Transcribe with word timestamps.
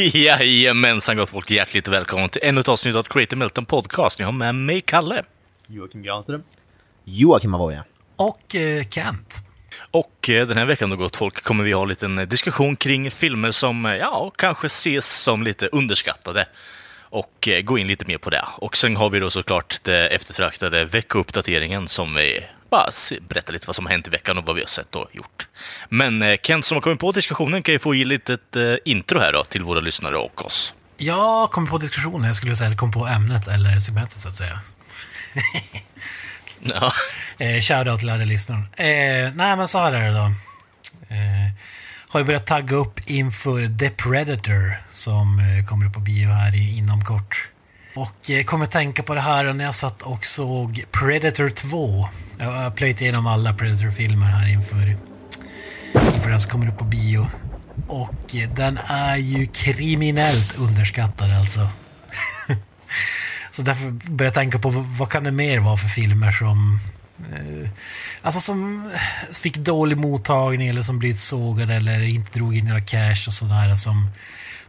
Jajamensan 0.14 1.16
gott 1.16 1.30
folk, 1.30 1.50
hjärtligt 1.50 1.88
välkommen 1.88 2.28
till 2.28 2.40
ännu 2.44 2.60
ett 2.60 2.68
avsnitt 2.68 2.94
av 2.94 3.02
Creative 3.02 3.38
Melton 3.38 3.64
Podcast. 3.66 4.18
Ni 4.18 4.24
har 4.24 4.32
med 4.32 4.54
mig 4.54 4.80
Kalle. 4.80 5.24
Joakim 5.66 6.02
Granström. 6.02 6.42
Joakim 7.04 7.54
Avoya. 7.54 7.84
Och 8.16 8.54
eh, 8.54 8.84
Kent. 8.88 9.38
Och 9.90 10.30
eh, 10.30 10.46
den 10.46 10.56
här 10.56 10.64
veckan 10.64 10.90
då 10.90 10.96
gott 10.96 11.16
folk 11.16 11.42
kommer 11.42 11.64
vi 11.64 11.72
ha 11.72 11.82
en 11.82 11.88
liten 11.88 12.18
eh, 12.18 12.26
diskussion 12.28 12.76
kring 12.76 13.10
filmer 13.10 13.50
som, 13.50 13.86
eh, 13.86 13.96
ja, 13.96 14.32
kanske 14.38 14.66
ses 14.66 15.22
som 15.22 15.42
lite 15.42 15.66
underskattade. 15.66 16.46
Och 17.00 17.48
eh, 17.48 17.60
gå 17.60 17.78
in 17.78 17.86
lite 17.86 18.04
mer 18.06 18.18
på 18.18 18.30
det. 18.30 18.44
Och 18.56 18.76
sen 18.76 18.96
har 18.96 19.10
vi 19.10 19.18
då 19.18 19.30
såklart 19.30 19.78
det 19.82 20.08
eftertraktade 20.08 20.84
veckouppdateringen 20.84 21.88
som 21.88 22.14
vi 22.14 22.44
bara 22.70 22.90
berättar 23.28 23.52
lite 23.52 23.66
vad 23.66 23.76
som 23.76 23.86
har 23.86 23.92
hänt 23.92 24.06
i 24.06 24.10
veckan 24.10 24.38
och 24.38 24.46
vad 24.46 24.56
vi 24.56 24.62
har 24.62 24.68
sett 24.68 24.96
och 24.96 25.06
gjort. 25.12 25.48
Men 25.88 26.22
eh, 26.22 26.36
Kent 26.42 26.64
som 26.64 26.76
har 26.76 26.82
kommit 26.82 26.98
på 26.98 27.12
diskussionen 27.12 27.62
kan 27.62 27.72
ju 27.72 27.78
få 27.78 27.94
ge 27.94 28.04
lite 28.04 28.34
ett 28.34 28.56
eh, 28.56 28.74
intro 28.84 29.18
här 29.20 29.32
då 29.32 29.44
till 29.44 29.62
våra 29.62 29.80
lyssnare 29.80 30.16
och 30.16 30.46
oss. 30.46 30.74
Jag 30.96 31.50
kom 31.50 31.66
på 31.66 31.78
diskussionen, 31.78 32.26
jag 32.26 32.36
skulle 32.36 32.56
säga 32.56 32.76
kom 32.76 32.92
på 32.92 33.06
ämnet 33.06 33.48
eller 33.48 33.80
segmentet 33.80 34.18
så 34.18 34.28
att 34.28 34.34
säga. 34.34 34.60
Ja. 36.60 36.92
Eh, 37.38 37.60
Shoutout 37.60 37.98
till 37.98 38.10
alla 38.10 38.24
lyssnare. 38.24 38.60
Eh, 38.76 39.32
nej 39.34 39.56
men 39.56 39.68
så 39.68 39.78
här 39.78 39.92
är 39.92 40.04
det 40.04 40.14
då. 40.14 40.24
Eh, 41.14 41.50
har 42.08 42.20
ju 42.20 42.26
börjat 42.26 42.46
tagga 42.46 42.76
upp 42.76 43.00
inför 43.06 43.78
The 43.78 43.90
Predator 43.90 44.82
som 44.92 45.38
eh, 45.38 45.66
kommer 45.66 45.86
upp 45.86 45.92
på 45.92 46.00
bio 46.00 46.28
här 46.28 46.54
i, 46.54 46.76
inom 46.76 47.04
kort. 47.04 47.48
Och 47.94 48.30
eh, 48.30 48.44
kommer 48.44 48.66
tänka 48.66 49.02
på 49.02 49.14
det 49.14 49.20
här 49.20 49.52
när 49.52 49.64
jag 49.64 49.74
satt 49.74 50.02
och 50.02 50.24
såg 50.24 50.84
Predator 50.90 51.50
2. 51.50 52.08
Jag 52.42 52.50
har 52.50 52.70
plöjt 52.70 53.00
igenom 53.00 53.26
alla 53.26 53.54
Predator-filmer 53.54 54.26
här 54.26 54.48
inför, 54.48 54.96
inför 56.14 56.30
den 56.30 56.40
som 56.40 56.50
kommer 56.50 56.68
upp 56.68 56.78
på 56.78 56.84
bio. 56.84 57.26
Och 57.86 58.34
eh, 58.34 58.50
den 58.54 58.78
är 58.86 59.16
ju 59.16 59.46
kriminellt 59.46 60.58
underskattad 60.58 61.32
alltså. 61.32 61.68
Så 63.50 63.62
därför 63.62 63.90
började 63.90 64.24
jag 64.24 64.34
tänka 64.34 64.58
på 64.58 64.70
vad, 64.70 64.84
vad 64.84 65.08
kan 65.10 65.24
det 65.24 65.30
mer 65.30 65.58
vara 65.58 65.76
för 65.76 65.88
filmer 65.88 66.32
som 66.32 66.80
eh, 67.32 67.70
Alltså 68.22 68.40
som 68.40 68.90
fick 69.32 69.56
dålig 69.56 69.96
mottagning 69.98 70.68
eller 70.68 70.82
som 70.82 70.98
blivit 70.98 71.20
sågade 71.20 71.74
eller 71.74 72.00
inte 72.00 72.38
drog 72.38 72.56
in 72.56 72.64
några 72.64 72.80
cash 72.80 73.24
och 73.26 73.34
sådär 73.34 73.76
som, 73.76 74.10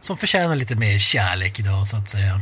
som 0.00 0.16
förtjänar 0.16 0.56
lite 0.56 0.74
mer 0.74 0.98
kärlek 0.98 1.60
idag 1.60 1.88
så 1.88 1.96
att 1.96 2.08
säga. 2.08 2.40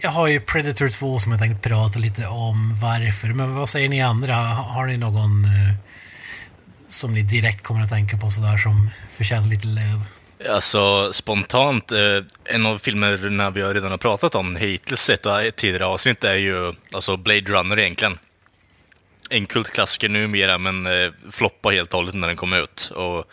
Jag 0.00 0.10
har 0.10 0.26
ju 0.26 0.40
Predator 0.40 0.88
2 0.88 1.18
som 1.18 1.32
jag 1.32 1.40
tänkte 1.40 1.68
prata 1.68 1.98
lite 1.98 2.26
om 2.26 2.74
varför, 2.82 3.28
men 3.28 3.54
vad 3.54 3.68
säger 3.68 3.88
ni 3.88 4.00
andra? 4.00 4.34
Har 4.34 4.86
ni 4.86 4.96
någon 4.96 5.44
eh, 5.44 5.74
som 6.88 7.12
ni 7.12 7.22
direkt 7.22 7.62
kommer 7.62 7.82
att 7.82 7.90
tänka 7.90 8.16
på 8.16 8.30
sådär 8.30 8.58
som 8.58 8.90
förtjänar 9.10 9.46
lite 9.46 9.66
löv? 9.66 10.04
Alltså 10.54 11.12
spontant, 11.12 11.92
eh, 11.92 12.22
en 12.44 12.66
av 12.66 12.78
filmerna 12.78 13.50
vi 13.50 13.62
har 13.62 13.74
redan 13.74 13.90
har 13.90 13.98
pratat 13.98 14.34
om 14.34 14.56
hittills 14.56 15.10
ett 15.10 15.26
i 15.26 15.52
tidigare 15.56 15.86
avsnitt 15.86 16.24
är 16.24 16.34
ju 16.34 16.74
alltså 16.92 17.16
Blade 17.16 17.40
Runner 17.40 17.78
egentligen. 17.78 18.18
En 19.30 19.46
kultklassiker 19.46 20.08
numera, 20.08 20.58
men 20.58 20.86
eh, 20.86 21.12
floppade 21.30 21.76
helt 21.76 21.94
och 21.94 21.98
hållet 21.98 22.14
när 22.14 22.28
den 22.28 22.36
kom 22.36 22.52
ut. 22.52 22.92
Och 22.94 23.24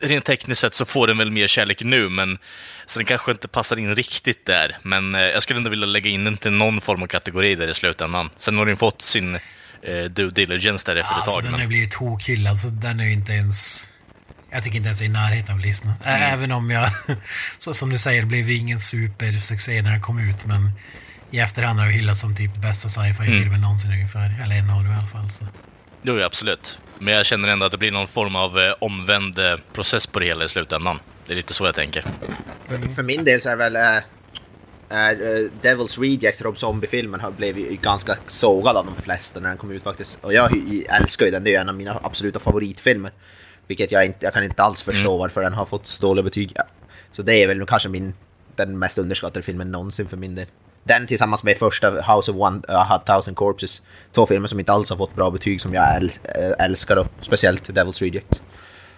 rent 0.00 0.24
tekniskt 0.24 0.60
sett 0.60 0.74
så 0.74 0.84
får 0.84 1.06
den 1.06 1.18
väl 1.18 1.30
mer 1.30 1.46
kärlek 1.46 1.82
nu, 1.82 2.08
men 2.08 2.38
så 2.86 2.98
den 2.98 3.06
kanske 3.06 3.30
inte 3.32 3.48
passar 3.48 3.76
in 3.76 3.96
riktigt 3.96 4.46
där. 4.46 4.76
Men 4.82 5.14
eh, 5.14 5.20
jag 5.20 5.42
skulle 5.42 5.56
ändå 5.56 5.70
vilja 5.70 5.86
lägga 5.86 6.10
in 6.10 6.24
den 6.24 6.36
till 6.36 6.52
någon 6.52 6.80
form 6.80 7.02
av 7.02 7.06
kategori 7.06 7.54
där 7.54 7.68
i 7.68 7.74
slutändan. 7.74 8.30
Sen 8.36 8.58
har 8.58 8.66
den 8.66 8.76
fått 8.76 9.02
sin 9.02 9.34
eh, 9.82 10.04
due 10.10 10.30
diligence 10.30 10.86
där 10.92 10.96
efter 11.00 11.12
ett 11.14 11.18
Alltså 11.18 11.34
tag. 11.34 11.42
den 11.42 11.52
men- 11.52 11.60
har 11.60 11.68
blivit 11.68 11.90
tokhyllad 11.92 12.58
så 12.58 12.68
den 12.68 13.00
är 13.00 13.04
ju 13.04 13.12
inte 13.12 13.32
ens... 13.32 13.90
Jag 14.50 14.62
tycker 14.62 14.76
inte 14.76 14.86
ens 14.86 14.98
det 14.98 15.04
är 15.04 15.06
i 15.06 15.08
närheten 15.08 15.54
av 15.54 15.60
listan. 15.60 15.92
Mm. 16.04 16.22
Även 16.22 16.52
om 16.52 16.70
jag, 16.70 16.88
så 17.58 17.74
som 17.74 17.90
du 17.90 17.98
säger, 17.98 18.20
det 18.22 18.26
blev 18.28 18.50
ingen 18.50 18.80
supersuccé 18.80 19.82
när 19.82 19.90
den 19.90 20.00
kom 20.00 20.18
ut 20.30 20.46
men 20.46 20.70
i 21.30 21.38
efterhand 21.38 21.78
har 21.78 21.86
det 21.86 21.92
hyllats 21.92 22.20
som 22.20 22.36
typ 22.36 22.56
bästa 22.56 22.88
sci-fi-filmen 22.88 23.46
Mm. 23.48 23.60
någonsin 23.60 23.90
ungefär. 23.92 24.42
Eller 24.44 24.54
en 24.56 24.70
av 24.70 24.84
dem 24.84 24.92
i 24.92 24.96
alla 24.96 25.06
fall. 25.06 25.30
Så. 25.30 25.46
Jo, 26.02 26.18
ja, 26.18 26.26
absolut. 26.26 26.78
Men 27.04 27.14
jag 27.14 27.26
känner 27.26 27.48
ändå 27.48 27.66
att 27.66 27.72
det 27.72 27.78
blir 27.78 27.92
någon 27.92 28.08
form 28.08 28.36
av 28.36 28.58
eh, 28.58 28.74
omvänd 28.78 29.38
eh, 29.38 29.56
process 29.72 30.06
på 30.06 30.20
det 30.20 30.26
hela 30.26 30.44
i 30.44 30.48
slutändan. 30.48 30.98
Det 31.26 31.32
är 31.32 31.36
lite 31.36 31.54
så 31.54 31.64
jag 31.64 31.74
tänker. 31.74 32.04
För, 32.68 32.94
för 32.94 33.02
min 33.02 33.24
del 33.24 33.40
så 33.40 33.50
är 33.50 33.56
väl 33.56 33.76
äh, 33.76 33.96
äh, 33.96 34.00
Devil's 35.62 36.00
Rejects, 36.00 36.42
Rob 36.42 36.58
Zombie-filmen, 36.58 37.20
har 37.20 37.30
blivit 37.30 37.72
ju 37.72 37.76
ganska 37.76 38.16
sågad 38.26 38.76
av 38.76 38.86
de 38.86 39.02
flesta 39.02 39.40
när 39.40 39.48
den 39.48 39.58
kom 39.58 39.70
ut 39.70 39.82
faktiskt. 39.82 40.18
Och 40.20 40.34
jag 40.34 40.48
hy- 40.48 40.84
älskar 40.88 41.26
ju 41.26 41.30
den, 41.32 41.44
det 41.44 41.50
är 41.50 41.52
ju 41.52 41.58
en 41.58 41.68
av 41.68 41.74
mina 41.74 42.00
absoluta 42.02 42.40
favoritfilmer. 42.40 43.12
Vilket 43.66 43.92
jag 43.92 44.04
inte, 44.06 44.18
jag 44.20 44.34
kan 44.34 44.44
inte 44.44 44.62
alls 44.62 44.82
förstå 44.82 45.16
varför 45.16 45.40
den 45.40 45.54
har 45.54 45.66
fått 45.66 45.86
så 45.86 46.06
dåliga 46.06 46.22
betyg. 46.22 46.52
Ja. 46.54 46.64
Så 47.12 47.22
det 47.22 47.42
är 47.42 47.46
väl 47.46 47.66
kanske 47.66 47.88
min, 47.88 48.14
den 48.56 48.78
mest 48.78 48.98
underskattade 48.98 49.42
filmen 49.42 49.70
någonsin 49.70 50.08
för 50.08 50.16
min 50.16 50.34
del. 50.34 50.46
Den 50.86 51.06
tillsammans 51.06 51.44
med 51.44 51.56
första 51.56 51.90
House 51.90 52.32
of 52.32 52.36
One, 52.36 52.62
uh, 52.68 52.98
Thousand 53.04 53.36
Corpses. 53.36 53.82
Två 54.12 54.26
filmer 54.26 54.48
som 54.48 54.58
inte 54.58 54.72
alls 54.72 54.90
har 54.90 54.96
fått 54.96 55.14
bra 55.14 55.30
betyg 55.30 55.60
som 55.60 55.74
jag 55.74 55.96
äl, 55.96 56.10
äh, 56.24 56.64
älskar 56.64 56.96
och 56.96 57.06
speciellt 57.20 57.70
Devil's 57.70 58.00
Rejects. 58.00 58.42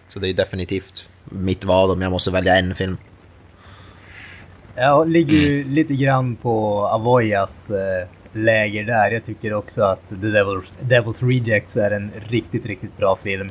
Så 0.08 0.18
det 0.18 0.28
är 0.28 0.34
definitivt 0.34 1.08
mitt 1.24 1.64
val 1.64 1.90
om 1.90 2.02
jag 2.02 2.12
måste 2.12 2.30
välja 2.30 2.58
en 2.58 2.74
film. 2.74 2.96
Jag 4.74 5.08
ligger 5.08 5.36
ju 5.36 5.64
lite 5.64 5.94
grann 5.94 6.36
på 6.36 6.86
Avoyas 6.86 7.70
eh, 7.70 8.08
läger 8.32 8.84
där. 8.84 9.10
Jag 9.10 9.24
tycker 9.24 9.54
också 9.54 9.82
att 9.82 10.08
The 10.08 10.14
Devil's, 10.14 10.72
Devil's 10.80 11.28
Rejects 11.28 11.76
är 11.76 11.90
en 11.90 12.12
riktigt, 12.28 12.66
riktigt 12.66 12.96
bra 12.96 13.18
film. 13.22 13.50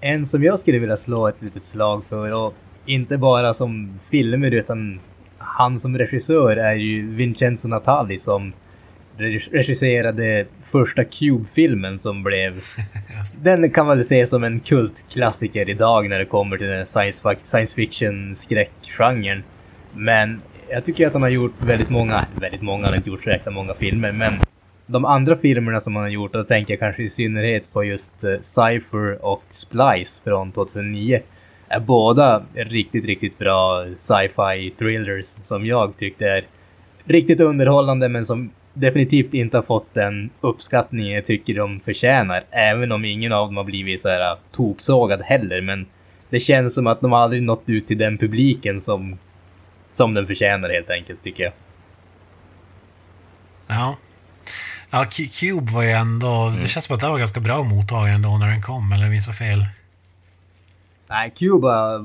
En 0.00 0.26
som 0.26 0.44
jag 0.44 0.58
skulle 0.58 0.78
vilja 0.78 0.96
slå 0.96 1.28
ett 1.28 1.42
litet 1.42 1.64
slag 1.64 2.02
för 2.08 2.34
och 2.34 2.54
inte 2.86 3.18
bara 3.18 3.54
som 3.54 4.00
filmer 4.10 4.50
utan 4.50 5.00
han 5.56 5.78
som 5.78 5.98
regissör 5.98 6.56
är 6.56 6.74
ju 6.74 7.14
Vincenzo 7.14 7.68
Natali 7.68 8.18
som 8.18 8.52
reg- 9.18 9.52
regisserade 9.52 10.46
första 10.70 11.04
Cube-filmen 11.04 11.98
som 11.98 12.22
blev 12.22 12.60
den 13.42 13.70
kan 13.70 13.86
man 13.86 13.96
väl 13.96 14.06
se 14.06 14.26
som 14.26 14.44
en 14.44 14.60
kultklassiker 14.60 15.68
idag 15.68 16.08
när 16.08 16.18
det 16.18 16.24
kommer 16.24 16.56
till 16.56 16.66
den 16.66 16.86
science, 16.86 17.36
science 17.42 17.74
fiction 17.74 18.36
skräckgenren. 18.36 19.42
Men 19.92 20.40
jag 20.70 20.84
tycker 20.84 21.06
att 21.06 21.12
han 21.12 21.22
har 21.22 21.28
gjort 21.28 21.62
väldigt 21.62 21.90
många, 21.90 22.26
väldigt 22.40 22.62
många, 22.62 22.84
han 22.84 22.92
har 22.92 22.96
inte 22.96 23.10
gjort 23.10 23.24
så 23.24 23.30
jäkla 23.30 23.52
många 23.52 23.74
filmer, 23.74 24.12
men 24.12 24.34
de 24.86 25.04
andra 25.04 25.36
filmerna 25.36 25.80
som 25.80 25.96
han 25.96 26.04
har 26.04 26.10
gjort, 26.10 26.34
och 26.34 26.38
då 26.38 26.44
tänker 26.44 26.72
jag 26.72 26.80
kanske 26.80 27.02
i 27.02 27.10
synnerhet 27.10 27.72
på 27.72 27.84
just 27.84 28.24
uh, 28.24 28.40
Cypher 28.40 29.24
och 29.24 29.42
Splice 29.50 30.22
från 30.24 30.52
2009, 30.52 31.20
är 31.68 31.80
båda 31.80 32.42
riktigt, 32.54 33.04
riktigt 33.04 33.38
bra 33.38 33.86
sci-fi 33.96 34.74
thrillers 34.78 35.26
som 35.26 35.66
jag 35.66 35.98
tyckte 35.98 36.26
är 36.26 36.44
riktigt 37.04 37.40
underhållande 37.40 38.08
men 38.08 38.26
som 38.26 38.50
definitivt 38.74 39.34
inte 39.34 39.56
har 39.56 39.62
fått 39.62 39.94
den 39.94 40.30
uppskattning 40.40 41.12
jag 41.12 41.26
tycker 41.26 41.54
de 41.54 41.80
förtjänar. 41.80 42.44
Även 42.50 42.92
om 42.92 43.04
ingen 43.04 43.32
av 43.32 43.46
dem 43.46 43.56
har 43.56 43.64
blivit 43.64 44.00
så 44.02 44.08
här 44.08 44.36
toksågad 44.52 45.22
heller. 45.22 45.60
Men 45.60 45.86
det 46.30 46.40
känns 46.40 46.74
som 46.74 46.86
att 46.86 47.00
de 47.00 47.12
aldrig 47.12 47.42
nått 47.42 47.62
ut 47.66 47.86
till 47.86 47.98
den 47.98 48.18
publiken 48.18 48.80
som, 48.80 49.18
som 49.92 50.14
den 50.14 50.26
förtjänar 50.26 50.70
helt 50.70 50.90
enkelt 50.90 51.24
tycker 51.24 51.44
jag. 51.44 51.52
Ja. 53.66 53.96
Ja, 54.90 55.04
Cu- 55.04 55.40
Cube 55.40 55.72
var 55.72 55.82
ju 55.82 55.90
ändå... 55.90 56.52
Det 56.62 56.68
känns 56.68 56.84
som 56.84 56.94
att 56.94 57.00
det 57.00 57.08
var 57.08 57.18
ganska 57.18 57.40
bra 57.40 57.62
mottagen 57.62 58.14
ändå 58.14 58.38
när 58.38 58.46
den 58.46 58.62
kom, 58.62 58.92
eller 58.92 59.08
minns 59.08 59.26
jag 59.26 59.36
fel? 59.36 59.66
Nej, 61.08 61.30
Cuba 61.30 62.04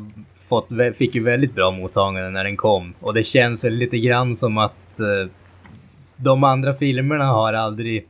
fått, 0.50 0.68
fick 0.98 1.16
ju 1.16 1.24
väldigt 1.24 1.56
bra 1.56 1.72
mottagande 1.72 2.30
när 2.30 2.44
den 2.44 2.58
kom. 2.58 2.94
Och 3.00 3.14
det 3.14 3.24
känns 3.24 3.64
väl 3.64 3.74
lite 3.74 3.98
grann 3.98 4.36
som 4.36 4.58
att 4.58 5.00
eh, 5.00 5.32
de 6.16 6.44
andra 6.44 6.74
filmerna 6.74 7.26
har 7.26 7.54
aldrig... 7.54 8.08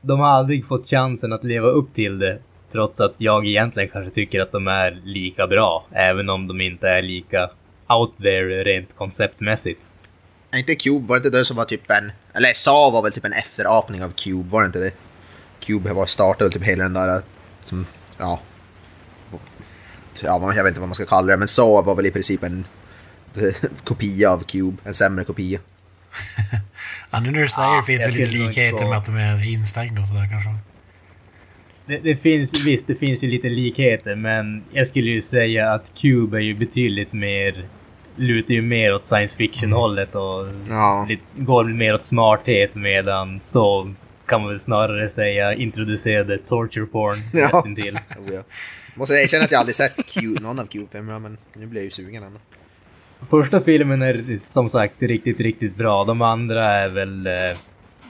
De 0.00 0.20
har 0.20 0.28
aldrig 0.28 0.66
fått 0.66 0.88
chansen 0.88 1.32
att 1.32 1.44
leva 1.44 1.68
upp 1.68 1.94
till 1.94 2.18
det. 2.18 2.38
Trots 2.72 3.00
att 3.00 3.14
jag 3.18 3.46
egentligen 3.46 3.88
kanske 3.88 4.14
tycker 4.14 4.40
att 4.40 4.52
de 4.52 4.68
är 4.68 5.00
lika 5.04 5.46
bra. 5.46 5.84
Även 5.92 6.28
om 6.28 6.46
de 6.46 6.60
inte 6.60 6.88
är 6.88 7.02
lika 7.02 7.50
out 7.88 8.12
there 8.18 8.64
rent 8.64 8.96
konceptmässigt. 8.96 9.80
Är 10.50 10.58
inte 10.58 10.74
Cube, 10.74 11.06
var 11.06 11.16
det 11.16 11.26
inte 11.26 11.38
det 11.38 11.44
som 11.44 11.56
var 11.56 11.64
typ 11.64 11.90
en... 11.90 12.12
Eller 12.32 12.52
SA 12.54 12.90
var 12.90 13.02
väl 13.02 13.12
typ 13.12 13.24
en 13.24 13.32
efterapning 13.32 14.04
av 14.04 14.08
Cube, 14.08 14.50
var 14.50 14.60
det 14.60 14.66
inte 14.66 14.78
det? 14.78 14.92
Cube 15.60 15.92
var 15.92 16.06
startade 16.06 16.50
typ 16.50 16.62
hela 16.62 16.82
den 16.82 16.94
där 16.94 17.22
som, 17.62 17.86
ja 18.18 18.40
ja, 20.22 20.52
jag 20.56 20.64
vet 20.64 20.70
inte 20.70 20.80
vad 20.80 20.88
man 20.88 20.94
ska 20.94 21.06
kalla 21.06 21.26
det, 21.26 21.36
men 21.36 21.48
så 21.48 21.82
var 21.82 21.94
väl 21.94 22.06
i 22.06 22.10
princip 22.10 22.42
en 22.42 22.64
kopia 23.84 24.30
av 24.30 24.42
Cube, 24.44 24.76
en 24.84 24.94
sämre 24.94 25.24
kopia. 25.24 25.58
Ja, 27.12 27.20
nu 27.20 27.30
när 27.30 27.40
du 27.40 27.48
säger 27.48 27.76
det 27.76 27.82
finns 27.82 28.04
det 28.04 28.10
lite 28.10 28.32
likheter 28.32 28.88
med 28.88 28.98
att 28.98 29.06
de 29.06 29.16
är 29.16 29.52
instängda 29.52 30.00
och 30.00 30.08
sådär 30.08 30.28
kanske. 30.30 30.50
Det, 31.86 31.98
det 31.98 32.16
finns, 32.16 32.60
visst, 32.64 32.86
det 32.86 32.94
finns 32.94 33.22
ju 33.24 33.28
lite 33.28 33.48
likheter, 33.48 34.14
men 34.14 34.62
jag 34.72 34.86
skulle 34.86 35.10
ju 35.10 35.22
säga 35.22 35.72
att 35.72 35.84
Cube 36.00 36.36
är 36.36 36.40
ju 36.40 36.54
betydligt 36.54 37.12
mer, 37.12 37.64
lutar 38.16 38.54
ju 38.54 38.62
mer 38.62 38.94
åt 38.94 39.06
science 39.06 39.36
fiction-hållet 39.36 40.14
och 40.14 40.46
Ja. 40.68 41.06
lite, 41.08 41.22
går 41.36 41.64
mer 41.64 41.94
åt 41.94 42.04
smarthet 42.04 42.74
medan 42.74 43.40
så 43.40 43.94
kan 44.30 44.40
man 44.40 44.50
väl 44.50 44.60
snarare 44.60 45.08
säga 45.08 45.54
introducerade 45.54 46.38
torture 46.38 46.86
porn 46.86 47.16
Ja. 47.32 47.50
nästintill. 47.52 47.98
Oh, 48.18 48.34
ja. 48.34 48.42
Måste 48.94 49.14
erkänna 49.14 49.44
att 49.44 49.50
jag 49.52 49.58
aldrig 49.58 49.74
sett 49.76 50.06
Cube, 50.12 50.40
någon 50.40 50.58
av 50.58 50.66
Cube-filmerna, 50.66 51.18
men 51.18 51.38
nu 51.54 51.66
blir 51.66 51.80
jag 51.80 51.84
ju 51.84 51.90
sugen 51.90 52.22
ändå. 52.22 52.38
Första 53.30 53.60
filmen 53.60 54.02
är 54.02 54.40
som 54.52 54.70
sagt 54.70 54.94
riktigt, 55.02 55.40
riktigt 55.40 55.76
bra. 55.76 56.04
De 56.04 56.22
andra 56.22 56.64
är 56.64 56.88
väl... 56.88 57.26
eh, 57.26 57.32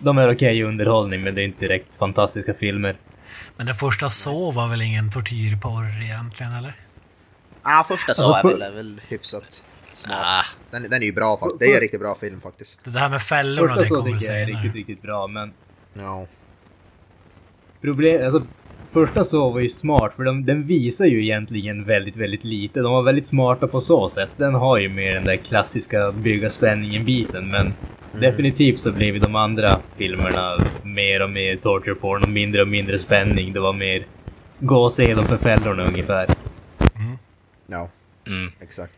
De 0.00 0.18
är 0.18 0.34
okej 0.34 0.62
underhållning, 0.62 1.22
men 1.22 1.34
det 1.34 1.40
är 1.42 1.44
inte 1.44 1.60
direkt 1.60 1.86
fantastiska 1.98 2.54
filmer. 2.54 2.96
Men 3.56 3.66
den 3.66 3.74
första 3.74 4.08
så 4.08 4.50
var 4.50 4.68
väl 4.68 4.82
ingen 4.82 5.10
tortyrporr 5.10 6.02
egentligen, 6.02 6.52
eller? 6.54 6.72
Ja, 7.64 7.84
första 7.88 8.14
så 8.14 8.24
Alltså, 8.32 8.48
är 8.48 8.52
väl, 8.52 8.62
är 8.62 8.70
väl 8.70 9.00
hyfsat 9.08 9.64
smart. 9.92 10.18
Ah, 10.24 10.44
Den, 10.70 10.82
den 10.82 11.02
är 11.02 11.06
ju 11.06 11.12
bra 11.12 11.36
faktiskt. 11.38 11.60
Det 11.60 11.66
är 11.66 11.74
en 11.74 11.80
riktigt 11.80 12.00
bra 12.00 12.14
film 12.20 12.40
faktiskt. 12.40 12.80
Det 12.84 12.98
här 12.98 13.08
med 13.08 13.22
fällorna, 13.22 13.68
Första 13.68 13.80
det 13.82 13.88
så 13.88 13.94
kommer 13.94 14.18
tycker 14.18 14.32
jag 14.32 14.40
är 14.40 14.46
senare. 14.46 14.62
riktigt, 14.64 14.76
riktigt 14.78 15.02
bra, 15.02 15.26
men 15.26 15.52
Ja. 16.00 16.26
problem... 17.80 18.24
Alltså, 18.24 18.42
första 18.92 19.24
så 19.24 19.50
var 19.50 19.60
ju 19.60 19.68
smart, 19.68 20.12
för 20.16 20.24
de, 20.24 20.46
den 20.46 20.66
visar 20.66 21.04
ju 21.04 21.22
egentligen 21.22 21.84
väldigt, 21.84 22.16
väldigt 22.16 22.44
lite. 22.44 22.80
De 22.80 22.92
var 22.92 23.02
väldigt 23.02 23.26
smarta 23.26 23.66
på 23.66 23.80
så 23.80 24.08
sätt. 24.08 24.30
Den 24.36 24.54
har 24.54 24.78
ju 24.78 24.88
mer 24.88 25.14
den 25.14 25.24
där 25.24 25.36
klassiska 25.36 26.12
bygga 26.12 26.50
spänningen-biten, 26.50 27.50
men 27.50 27.72
definitivt 28.12 28.80
så 28.80 28.92
blev 28.92 29.14
ju 29.14 29.20
de 29.20 29.36
andra 29.36 29.78
filmerna 29.96 30.64
mer 30.82 31.22
och 31.22 31.30
mer 31.30 31.56
torture 31.56 31.94
porn 31.94 32.22
och 32.22 32.28
mindre 32.28 32.62
och 32.62 32.68
mindre 32.68 32.98
spänning. 32.98 33.52
Det 33.52 33.60
var 33.60 33.72
mer 33.72 34.06
gå 34.58 34.76
och 34.76 34.92
se 34.92 35.14
dem 35.14 35.24
för 35.24 35.36
fällorna 35.36 35.84
ungefär. 35.84 36.26
Ja, 37.66 37.88
mm. 38.26 38.52
exakt. 38.60 38.92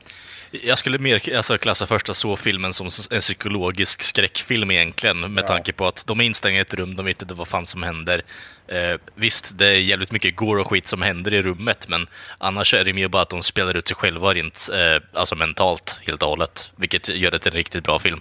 Jag 0.63 0.79
skulle 0.79 0.99
mer 0.99 1.37
alltså, 1.37 1.59
klassa 1.59 1.87
första 1.87 2.15
så-filmen 2.15 2.75
som 2.75 2.89
en 3.11 3.21
psykologisk 3.21 4.03
skräckfilm 4.03 4.71
egentligen, 4.71 5.21
med 5.35 5.45
Ja. 5.45 5.49
tanke 5.49 5.73
på 5.73 5.87
att 5.87 6.05
de 6.07 6.21
är 6.21 6.25
instängda 6.25 6.59
i 6.59 6.61
ett 6.61 6.75
rum, 6.75 6.97
de 6.97 7.07
vet 7.07 7.23
inte 7.23 7.35
vad 7.35 7.49
fan 7.49 7.67
som 7.67 7.83
händer. 7.83 8.23
Eh, 8.69 9.01
visst, 9.15 9.59
det 9.59 9.67
är 9.67 9.73
jävligt 9.81 10.11
mycket 10.11 10.37
gore 10.37 10.61
och 10.61 10.69
skit 10.69 10.87
som 10.89 11.03
händer 11.03 11.35
i 11.35 11.43
rummet, 11.43 11.89
men 11.89 12.07
annars 12.39 12.75
är 12.75 12.85
det 12.85 12.93
mer 12.93 13.09
bara 13.09 13.23
att 13.23 13.31
de 13.31 13.43
spelar 13.43 13.77
ut 13.77 13.89
sig 13.89 13.97
själva 13.97 14.35
rent 14.35 14.69
eh, 14.73 15.03
alltså 15.21 15.35
mentalt, 15.35 16.01
helt 16.07 16.23
och 16.23 16.29
hållet. 16.29 16.73
Vilket 16.77 17.09
gör 17.09 17.31
det 17.31 17.39
till 17.39 17.51
en 17.53 17.57
riktigt 17.57 17.85
bra 17.85 17.99
film. 17.99 18.21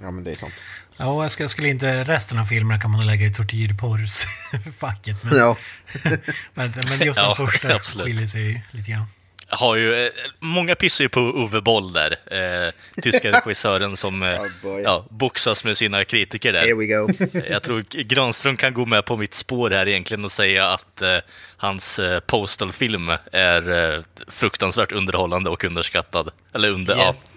Ja, 0.00 0.10
men 0.10 0.24
det 0.24 0.30
är 0.30 0.34
sant. 0.34 0.54
Ja, 0.96 1.22
jag 1.22 1.30
skulle, 1.30 1.44
jag 1.44 1.50
skulle 1.50 1.68
inte... 1.68 2.04
Resten 2.04 2.38
av 2.38 2.44
filmerna 2.44 2.80
kan 2.80 2.90
man 2.90 3.06
lägga 3.06 3.26
i 3.26 3.32
tortyrporrsfacket. 3.32 5.24
Men, 5.24 5.36
Ja. 5.38 5.56
men, 6.54 6.74
men 6.88 7.00
just 7.06 7.20
Ja, 7.20 7.34
den 7.38 7.46
första 7.46 7.74
absolut. 7.74 8.06
skiljer 8.06 8.26
sig 8.26 8.64
lite 8.70 8.90
grann. 8.90 9.06
Har 9.48 9.76
ju, 9.76 10.06
eh, 10.06 10.12
många 10.40 10.74
pissar 10.74 11.04
ju 11.04 11.08
på 11.08 11.20
Uwe 11.20 11.60
Boll 11.60 11.92
där, 11.92 12.16
eh, 12.30 12.72
tyska 13.02 13.32
regissören 13.32 13.96
som 13.96 14.22
eh, 14.22 14.40
Oh 14.62 14.80
ja, 14.84 15.06
boxas 15.10 15.64
med 15.64 15.76
sina 15.76 16.04
kritiker 16.04 16.52
där. 16.52 16.60
Here 16.60 16.74
we 16.74 16.86
go. 16.86 17.08
Jag 17.50 17.62
tror 17.62 17.84
Granström 18.02 18.56
kan 18.56 18.74
gå 18.74 18.86
med 18.86 19.04
på 19.04 19.16
mitt 19.16 19.34
spår 19.34 19.70
här 19.70 19.88
egentligen 19.88 20.24
och 20.24 20.32
säga 20.32 20.66
att 20.68 21.02
eh, 21.02 21.18
hans 21.56 21.98
eh, 21.98 22.20
Postal-film 22.20 23.12
är 23.32 23.94
eh, 23.94 24.02
fruktansvärt 24.28 24.92
underhållande 24.92 25.50
och 25.50 25.64
underskattad. 25.64 26.30
Eller 26.54 26.68
under... 26.68 26.96
Yes. 26.96 27.30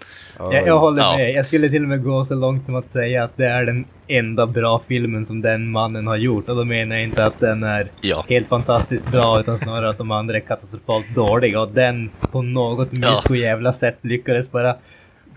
Jag, 0.52 0.66
jag 0.66 0.78
håller 0.78 1.02
Ja. 1.02 1.16
med. 1.16 1.30
Jag 1.34 1.46
skulle 1.46 1.68
till 1.68 1.82
och 1.82 1.88
med 1.88 2.02
gå 2.04 2.24
så 2.24 2.34
långt 2.34 2.66
som 2.66 2.74
att 2.74 2.90
säga 2.90 3.24
att 3.24 3.36
det 3.36 3.46
är 3.46 3.64
den 3.64 3.84
enda 4.08 4.46
bra 4.46 4.82
filmen 4.88 5.26
som 5.26 5.40
den 5.40 5.70
mannen 5.70 6.06
har 6.06 6.16
gjort. 6.16 6.48
Och 6.48 6.56
då 6.56 6.64
menar 6.64 6.96
jag 6.96 7.04
inte 7.04 7.24
att 7.24 7.40
den 7.40 7.62
är 7.62 7.90
Ja. 8.00 8.24
helt 8.28 8.48
fantastiskt 8.48 9.10
bra, 9.12 9.40
utan 9.40 9.58
snarare 9.58 9.88
att 9.90 9.98
de 9.98 10.10
andra 10.10 10.36
är 10.36 10.40
katastrofalt 10.40 11.14
dåliga. 11.14 11.60
Och 11.60 11.68
den 11.72 12.10
på 12.32 12.42
något 12.42 12.88
Ja. 12.92 13.36
jävla 13.36 13.72
sätt 13.72 13.98
lyckades 14.00 14.50
bara 14.50 14.76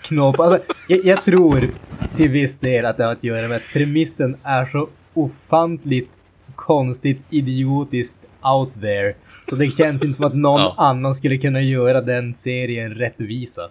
knåpa. 0.02 0.44
Alltså, 0.44 0.74
jag, 0.88 1.06
jag 1.06 1.24
tror 1.24 1.70
till 2.18 2.30
viss 2.30 2.58
del 2.58 2.86
att 2.86 2.98
det 2.98 3.04
har 3.04 3.12
att 3.12 3.24
göra 3.24 3.48
med 3.48 3.58
att 3.58 3.74
premissen 3.74 4.38
är 4.44 4.66
så 4.66 4.88
ofantligt 5.14 6.10
konstigt 6.56 7.22
idiotiskt 7.30 8.14
out 8.56 8.70
there. 8.82 9.14
Så 9.50 9.56
det 9.56 9.68
känns 9.68 10.04
inte 10.04 10.16
som 10.18 10.26
att 10.26 10.36
någon 10.36 10.62
Ja. 10.62 10.74
annan 10.78 11.16
skulle 11.16 11.38
kunna 11.38 11.62
göra 11.62 12.02
den 12.02 12.34
serien 12.34 12.94
rättvisa. 12.94 13.62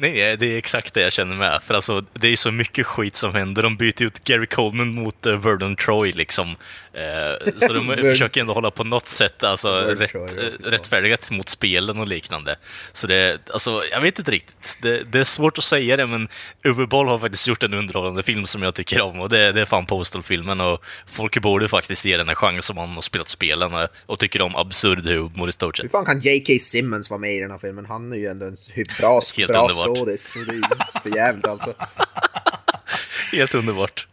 Nej, 0.00 0.36
det 0.36 0.46
är 0.46 0.58
exakt 0.58 0.94
det 0.94 1.00
jag 1.00 1.12
känner 1.12 1.36
med. 1.36 1.62
För 1.62 1.74
alltså, 1.74 2.04
det 2.14 2.28
är 2.28 2.36
så 2.36 2.50
mycket 2.50 2.86
skit 2.86 3.16
som 3.16 3.34
händer. 3.34 3.62
De 3.62 3.76
byter 3.76 4.02
ut 4.02 4.24
Gary 4.24 4.46
Coleman 4.46 4.88
mot 4.88 5.26
uh, 5.26 5.36
Verdon 5.36 5.76
Troy 5.76 6.12
liksom. 6.12 6.48
Eh, 6.92 7.46
så 7.60 7.72
de 7.72 7.96
försöker 8.02 8.40
ändå 8.40 8.52
hålla 8.52 8.70
på 8.70 8.84
något 8.84 9.08
sätt 9.08 9.44
alltså, 9.44 9.68
rätt, 9.68 10.10
Troy, 10.10 10.28
fan. 10.28 10.38
rättfärdigat 10.64 11.30
mot 11.30 11.48
spelen 11.48 11.98
och 11.98 12.06
liknande. 12.08 12.56
Så 12.92 13.06
det, 13.06 13.38
alltså, 13.52 13.82
jag 13.90 14.00
vet 14.00 14.18
inte 14.18 14.30
riktigt. 14.30 14.78
Det, 14.82 15.12
det 15.12 15.18
är 15.18 15.24
svårt 15.24 15.58
att 15.58 15.64
säga 15.64 15.96
det, 15.96 16.06
men 16.06 16.28
Uwe 16.64 16.86
Boll 16.86 17.08
har 17.08 17.18
faktiskt 17.18 17.48
gjort 17.48 17.62
en 17.62 17.74
underhållande 17.74 18.22
film 18.22 18.46
som 18.46 18.62
jag 18.62 18.74
tycker 18.74 19.00
om. 19.00 19.20
Och 19.20 19.28
det, 19.28 19.52
det 19.52 19.60
är 19.60 19.64
fan 19.64 19.86
Postal-filmen. 19.86 20.60
Och 20.60 20.84
folk 21.06 21.42
borde 21.42 21.68
faktiskt 21.68 22.04
ge 22.04 22.16
den 22.16 22.28
en 22.28 22.34
chans 22.34 22.70
om 22.70 22.76
man 22.76 22.90
har 22.90 23.02
spelat 23.02 23.28
spelen 23.28 23.74
och, 23.74 23.88
och 24.06 24.18
tycker 24.18 24.42
om 24.42 24.56
absurd 24.56 25.06
humor 25.06 25.48
i 25.48 25.52
stort 25.52 25.78
Hur 25.78 25.82
sett. 25.84 25.92
fan 25.92 26.04
kan 26.04 26.20
J.K. 26.20 26.52
Simmons 26.60 27.10
vara 27.10 27.20
med 27.20 27.34
i 27.34 27.40
den 27.40 27.50
här 27.50 27.58
filmen? 27.58 27.86
Han 27.86 28.12
är 28.12 28.16
ju 28.16 28.26
ändå 28.26 28.46
en 28.46 28.56
hyf- 28.74 29.00
bra, 29.00 29.20
bra. 29.48 29.68
Skådis. 29.94 30.32
Det 30.46 30.52
är 30.52 30.54
ju 30.54 30.62
för 31.02 31.16
jävligt 31.16 31.46
alltså. 31.46 31.74
Helt 33.32 33.54
underbart. 33.54 34.06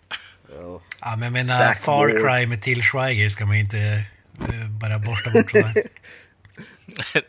Ja. 0.62 0.81
Ja, 1.01 1.16
men 1.16 1.24
jag 1.24 1.33
menar, 1.33 1.74
Far. 1.74 2.10
Cry 2.10 2.48
med 2.48 2.62
Till 2.62 2.83
Schweiger 2.83 3.30
ska 3.30 3.45
man 3.45 3.56
ju 3.56 3.62
inte 3.62 3.77
eh, 3.77 4.69
bara 4.81 5.00
borsta 5.00 5.30
bort 5.30 5.51
sådär. 5.51 5.74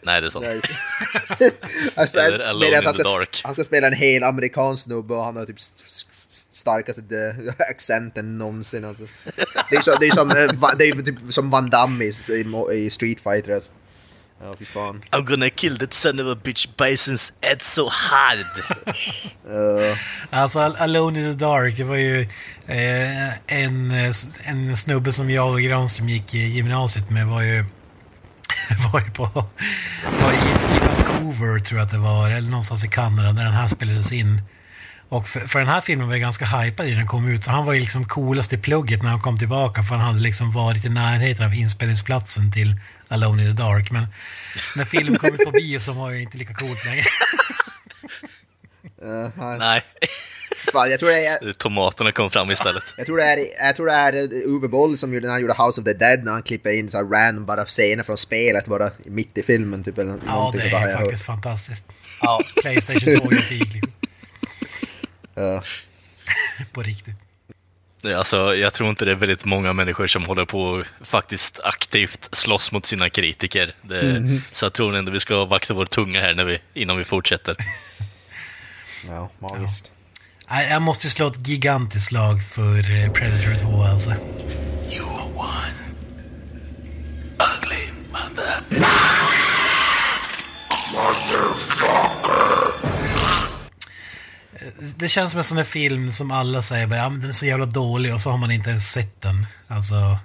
Nej, 0.02 0.20
det 0.20 0.26
är 0.26 0.30
sant. 0.30 0.44
Han 1.96 2.06
spelar- 2.08 2.40
Eller 2.50 2.82
han 2.84 2.94
the 2.94 3.00
ska, 3.02 3.10
Dark. 3.12 3.40
han 3.44 3.54
ska 3.54 3.64
spela 3.64 3.86
en 3.86 3.92
hel 3.92 4.22
amerikansk 4.22 4.84
snubbe 4.84 5.14
och 5.14 5.24
han 5.24 5.36
har 5.36 5.46
typ 5.46 5.58
st- 5.58 5.84
st- 5.86 6.48
starkaste 6.56 7.00
de- 7.00 7.52
accenten 7.70 8.38
någonsin 8.38 8.84
alltså. 8.84 9.04
Det 9.70 9.76
är, 9.76 10.04
är, 10.06 10.10
som, 10.14 10.30
eh, 10.30 10.76
det 10.78 10.84
är 10.84 11.02
typ 11.02 11.16
som 11.30 11.50
Van 11.50 11.70
Damme 11.70 12.04
i, 12.04 12.12
i 12.74 12.90
Street 12.90 13.20
Fighter 13.20 13.54
alltså. 13.54 13.72
Ja, 14.40 14.54
fy 14.58 14.64
fan. 14.64 15.00
I'm 15.12 15.24
gonna 15.24 15.50
kill 15.50 15.78
that 15.78 15.94
son 15.94 16.20
of 16.20 16.26
a 16.26 16.40
bitch 16.44 16.68
Bison's 16.76 17.32
head 17.42 17.62
so 17.62 17.88
hard. 17.88 18.46
Uh, 19.48 19.96
Alltså, 20.30 20.58
Al- 20.60 20.76
Alone 20.76 21.20
in 21.20 21.38
the 21.38 21.44
Dark, 21.44 21.76
det 21.76 21.84
var 21.84 21.96
ju 21.96 22.20
eh, 22.66 23.28
en, 23.46 23.90
eh, 23.90 24.12
en 24.44 24.76
snubbe 24.76 25.12
som 25.12 25.30
jag 25.30 25.52
och 25.52 25.60
Granström 25.60 26.08
gick 26.08 26.34
i 26.34 26.38
gymnasiet 26.38 27.10
med 27.10 27.26
var 27.26 27.42
ju 27.42 27.64
var 28.92 29.00
ju 29.00 29.10
på 29.10 29.24
var 30.22 30.32
i, 30.32 30.76
i 30.76 30.78
Vancouver 30.86 31.58
tror 31.60 31.78
jag 31.80 31.86
att 31.86 31.92
det 31.92 31.98
var, 31.98 32.30
eller 32.30 32.50
någonstans 32.50 32.84
i 32.84 32.88
Kanada 32.88 33.32
där 33.32 33.44
den 33.44 33.52
här 33.52 33.68
spelades 33.68 34.12
in. 34.12 34.42
Och 35.08 35.28
för, 35.28 35.40
för 35.40 35.58
den 35.58 35.68
här 35.68 35.80
filmen 35.80 36.06
var 36.06 36.14
jag 36.14 36.20
ganska 36.20 36.44
hypad 36.44 36.86
när 36.86 36.96
den 36.96 37.06
kom 37.06 37.28
ut. 37.28 37.44
Så 37.44 37.50
han 37.50 37.64
var 37.64 37.72
ju 37.72 37.80
liksom 37.80 38.04
coolast 38.04 38.52
i 38.52 38.58
plugget 38.58 39.02
när 39.02 39.10
han 39.10 39.20
kom 39.20 39.38
tillbaka 39.38 39.82
för 39.82 39.94
han 39.94 40.06
hade 40.06 40.20
liksom 40.20 40.52
varit 40.52 40.84
i 40.84 40.88
närheten 40.88 41.46
av 41.46 41.54
inspelningsplatsen 41.54 42.52
till 42.52 42.80
Alone 43.08 43.42
in 43.42 43.56
the 43.56 43.62
Dark. 43.62 43.90
Men 43.90 44.06
när 44.76 44.84
filmen 44.84 45.18
kom 45.18 45.34
ut 45.34 45.44
på 45.44 45.50
bio 45.50 45.80
så 45.80 45.92
var 45.92 46.10
jag 46.10 46.22
inte 46.22 46.38
lika 46.38 46.54
coolt 46.54 46.84
längre. 46.84 47.04
uh, 49.02 49.58
Nej, 49.58 49.84
fan, 50.72 50.90
jag 50.90 51.00
tror 51.00 51.10
det 51.10 51.26
är... 51.26 51.52
tomaterna 51.52 52.12
kom 52.12 52.30
fram 52.30 52.50
istället. 52.50 52.82
Jag 52.96 53.06
tror 53.06 53.16
det 53.16 53.24
är, 53.24 53.66
jag 53.66 53.76
tror 53.76 53.86
det 53.86 53.92
är 53.92 54.12
eh, 54.12 54.28
Uwe 54.30 54.68
Boll 54.68 54.98
som 54.98 55.14
gjorde, 55.14 55.26
när 55.26 55.32
han 55.32 55.40
gjorde 55.42 55.54
House 55.54 55.80
of 55.80 55.84
the 55.84 55.92
Dead 55.92 56.24
när 56.24 56.32
han 56.32 56.42
klipper 56.42 56.70
in 56.70 56.90
så 56.90 56.96
här 56.96 57.04
random 57.04 57.46
bara 57.46 57.64
scener 57.64 58.02
från 58.02 58.16
spelet 58.16 58.66
bara 58.66 58.90
mitt 59.04 59.38
i 59.38 59.42
filmen 59.42 59.84
typ 59.84 59.98
eller 59.98 60.18
Ja, 60.26 60.52
det 60.54 60.62
är 60.62 60.96
faktiskt 60.96 61.26
hört. 61.26 61.36
fantastiskt. 61.36 61.88
Ja, 62.22 62.42
Playstation 62.62 63.14
2-grafik 63.14 63.74
liksom. 63.74 63.92
Ja. 65.34 65.62
På 66.72 66.82
riktigt. 66.82 67.25
Alltså, 68.14 68.56
jag 68.56 68.72
tror 68.72 68.90
inte 68.90 69.04
det 69.04 69.10
är 69.10 69.14
väldigt 69.14 69.44
många 69.44 69.72
människor 69.72 70.06
som 70.06 70.24
håller 70.24 70.44
på 70.44 70.62
och 70.62 70.86
faktiskt 71.00 71.60
aktivt 71.64 72.28
slåss 72.32 72.72
mot 72.72 72.86
sina 72.86 73.10
kritiker. 73.10 73.74
Det, 73.82 74.40
Så 74.52 74.64
jag 74.64 74.72
tror 74.72 74.96
ändå 74.96 75.12
vi 75.12 75.20
ska 75.20 75.44
vakta 75.44 75.74
vår 75.74 75.86
tunga 75.86 76.20
här 76.20 76.34
när 76.34 76.44
vi, 76.44 76.58
innan 76.74 76.96
vi 76.96 77.04
fortsätter. 77.04 77.56
ja, 79.08 79.30
magiskt. 79.38 79.90
Nej, 80.50 80.70
Jag 80.70 80.82
måste 80.82 81.10
slå 81.10 81.26
ett 81.26 81.48
gigantiskt 81.48 82.06
slag 82.08 82.42
för 82.54 82.78
eh, 82.78 83.12
Predator 83.12 83.70
2 83.70 83.82
alltså. 83.82 84.10
You 84.10 85.06
are 85.08 85.24
one 85.34 85.74
ugly 87.38 87.92
mother. 88.12 88.86
Det 94.96 95.08
känns 95.08 95.30
som 95.32 95.38
en 95.38 95.44
sån 95.44 95.56
där 95.56 95.64
film 95.64 96.12
som 96.12 96.30
alla 96.30 96.62
säger 96.62 96.86
bara, 96.86 96.98
ja, 96.98 97.08
men 97.08 97.20
den 97.20 97.28
är 97.28 97.32
så 97.32 97.46
jävla 97.46 97.66
dålig 97.66 98.14
och 98.14 98.20
så 98.20 98.30
har 98.30 98.38
man 98.38 98.50
inte 98.50 98.70
ens 98.70 98.92
sett 98.92 99.20
den. 99.22 99.46
Alltså... 99.66 99.94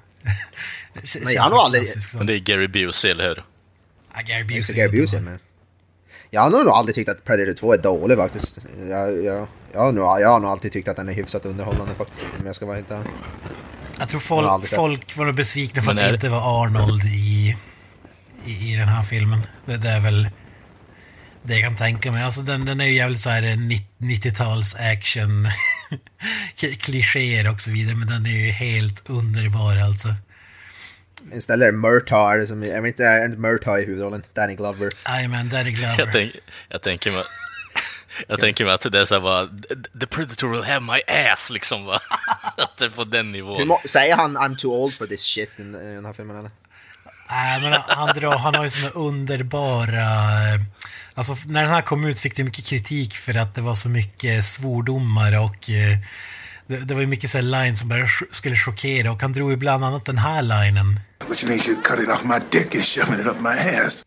Nej, 1.22 1.36
jag 1.36 1.44
har 1.44 1.66
aldrig-. 1.66 1.86
Men 2.18 2.28
det 2.28 2.34
är 2.34 2.40
Gary 2.40 2.68
Busey, 2.68 3.12
eller 3.12 3.28
hur? 3.28 3.44
Ja, 4.14 4.22
Gary 4.22 4.40
Jag 4.40 4.48
Busey. 4.48 4.76
Gary 4.76 5.02
Busey 5.02 5.22
men... 5.22 5.40
Jag 6.34 6.42
har 6.42 6.50
nog 6.50 6.70
aldrig 6.70 6.96
tyckt 6.96 7.10
att 7.10 7.26
Predator 7.26 7.54
2 7.54 7.74
är 7.74 7.78
dålig 7.78 8.18
faktiskt. 8.18 8.58
Jag, 8.90 9.24
jag, 9.24 9.48
jag, 9.74 9.82
har 9.82 9.92
nog, 9.92 10.04
jag 10.04 10.30
har 10.30 10.40
nog 10.40 10.50
alltid 10.50 10.72
tyckt 10.72 10.88
att 10.88 10.96
den 10.96 11.10
är 11.10 11.14
hyfsat 11.14 11.46
underhållande 11.46 11.96
faktiskt. 11.96 12.22
Om 12.40 12.46
jag 12.46 12.56
ska 12.56 12.66
vara 12.66 12.76
helt 12.76 12.92
ärlig. 12.92 13.12
Jag 14.00 14.10
tror 14.10 14.20
folk, 14.20 14.68
folk 14.70 15.18
var 15.18 15.26
nog 15.26 15.36
besvikna 15.36 15.82
för 15.82 15.92
att 15.92 15.98
det 15.98 16.14
inte 16.14 16.30
var 16.30 16.64
Arnold 16.64 17.04
i, 17.04 17.58
i, 18.46 18.74
i 18.74 18.76
den 18.76 18.88
här 18.88 19.04
filmen. 19.04 19.48
Det, 19.66 19.78
det 19.78 19.90
är 19.90 20.00
väl 20.00 20.30
det 21.44 21.54
jag 21.54 21.64
kan 21.64 21.76
tänka 21.76 22.12
mig. 22.12 22.24
Alltså 22.24 22.42
den, 22.42 22.66
den 22.66 22.82
är 22.82 22.86
ju 22.86 22.94
jävligt 22.94 23.20
såhär 23.20 23.42
90-tals 23.98 24.76
action 24.92 25.48
k- 26.62 26.68
klichéer 26.80 27.52
och 27.52 27.62
så 27.62 27.72
vidare. 27.72 27.96
Men 27.96 28.08
den 28.08 28.26
är 28.26 28.46
ju 28.46 28.52
helt 28.52 29.10
underbar 29.10 29.76
alltså. 29.78 30.16
Istället 31.34 31.68
är 31.68 31.72
det 31.72 31.78
Murtaugh 31.78 32.46
som... 32.46 32.64
Jag 32.64 32.82
vet 32.82 32.90
inte, 32.90 33.04
är 33.06 33.26
inte 33.26 33.38
Murtaugh 33.38 33.80
i 33.84 33.86
huvudrollen? 33.86 34.24
Danny 34.34 34.56
Glover. 34.56 34.90
Jajamän, 35.06 35.50
Danny 35.50 35.72
Glover. 35.72 35.96
Jag, 36.00 36.12
tänk, 36.12 36.32
jag 36.70 36.82
tänker 36.82 37.12
mig... 37.12 37.24
Jag 38.28 38.40
tänker 38.40 38.66
mig 38.66 38.74
att 38.74 38.92
det 38.92 39.00
är 39.00 39.06
såhär 39.06 39.22
bara, 39.22 39.48
the 40.00 40.08
predator 40.08 40.48
will 40.50 40.64
have 40.64 40.80
my 40.80 41.02
ass 41.08 41.50
liksom 41.50 41.86
va. 41.86 41.96
Att 42.58 42.78
det 42.80 42.86
är 42.86 42.96
på 42.98 43.04
den 43.04 43.26
Hur 43.26 43.32
nivån. 43.32 43.68
må, 43.68 43.80
säger 43.88 44.16
han 44.16 44.38
I'm 44.38 44.56
too 44.56 44.72
old 44.72 44.94
for 44.94 45.08
this 45.08 45.22
shit 45.22 45.50
i, 45.58 45.62
i 45.62 45.66
den 45.96 46.06
här 46.06 46.14
filmen 46.14 46.38
eller? 46.38 46.52
Nej, 47.30 47.62
men 47.62 47.82
han, 47.88 48.08
drar, 48.20 48.38
han 48.38 48.56
har 48.56 48.64
ju 48.64 48.70
såna 48.70 48.90
underbara... 48.90 50.06
Alltså, 51.30 51.48
när 51.48 51.62
den 51.62 51.72
här 51.72 51.82
kom 51.82 52.06
ut 52.06 52.20
fick 52.20 52.36
det 52.36 52.44
mycket 52.44 52.66
kritik 52.66 53.16
för 53.16 53.36
att 53.36 53.56
det 53.56 53.62
var 53.62 53.75
så 53.75 53.90
mycket 53.90 54.46
svordomar 54.46 55.40
och... 55.46 55.70
eh, 55.70 55.98
Det, 56.68 56.78
det 56.88 56.94
var 56.94 57.01
ju 57.01 57.08
mycket 57.08 57.30
så 57.30 57.38
här 57.38 57.44
lines 57.44 57.80
som 57.80 57.90
bara 57.90 58.08
skulle 58.32 58.56
chockera 58.56 59.12
och 59.12 59.22
han 59.22 59.34
drog 59.34 59.51
ju 59.51 59.58
bland 59.58 59.86
annat 59.86 60.06
den 60.06 60.18
här 60.18 60.42
linen. 60.42 61.00
Which 61.30 61.44
means 61.46 61.68
you're 61.68 61.82
cutting 61.84 62.12
off 62.12 62.24
my 62.24 62.40
dick 62.51 62.75
and 62.75 62.86
shoving 62.86 63.20
it 63.20 63.28
up 63.28 63.38
my 63.42 63.50
ass. 63.50 64.04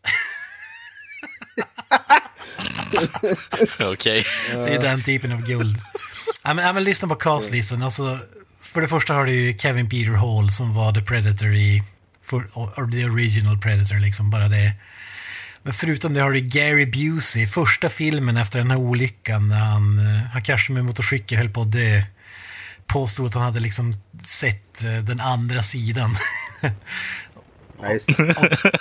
Okej. 3.79 4.25
Det 4.51 4.75
är 4.75 4.81
den 4.81 5.03
typen 5.03 5.31
av 5.31 5.41
guld. 5.41 5.77
Ja, 6.43 6.53
men, 6.53 6.65
ja, 6.65 6.73
men 6.73 6.83
lyssna 6.83 7.07
på 7.07 7.15
castlistan. 7.15 7.81
Alltså, 7.83 8.19
för 8.61 8.81
det 8.81 8.87
första 8.87 9.13
har 9.13 9.25
du 9.25 9.33
ju 9.33 9.57
Kevin 9.57 9.89
Peter 9.89 10.11
Hall 10.11 10.51
som 10.51 10.73
var 10.75 10.93
The 10.93 11.01
Predator 11.01 11.53
i... 11.53 11.83
For, 12.23 12.49
or 12.53 12.91
the 12.91 13.05
original 13.05 13.57
Predator, 13.57 13.99
liksom. 13.99 14.29
Bara 14.29 14.47
det. 14.47 14.71
Men 15.65 15.73
förutom 15.73 16.13
det 16.13 16.21
har 16.21 16.31
du 16.31 16.39
Gary 16.39 16.85
Busey, 16.85 17.47
första 17.47 17.89
filmen 17.89 18.37
efter 18.37 18.59
den 18.59 18.71
här 18.71 18.77
olyckan 18.77 19.47
när 19.47 19.59
han, 19.59 19.99
eh, 19.99 20.31
han 20.33 20.43
kraschade 20.43 20.73
med 20.73 20.85
motorcykel 20.85 21.37
höll 21.37 21.49
på 21.49 21.61
att 21.61 21.71
dö. 21.71 22.01
Påstod 22.87 23.25
att 23.25 23.33
han 23.33 23.43
hade 23.43 23.59
liksom 23.59 23.93
sett 24.25 24.83
eh, 24.83 25.03
den 25.03 25.19
andra 25.19 25.63
sidan. 25.63 26.17
Ja, 27.81 27.91
just 27.91 28.07
det. 28.07 28.23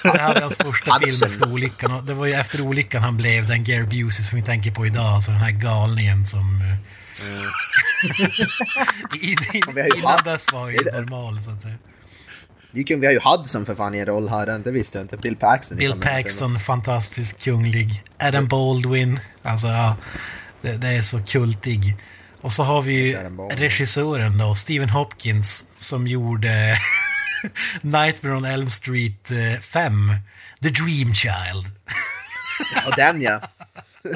Det 0.03 0.19
här 0.19 0.35
var 0.35 0.41
hans 0.41 0.57
första 0.57 0.99
film 0.99 1.33
efter 1.33 1.53
olyckan. 1.53 1.93
Och 1.93 2.05
det 2.05 2.15
var 2.15 2.27
ju 2.27 2.33
efter 2.33 2.61
olyckan 2.61 3.03
han 3.03 3.17
blev 3.17 3.49
den 3.49 3.65
Gary 3.65 3.87
Busey 3.87 4.25
som 4.25 4.37
vi 4.37 4.45
tänker 4.45 4.71
på 4.71 4.87
idag. 4.87 5.05
Alltså 5.07 5.31
den 5.31 5.41
här 5.41 5.51
galningen 5.51 6.27
som... 6.27 6.63
ju 9.23 9.37
innan 9.99 10.25
dess 10.25 10.53
var 10.53 10.69
ju 10.69 10.77
normal 10.77 11.43
så 11.43 11.51
att 11.51 11.63
säga. 11.63 11.77
Vi 12.75 12.85
kan- 12.85 13.01
Vi 13.01 13.07
har 13.07 13.13
ju 13.13 13.21
Hudson 13.25 13.67
för 13.67 13.75
fan 13.75 13.95
i 13.95 13.99
en 13.99 14.07
roll 14.07 14.29
här, 14.29 14.59
det 14.59 14.71
visste 14.71 14.99
jag 14.99 15.05
inte. 15.05 15.17
Bill 15.17 15.37
Paxton. 15.37 15.79
Bill 15.79 16.01
Paxton, 16.01 16.59
fantastisk 16.59 17.39
kunglig. 17.41 18.03
Adam 18.19 18.49
Baldwin, 18.49 19.21
alltså 19.43 19.67
ja, 19.67 19.97
det, 20.63 20.73
det 20.77 20.89
är 20.89 21.03
så 21.03 21.23
kultig. 21.23 21.97
Och 22.41 22.53
så 22.53 22.63
har 22.63 22.83
vi 22.83 22.93
ju 22.99 23.17
regissören 23.51 24.39
då, 24.39 24.55
Stephen 24.55 24.89
Hopkins, 24.89 25.67
som 25.79 26.07
gjorde 26.07 26.77
Nightmare 27.81 28.35
on 28.37 28.45
Elm 28.45 28.71
Street 28.71 29.31
eh, 29.31 29.61
5, 29.61 30.13
The 30.63 30.69
Dream 30.69 31.15
Child. 31.15 31.67
Och 32.87 32.93
den 32.97 33.23
ja. 33.23 33.41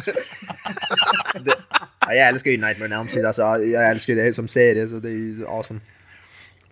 det, 1.44 1.54
ja, 2.00 2.14
jag 2.14 2.28
älskar 2.28 2.50
ju 2.50 2.56
Nightmare 2.56 2.86
on 2.88 2.92
Elm 2.92 3.08
Street, 3.08 3.26
alltså, 3.26 3.42
jag 3.42 3.90
älskar 3.90 4.14
ju 4.14 4.24
det 4.24 4.32
som 4.34 4.48
serie 4.48 4.88
så 4.88 4.94
det 5.00 5.08
är 5.08 5.12
ju 5.12 5.46
awesome. 5.46 5.80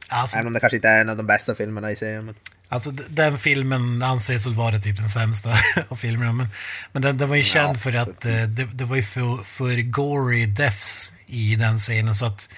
Alltså, 0.09 0.37
Även 0.37 0.47
om 0.47 0.53
det 0.53 0.61
kanske 0.61 0.77
inte 0.77 0.89
är 0.89 1.01
en 1.01 1.09
av 1.09 1.17
de 1.17 1.27
bästa 1.27 1.55
filmerna 1.55 1.91
i 1.91 1.97
serien. 1.97 2.25
Men... 2.25 2.35
Alltså 2.69 2.91
den 2.91 3.39
filmen 3.39 4.03
anses 4.03 4.47
väl 4.47 4.55
vara 4.55 4.79
typ 4.79 4.97
den 4.97 5.09
sämsta 5.09 5.51
av 5.89 5.97
filmerna. 5.97 6.33
Men, 6.33 6.49
men 6.93 7.03
den, 7.03 7.19
den 7.19 7.29
var 7.29 7.37
ju 7.37 7.43
känd 7.43 7.81
för 7.81 7.93
så 7.93 7.99
att 7.99 8.27
eh, 8.27 8.43
det, 8.43 8.65
det 8.65 8.85
var 8.85 8.97
ju 8.97 9.03
för, 9.03 9.45
för 9.45 9.83
gory 9.83 10.47
deaths 10.47 11.13
i 11.27 11.57
den 11.57 11.79
scenen. 11.79 12.15
Så 12.15 12.27
att 12.27 12.49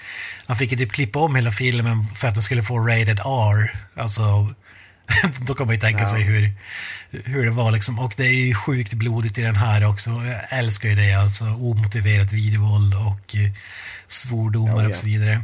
han 0.45 0.57
fick 0.57 0.71
ju 0.71 0.77
typ 0.77 0.91
klippa 0.91 1.19
om 1.19 1.35
hela 1.35 1.51
filmen 1.51 2.05
för 2.15 2.27
att 2.27 2.33
den 2.33 2.43
skulle 2.43 2.63
få 2.63 2.79
rated 2.79 3.19
R. 3.19 3.79
Alltså, 3.95 4.53
då 5.47 5.55
kan 5.55 5.65
man 5.65 5.75
ju 5.75 5.81
tänka 5.81 5.99
Ja. 5.99 6.07
sig 6.07 6.21
hur, 6.21 6.51
hur 7.11 7.45
det 7.45 7.51
var 7.51 7.71
liksom. 7.71 7.99
Och 7.99 8.13
det 8.17 8.25
är 8.25 8.33
ju 8.45 8.55
sjukt 8.55 8.93
blodigt 8.93 9.37
i 9.37 9.41
den 9.41 9.55
här 9.55 9.87
också. 9.87 10.09
Jag 10.09 10.59
älskar 10.59 10.89
ju 10.89 10.95
det 10.95 11.13
alltså. 11.13 11.45
Omotiverat 11.45 12.31
videovåld 12.33 12.93
och 12.93 13.35
eh, 13.35 13.51
svordomar 14.11 14.89
och 14.89 14.95
så 14.95 15.05
vidare. 15.05 15.41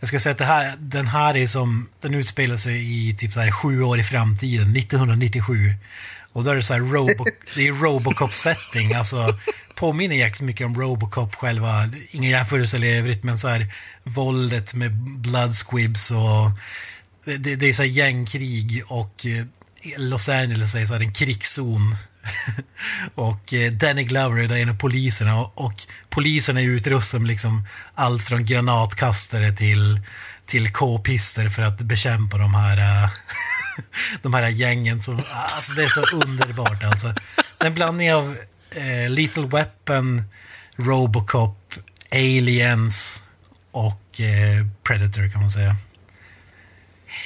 Jag 0.00 0.08
ska 0.08 0.20
säga 0.20 0.34
att 0.34 0.40
här, 0.40 0.72
den 0.78 1.06
här 1.06 1.36
är 1.36 1.46
som, 1.46 1.88
den 2.00 2.14
utspelar 2.14 2.56
sig 2.56 3.08
i 3.08 3.14
typ 3.14 3.32
så 3.32 3.40
här 3.40 3.50
sju 3.50 3.82
år 3.82 3.98
i 3.98 4.04
framtiden, 4.04 4.76
1997. 4.76 5.72
Och 6.32 6.44
då 6.44 6.50
är 6.50 6.54
det 6.54 6.62
så 6.62 6.72
här 6.72 6.80
Robo, 6.80 7.24
det 7.54 7.68
är 7.68 7.72
Robocop-setting, 7.72 8.94
alltså 8.94 9.38
påminner 9.74 10.16
jäkligt 10.16 10.46
mycket 10.46 10.66
om 10.66 10.80
Robocop 10.80 11.34
själva, 11.34 11.88
ingen 12.10 12.30
jämförelse 12.30 12.78
i 12.78 12.98
övrigt, 12.98 13.24
men 13.24 13.38
så 13.38 13.48
här 13.48 13.72
våldet 14.04 14.74
med 14.74 14.92
blood 14.96 15.52
squibs 15.54 16.10
och 16.10 16.50
det, 17.24 17.36
det, 17.36 17.56
det 17.56 17.68
är 17.68 17.72
så 17.72 17.82
här 17.82 17.88
gängkrig 17.88 18.82
och 18.86 19.26
eh, 19.26 19.44
Los 19.98 20.28
Angeles 20.28 20.74
är 20.74 20.86
så 20.86 20.94
här 20.94 21.00
en 21.00 21.12
krigszon. 21.12 21.96
och 23.14 23.54
eh, 23.54 23.72
Danny 23.72 24.04
Glover 24.04 24.52
är 24.52 24.62
en 24.62 24.68
av 24.68 24.78
poliserna 24.78 25.40
och, 25.40 25.64
och 25.64 25.74
poliserna 26.08 26.60
är 26.60 26.64
utrustade 26.64 27.20
med 27.20 27.28
liksom 27.28 27.66
allt 27.94 28.22
från 28.22 28.44
granatkastare 28.44 29.52
till, 29.52 30.00
till 30.46 30.72
k-pister 30.72 31.48
för 31.48 31.62
att 31.62 31.80
bekämpa 31.80 32.38
de 32.38 32.54
här, 32.54 32.78
eh, 32.78 33.10
de 34.22 34.34
här 34.34 34.48
gängen. 34.48 35.02
Som, 35.02 35.22
alltså 35.56 35.72
det 35.72 35.82
är 35.82 35.88
så 35.88 36.16
underbart 36.16 36.84
alltså. 36.84 37.14
En 37.58 37.74
blandning 37.74 38.14
av 38.14 38.36
eh, 38.70 39.10
Little 39.10 39.46
Weapon, 39.46 40.22
Robocop, 40.76 41.74
Aliens 42.12 43.24
och 43.70 44.20
eh, 44.20 44.66
Predator 44.82 45.32
kan 45.32 45.40
man 45.40 45.50
säga. 45.50 45.76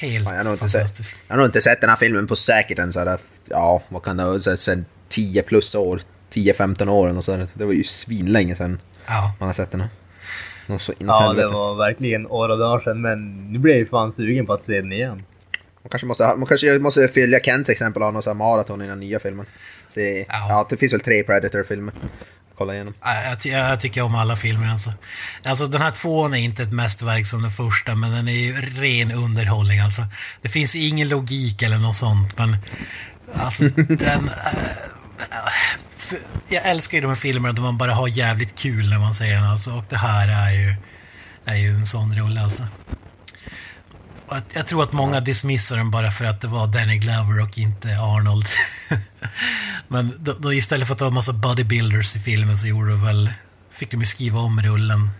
Helt 0.00 0.28
jag, 0.28 0.52
inte 0.52 0.69
sett, 0.69 0.80
fantastisk. 0.80 1.16
jag 1.28 1.35
har 1.35 1.38
nog 1.38 1.49
inte 1.49 1.61
sett 1.61 1.80
den 1.80 1.90
här 1.90 1.97
filmen 1.97 2.26
på 2.26 2.37
säkert 2.37 2.78
en 2.78 2.92
så 2.92 2.99
här, 2.99 3.19
ja, 3.50 3.83
vad 3.88 4.02
kan 4.02 4.16
det 4.16 4.25
vara, 4.25 4.40
sen 4.57 4.85
10 5.09 5.42
plus 5.42 5.75
år, 5.75 6.00
10-15 6.33 6.88
år 6.88 7.16
och 7.16 7.25
så. 7.25 7.47
Det 7.54 7.64
var 7.64 7.73
ju 7.73 7.85
svinlänge 7.85 8.54
sedan 8.54 8.78
Ja. 9.07 9.35
man 9.38 9.49
har 9.49 9.52
sett 9.54 9.71
den. 9.71 9.85
så 10.78 10.92
Ja, 10.99 11.07
det 11.07 11.12
helvete. 11.26 11.49
var 11.49 11.75
verkligen 11.75 12.26
år 12.26 12.49
och 12.49 12.59
dagar 12.59 12.80
sedan, 12.85 13.00
men 13.00 13.52
nu 13.52 13.59
blir 13.59 13.73
jag 13.73 13.78
ju 13.80 13.87
fan 13.87 14.12
sugen 14.12 14.47
på 14.47 14.52
att 14.52 14.64
se 14.64 14.73
den 14.73 14.92
igen. 14.92 15.23
Man 15.83 15.90
kanske 15.90 16.07
måste, 16.07 16.23
man 16.37 16.47
kanske 16.47 16.78
måste 16.78 17.09
följa 17.09 17.40
Kents 17.40 17.71
exempel 17.71 18.02
och 18.02 18.07
ha 18.07 18.12
någon 18.12 18.23
sån 18.23 18.37
maraton 18.37 18.83
i 18.83 18.87
den 18.87 19.00
nya 19.00 19.21
filmen. 19.21 19.47
Se, 19.88 20.19
Ja. 20.28 20.47
ja. 20.49 20.66
det 20.71 20.76
finns 20.76 20.92
väl 20.92 21.00
tre 21.00 21.23
Predator-filmer. 21.23 21.95
Kolla 22.59 22.75
igenom. 22.75 22.95
Ja, 23.02 23.37
Jag, 23.45 23.71
jag 23.71 23.80
tycker 23.80 24.02
om 24.02 24.14
alla 24.14 24.37
filmer 24.37 24.71
alltså. 24.73 24.90
Alltså 25.45 25.66
den 25.66 25.80
här 25.80 25.90
tvåan 25.90 26.35
är 26.35 26.38
inte 26.38 26.62
ett 26.62 26.73
mästerverk 26.73 27.26
som 27.26 27.42
den 27.42 27.50
första, 27.50 27.95
men 27.95 28.11
den 28.11 28.28
är 28.28 28.33
ju 28.33 28.52
ren 28.52 29.12
underhållning 29.12 29.78
alltså. 29.80 30.02
Det 30.42 30.49
finns 30.49 30.75
ju 30.76 30.88
ingen 30.88 31.09
logik 31.09 31.62
eller 31.62 31.78
något 31.78 31.97
sånt, 31.97 32.38
men 32.38 32.57
alltså 33.37 33.65
den... 33.89 34.29
äh, 34.29 34.59
för, 35.97 36.19
jag 36.49 36.67
älskar 36.67 36.97
ju 36.99 37.03
de 37.03 37.09
här 37.09 37.15
filmerna 37.15 37.53
där 37.53 37.63
man 37.63 37.79
bara 37.79 37.95
har 37.95 38.09
jävligt 38.09 38.59
kul 38.59 38.91
när 38.91 38.99
man 38.99 39.15
ser 39.15 39.33
den 39.33 39.45
alltså, 39.45 39.71
och 39.73 39.85
det 39.89 39.97
här 39.97 40.29
är 40.29 40.51
ju, 40.51 40.75
är 41.45 41.55
ju 41.55 41.75
en 41.75 41.87
sån 41.87 42.17
rulle 42.17 42.43
alltså. 42.43 42.67
Och 44.27 44.37
att- 44.37 44.55
jag 44.55 44.67
tror 44.67 44.83
att 44.83 44.93
många 44.93 45.21
dismissar 45.21 45.77
den 45.77 45.91
bara 45.91 46.11
för 46.11 46.25
att 46.25 46.41
det 46.41 46.47
var 46.49 46.67
Danny 46.67 46.99
Glover 46.99 47.43
och 47.43 47.59
inte 47.59 47.89
Arnold. 47.89 48.47
Men 49.89 50.15
då, 50.19 50.33
då 50.33 50.53
istället 50.53 50.87
för 50.89 50.95
att 50.95 51.01
ha 51.01 51.07
en 51.09 51.15
massa 51.15 51.33
bodybuilders 51.33 52.17
i 52.17 52.19
filmen 52.21 52.59
så 52.59 52.67
gjorde 52.67 52.91
de 52.91 53.05
väl, 53.05 53.31
fick 53.75 53.91
de 53.91 54.01
ju 54.01 54.07
skriva 54.07 54.41
om 54.41 54.63
rullen. 54.63 55.11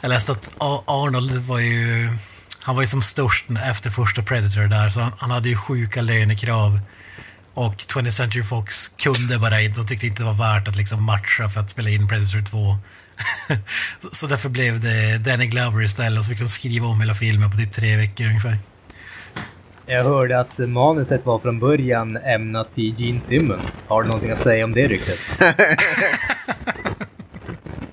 Jag 0.00 0.08
läste 0.08 0.32
att 0.32 0.50
Arnold 0.86 1.32
var 1.32 1.58
ju, 1.58 2.16
han 2.60 2.74
var 2.74 2.82
ju 2.82 2.88
som 2.88 3.02
störst 3.02 3.44
efter 3.64 3.90
första 3.90 4.22
Predator 4.22 4.62
där, 4.68 4.88
så 4.88 5.00
han, 5.00 5.12
han 5.18 5.30
hade 5.30 5.48
ju 5.48 5.56
sjuka 5.56 6.02
lönekrav. 6.02 6.80
Och 7.54 7.74
20th 7.74 8.10
Century 8.10 8.42
Fox 8.42 8.88
kunde 8.88 9.38
bara 9.38 9.60
inte, 9.60 9.80
de 9.80 9.86
tyckte 9.86 10.06
inte 10.06 10.22
det 10.22 10.26
var 10.26 10.54
värt 10.54 10.68
att 10.68 10.76
liksom 10.76 11.02
matcha 11.02 11.48
för 11.48 11.60
att 11.60 11.70
spela 11.70 11.90
in 11.90 12.08
Predator 12.08 12.42
2. 12.50 12.76
så, 14.12 14.26
därför 14.26 14.48
blev 14.48 14.80
det 14.80 15.18
Danny 15.18 15.46
Glover 15.46 15.84
istället 15.84 16.18
och 16.18 16.24
så 16.24 16.30
fick 16.30 16.40
de 16.40 16.48
skriva 16.48 16.86
om 16.86 17.00
hela 17.00 17.14
filmen 17.14 17.50
på 17.50 17.56
typ 17.56 17.72
tre 17.72 17.96
veckor 17.96 18.26
ungefär. 18.26 18.58
Jag 19.86 20.04
hörde 20.04 20.40
att 20.40 20.58
manuset 20.58 21.26
var 21.26 21.38
från 21.38 21.58
början 21.58 22.16
ämnat 22.16 22.74
till 22.74 22.94
Gene 23.00 23.20
Simmons. 23.20 23.82
Har 23.86 24.02
du 24.02 24.08
någonting 24.08 24.30
att 24.30 24.42
säga 24.42 24.64
om 24.64 24.72
det 24.72 24.88
ryktet? 24.88 25.18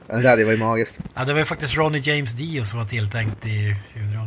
Det 0.08 0.30
hade 0.30 0.42
ju 0.42 0.46
varit 0.46 0.60
magiskt. 0.60 1.00
Ja, 1.14 1.26
det 1.26 1.34
var 1.34 1.40
ju 1.40 1.46
faktiskt 1.46 1.78
Ronnie 1.78 2.00
James 2.00 2.34
Dio 2.34 2.66
som 2.66 2.80
var 2.80 2.86
tilltänkt 2.86 3.46
i 3.46 3.76
huvudrollen. 3.94 4.19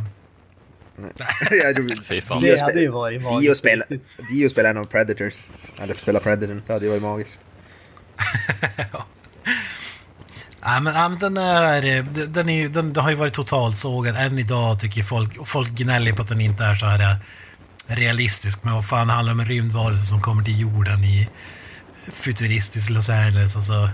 Jag 0.97 1.75
tror- 1.75 2.03
Fy 2.03 2.21
fan. 2.21 2.41
Det 2.41 2.47
Dio 2.55 2.61
hade 2.63 2.73
spe- 2.73 2.79
ju 2.81 2.87
varit 2.87 3.19
Dio 3.21 3.29
magiskt. 3.31 3.57
spelar, 3.57 3.87
Dio 4.31 4.49
spelar 4.49 4.69
en 4.69 4.77
av 4.77 4.85
Predators. 4.85 5.33
Eller 5.81 5.95
spelar 5.95 6.19
Predatorn. 6.19 6.61
Det 6.67 6.73
hade 6.73 6.85
ju 6.85 6.89
varit 6.91 7.01
magiskt. 7.03 7.39
Ja, 10.65 10.79
men, 10.79 10.93
ja, 10.95 11.09
men 11.09 11.19
den, 11.19 11.37
är, 11.37 11.97
eh, 11.97 12.05
den, 12.05 12.49
är, 12.49 12.53
ju- 12.57 12.69
den, 12.69 12.93
den 12.93 13.03
har 13.03 13.09
ju 13.09 13.15
varit 13.15 13.33
totalsågad. 13.33 14.15
Än 14.15 14.39
idag 14.39 14.79
tycker 14.79 15.03
folk, 15.03 15.37
och 15.37 15.47
folk 15.47 15.69
gnäller 15.69 16.13
på 16.13 16.21
att 16.21 16.27
den 16.27 16.41
inte 16.41 16.63
är 16.63 16.75
så 16.75 16.85
här 16.85 16.99
eh, 17.11 17.15
realistisk. 17.95 18.63
Men 18.63 18.73
vad 18.73 18.85
fan 18.87 19.07
det 19.07 19.13
handlar 19.13 19.33
om 19.33 19.39
en 19.39 19.45
rymdvarelse 19.47 20.05
som 20.05 20.21
kommer 20.21 20.43
till 20.43 20.59
jorden 20.59 21.03
i 21.03 21.29
futuristisk 22.13 22.89
Los 22.89 23.09
Angeles. 23.09 23.55
Alltså, 23.55 23.89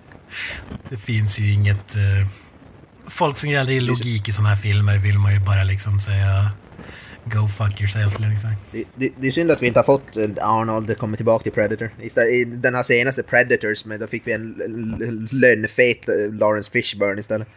det 0.90 0.96
finns 0.96 1.38
ju 1.38 1.52
inget... 1.52 1.96
eh, 1.96 2.26
folk 3.06 3.38
som 3.38 3.50
gäller 3.50 3.72
i 3.72 3.80
logik 3.80 4.28
i 4.28 4.32
sådana 4.32 4.48
här 4.48 4.56
filmer 4.56 4.98
vill 4.98 5.18
man 5.18 5.32
ju 5.34 5.40
bara 5.40 5.64
liksom 5.64 6.00
säga 6.00 6.50
Go 7.32 7.48
fuck 7.48 7.80
yourself 7.80 8.20
ungefär. 8.20 8.56
Det, 8.72 8.84
det, 8.94 9.12
det 9.20 9.26
är 9.26 9.30
synd 9.30 9.50
att 9.50 9.62
vi 9.62 9.66
inte 9.66 9.78
har 9.78 9.84
fått 9.84 10.16
eh, 10.16 10.48
Arnold 10.48 10.98
komma 10.98 11.16
tillbaka 11.16 11.42
till 11.42 11.52
Predator. 11.52 11.90
I 12.30 12.44
den 12.44 12.74
här 12.74 12.82
senaste 12.82 13.22
Predators, 13.22 13.84
men 13.84 14.00
då 14.00 14.06
fick 14.06 14.26
vi 14.26 14.32
en 14.32 15.28
lönnfet 15.30 16.08
eh, 16.08 16.34
Lawrence 16.34 16.70
Fishburne 16.72 17.20
istället. 17.20 17.48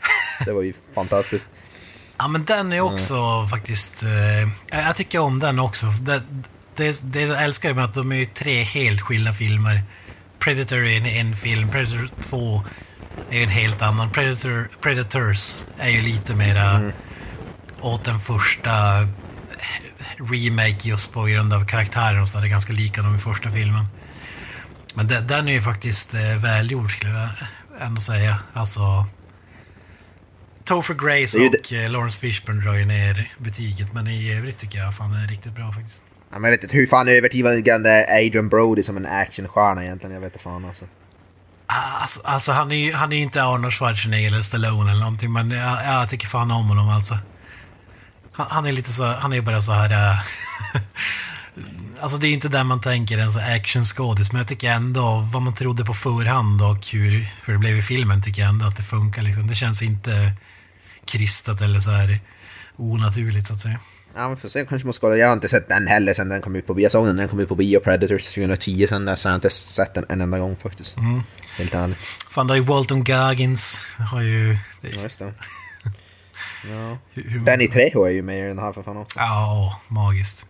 Det 0.45 0.51
var 0.51 0.61
ju 0.61 0.73
fantastiskt. 0.95 1.49
Ja, 2.17 2.27
men 2.27 2.43
den 2.45 2.73
är 2.73 2.81
också 2.81 3.47
faktiskt... 3.49 4.03
Eh, 4.03 4.79
jag- 4.79 4.95
tycker 4.95 5.19
om 5.19 5.39
den 5.39 5.59
också. 5.59 5.85
Det, 5.85 6.21
det, 6.75 7.13
det 7.13 7.21
jag 7.21 7.43
älskar 7.43 7.73
med 7.73 7.85
att 7.85 7.93
de 7.93 8.11
är 8.11 8.25
tre 8.25 8.63
helt 8.63 9.01
skilda 9.01 9.33
filmer. 9.33 9.83
Predator 10.39 10.85
är 10.85 10.97
en, 10.97 11.05
en 11.05 11.35
film, 11.35 11.69
Predator 11.69 12.09
2 12.21 12.61
är 13.29 13.43
en 13.43 13.49
helt 13.49 13.81
annan. 13.81 14.09
Predator, 14.09 14.69
Predators 14.81 15.63
är 15.77 15.89
ju 15.89 16.01
lite 16.01 16.35
mera 16.35 16.91
åt 17.81 18.03
den 18.03 18.19
första 18.19 18.71
remake 20.17 20.89
just 20.89 21.13
på 21.13 21.23
grund 21.23 21.53
av 21.53 21.65
karaktären 21.65 22.21
och 22.21 22.27
så. 22.27 22.39
Det 22.39 22.47
är 22.47 22.49
ganska 22.49 22.73
lika 22.73 23.01
de 23.01 23.15
i 23.15 23.19
första 23.19 23.51
filmen. 23.51 23.85
Men 24.93 25.07
de, 25.07 25.19
den 25.19 25.47
är 25.47 25.53
ju 25.53 25.61
faktiskt 25.61 26.13
eh, 26.13 26.37
välgjord 26.43 26.91
skulle 26.91 27.13
jag 27.13 27.29
ändå 27.87 28.01
säga. 28.01 28.37
Alltså... 28.53 29.05
Topher 30.63 30.93
Grace 30.93 31.39
Det 31.39 31.47
och 31.47 31.73
eh, 31.73 31.91
Lawrence 31.91 32.19
Fishburne 32.19 32.61
drar 32.61 32.73
ju 32.73 32.85
ner 32.85 33.31
betyget, 33.37 33.93
men 33.93 34.07
i 34.07 34.37
övrigt 34.37 34.57
tycker 34.57 34.79
jag 34.79 34.95
fan 34.95 35.11
det 35.11 35.19
är 35.19 35.27
riktigt 35.27 35.55
bra 35.55 35.71
faktiskt. 35.71 36.03
Ja, 36.31 36.39
men 36.39 36.43
jag 36.43 36.57
vet 36.57 36.63
inte 36.63 36.75
hur 36.75 36.87
fan 36.87 37.07
övertygande 37.07 38.05
Adrian 38.09 38.49
Brody 38.49 38.83
som 38.83 38.97
en 38.97 39.05
actionstjärna 39.05 39.83
egentligen. 39.83 40.13
Jag 40.13 40.21
vet 40.21 40.33
inte 40.33 40.43
fan 40.43 40.65
alltså. 40.65 40.85
Alltså, 41.71 42.21
alltså 42.23 42.51
han 42.51 42.71
är 42.71 42.75
ju 42.75 42.93
han 42.93 43.13
är 43.13 43.17
inte 43.17 43.43
Arnold 43.43 43.73
Schwarzenegger 43.73 44.27
eller 44.27 44.41
Stallone 44.41 44.91
eller 44.91 44.99
någonting, 44.99 45.33
men 45.33 45.51
jag, 45.51 45.85
jag 45.85 46.09
tycker 46.09 46.27
fan 46.27 46.51
om 46.51 46.67
honom 46.67 46.89
alltså. 46.89 47.17
Han, 48.33 48.47
han 48.49 48.65
är 48.65 48.71
lite 48.71 48.91
så, 48.91 49.05
han 49.05 49.33
är 49.33 49.41
bara 49.41 49.61
så 49.61 49.71
här... 49.71 49.91
äh, 49.91 50.19
alltså 52.01 52.17
det 52.17 52.27
är 52.27 52.33
inte 52.33 52.49
där 52.49 52.63
man 52.63 52.81
tänker 52.81 53.17
en 53.17 53.31
så 53.31 53.39
actionskådis, 53.39 54.31
men 54.31 54.39
jag 54.39 54.47
tycker 54.47 54.71
ändå 54.71 55.27
vad 55.33 55.41
man 55.41 55.55
trodde 55.55 55.85
på 55.85 55.93
förhand 55.93 56.61
och 56.61 56.87
hur, 56.87 57.27
hur 57.45 57.53
det 57.53 57.59
blev 57.59 57.77
i 57.77 57.81
filmen 57.81 58.23
tycker 58.23 58.41
jag 58.41 58.49
ändå 58.49 58.65
att 58.65 58.77
det 58.77 58.83
funkar 58.83 59.21
liksom. 59.21 59.47
Det 59.47 59.55
känns 59.55 59.81
inte 59.81 60.33
krystat 61.09 61.61
eller 61.61 61.79
så 61.79 61.89
här 61.91 62.19
onaturligt 62.75 63.47
så 63.47 63.53
att 63.53 63.59
säga. 63.59 63.79
Ja, 64.15 64.27
men 64.27 64.37
får 64.37 64.47
se. 64.47 64.65
Kanske 64.65 64.85
måste 64.85 64.99
kolla. 65.01 65.15
Jag 65.15 65.27
har 65.27 65.33
inte 65.33 65.49
sett 65.49 65.69
den 65.69 65.87
heller 65.87 66.13
sen 66.13 66.29
den 66.29 66.41
kom 66.41 66.55
ut 66.55 66.67
på 66.67 66.73
bio. 66.73 66.83
Jag 66.83 66.91
såg 66.91 67.05
den 67.07 67.15
när 67.15 67.23
den 67.23 67.29
kom 67.29 67.39
ut 67.39 67.49
på 67.49 67.55
bio, 67.55 67.79
Predators 67.79 68.23
2010. 68.33 68.87
Sen 68.89 69.05
dess 69.05 69.23
har 69.23 69.31
jag 69.31 69.37
inte 69.37 69.49
sett 69.49 69.93
den 69.93 70.05
en 70.09 70.21
enda 70.21 70.39
gång 70.39 70.55
faktiskt. 70.55 70.95
Helt 71.57 71.73
ärligt. 71.73 71.97
Fan, 72.31 72.47
det 72.47 72.51
har 72.53 72.57
ju 72.57 72.63
Walton 72.63 73.03
Goggins, 73.03 73.81
har 74.11 74.21
ju... 74.21 74.57
Ja, 74.81 75.01
just 75.01 75.19
det. 75.19 75.33
Ja. 76.69 76.97
Hur, 77.13 77.39
Danny 77.39 77.67
Trejo 77.67 78.03
är 78.03 78.09
ju 78.09 78.21
med 78.21 78.39
i 78.39 78.47
den 78.47 78.59
här 78.59 78.73
för 78.73 78.83
fan 78.83 78.97
också. 78.97 79.19
Ja, 79.19 79.81
magiskt. 79.87 80.45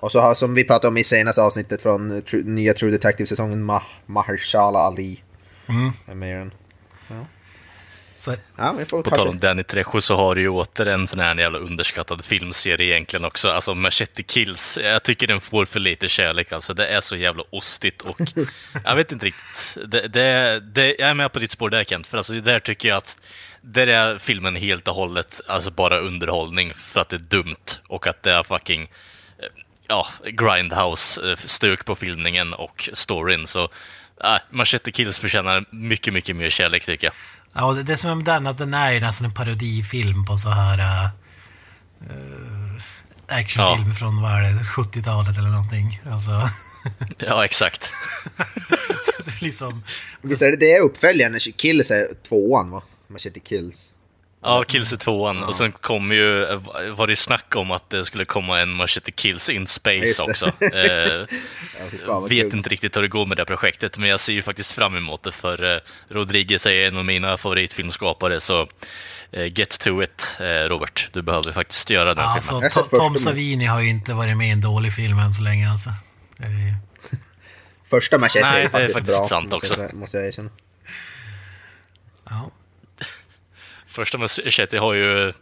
Och 0.00 0.12
så 0.12 0.20
har, 0.20 0.34
som 0.34 0.54
vi 0.54 0.64
pratade 0.64 0.88
om 0.88 0.96
i 0.96 1.04
senaste 1.04 1.42
avsnittet 1.42 1.82
från 1.82 2.12
Tru- 2.22 2.44
nya 2.44 2.74
True 2.74 2.90
Detective-säsongen, 2.90 3.64
Mah 3.64 3.82
Mahershala 4.06 4.78
Ali. 4.78 5.22
Mm. 5.66 5.92
Är 6.06 6.14
med 6.14 6.30
i 6.30 6.38
den. 6.38 6.52
Så, 8.24 8.36
Ja, 8.56 8.72
vi 8.72 8.84
får 8.84 9.02
På 9.02 9.10
tal 9.10 9.28
om 9.28 9.38
Danny 9.38 9.62
Trejo 9.62 10.00
så 10.00 10.16
har 10.16 10.34
du 10.34 10.40
ju 10.40 10.48
åter 10.48 10.86
en 10.86 11.06
sån 11.06 11.20
här 11.20 11.34
jävla 11.34 11.58
underskattad 11.58 12.24
filmserie 12.24 12.86
egentligen 12.86 13.24
också. 13.24 13.48
Alltså 13.48 13.74
Machete 13.74 14.22
Kills. 14.22 14.78
Jag 14.82 15.02
tycker 15.02 15.26
den 15.26 15.40
får 15.40 15.64
för 15.64 15.80
lite 15.80 16.08
kärlek 16.08 16.52
alltså. 16.52 16.74
Det 16.74 16.86
är 16.86 17.00
så 17.00 17.16
jävla 17.16 17.42
ostigt 17.50 18.02
och 18.02 18.20
jag 18.84 18.96
vet 18.96 19.12
inte 19.12 19.26
riktigt. 19.26 19.76
Det, 19.86 20.08
det, 20.08 20.60
det, 20.60 20.96
jag 20.98 21.10
är 21.10 21.14
med 21.14 21.32
på 21.32 21.38
ditt 21.38 21.50
spår 21.50 21.70
där 21.70 21.84
Kent, 21.84 22.06
för 22.06 22.18
alltså 22.18 22.32
där 22.32 22.58
tycker 22.58 22.88
jag 22.88 22.96
att 22.96 23.18
där 23.60 23.86
är 23.86 24.18
filmen 24.18 24.56
helt 24.56 24.88
och 24.88 24.94
hållet 24.94 25.40
alltså 25.46 25.70
bara 25.70 25.98
underhållning 25.98 26.74
för 26.74 27.00
att 27.00 27.08
det 27.08 27.16
är 27.16 27.20
dumt 27.20 27.80
och 27.86 28.06
att 28.06 28.22
det 28.22 28.30
är 28.30 28.42
fucking 28.42 28.82
eh, 28.82 29.48
ja, 29.88 30.08
grindhouse-stök 30.24 31.84
på 31.84 31.94
filmningen 31.94 32.54
och 32.54 32.88
storyn. 32.92 33.46
Så 33.46 33.68
äh, 34.24 34.36
Machete 34.50 34.92
Kills 34.92 35.18
förtjänar 35.18 35.64
mycket, 35.70 36.14
mycket 36.14 36.36
mer 36.36 36.50
kärlek 36.50 36.84
tycker 36.84 37.06
jag. 37.06 37.14
Ja, 37.54 37.72
det, 37.72 37.82
det 37.82 37.96
som 37.96 38.10
är 38.10 38.14
med 38.14 38.24
den 38.24 38.46
att 38.46 38.58
den 38.58 38.74
är 38.74 38.92
ju 38.92 39.00
nästan 39.00 39.26
en 39.26 39.34
parodifilm 39.34 40.24
på 40.24 40.36
så 40.36 40.48
här 40.48 40.78
uh, 40.78 41.08
actionfilm 43.28 43.94
från 43.94 44.22
vad 44.22 44.32
är 44.32 44.42
det, 44.42 44.60
70-talet 44.62 45.38
eller 45.38 45.50
någonting. 45.50 46.00
Alltså, 46.10 46.42
Ja, 47.18 47.44
exakt. 47.44 47.92
det 49.24 49.38
blir 49.40 49.50
som... 49.50 49.82
Visst 50.22 50.42
är 50.42 50.50
det 50.50 50.56
det 50.56 50.80
uppföljaren? 50.80 51.40
Kills 51.40 51.90
är 51.90 52.08
tvåan 52.28 52.70
va? 52.70 52.82
Machete 53.08 53.40
Kills. 53.40 53.93
Ja, 54.44 54.64
Kills 54.68 54.92
i 54.92 54.96
tvåan. 54.96 55.42
Och 55.44 55.56
sen 55.56 55.72
kom 55.72 56.12
ju, 56.12 56.46
var 56.96 57.06
det 57.06 57.16
snack 57.16 57.56
om 57.56 57.70
att 57.70 57.90
det 57.90 58.04
skulle 58.04 58.24
komma 58.24 58.60
en 58.60 58.70
Machete 58.70 59.12
Kills 59.12 59.50
in 59.50 59.66
Space 59.66 60.22
det. 60.26 60.30
också. 60.30 60.46
Eh, 60.74 61.26
Ja, 62.06 62.20
vet 62.20 62.30
kul. 62.50 62.54
inte 62.58 62.68
riktigt 62.68 62.96
hur 62.96 63.02
det 63.02 63.08
går 63.08 63.26
med 63.26 63.36
det 63.36 63.44
projektet, 63.44 63.98
men 63.98 64.08
jag 64.08 64.20
ser 64.20 64.32
ju 64.32 64.42
faktiskt 64.42 64.72
fram 64.72 64.96
emot 64.96 65.22
det, 65.22 65.32
för 65.32 65.74
eh, 65.74 65.80
Rodriguez 66.08 66.66
är 66.66 66.70
en 66.88 66.96
av 66.96 67.04
mina 67.04 67.36
favoritfilmskapare, 67.38 68.40
så 68.40 68.68
eh, 69.32 69.58
get 69.58 69.78
to 69.80 70.02
it, 70.02 70.36
eh, 70.40 70.44
Robert. 70.68 71.08
Du 71.12 71.22
behöver 71.22 71.52
faktiskt 71.52 71.90
göra 71.90 72.14
den 72.14 72.24
Alltså, 72.24 72.50
filmen. 72.52 72.70
To- 72.70 72.98
Tom 72.98 73.18
Savini 73.18 73.64
har 73.64 73.80
ju 73.80 73.88
inte 73.90 74.12
varit 74.14 74.36
med 74.36 74.46
i 74.48 74.50
en 74.50 74.60
dålig 74.60 74.92
film 74.94 75.18
än 75.18 75.32
så 75.32 75.42
länge 75.42 75.70
alltså. 75.70 75.90
Det 76.36 76.44
är 76.44 76.48
ju- 76.50 76.74
Första 77.90 78.18
Machete 78.18 78.40
Nej, 78.50 78.54
är 78.56 78.60
det 78.60 78.66
är 78.66 78.70
faktiskt, 78.70 78.94
faktiskt 78.94 79.18
bra. 79.18 79.28
sant 79.28 79.50
måste 79.50 79.56
också. 79.56 79.80
Jag, 79.82 79.90
säga- 79.90 80.00
måste 80.00 80.16
jag 80.16 80.26
erkänna. 80.26 80.50
Ja. 82.30 82.50
Första 83.94 84.18
Machete 84.18 84.78
har 84.78 84.94
ju 84.94 85.32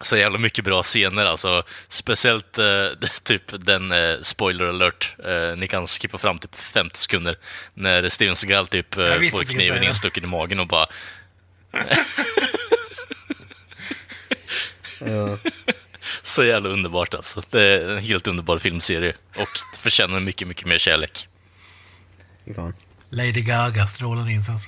så 0.00 0.16
jävla 0.16 0.38
mycket 0.38 0.64
bra 0.64 0.82
scener, 0.82 1.26
alltså. 1.26 1.62
Speciellt 1.88 2.58
eh, 2.58 2.86
typ 3.22 3.42
den, 3.66 3.92
eh, 3.92 4.16
spoiler 4.22 4.64
alert, 4.64 5.14
eh, 5.24 5.56
ni 5.56 5.68
kan 5.68 5.86
skippa 5.86 6.18
fram 6.18 6.38
typ 6.38 6.54
50 6.54 6.98
sekunder, 6.98 7.36
när 7.74 8.08
Steven 8.08 8.36
Seagal 8.36 8.66
typ 8.66 8.96
eh, 8.96 9.04
får 9.04 9.52
kniven 9.52 9.82
instucken 9.82 10.24
i 10.24 10.26
magen 10.26 10.60
och 10.60 10.66
bara 10.66 10.86
Ja. 15.00 15.38
Så 16.22 16.44
jävla 16.44 16.68
underbart 16.68 17.14
alltså. 17.14 17.42
Det 17.50 17.62
är 17.62 17.88
en 17.88 17.98
helt 17.98 18.26
underbar 18.26 18.58
filmserie 18.58 19.14
och 19.36 19.48
förtjänar 19.78 20.20
mycket, 20.20 20.48
mycket 20.48 20.66
mer 20.66 20.78
kärlek. 20.78 21.28
Lady 23.10 23.42
Gaga, 23.42 23.86
strålande 23.86 24.32
insats. 24.32 24.66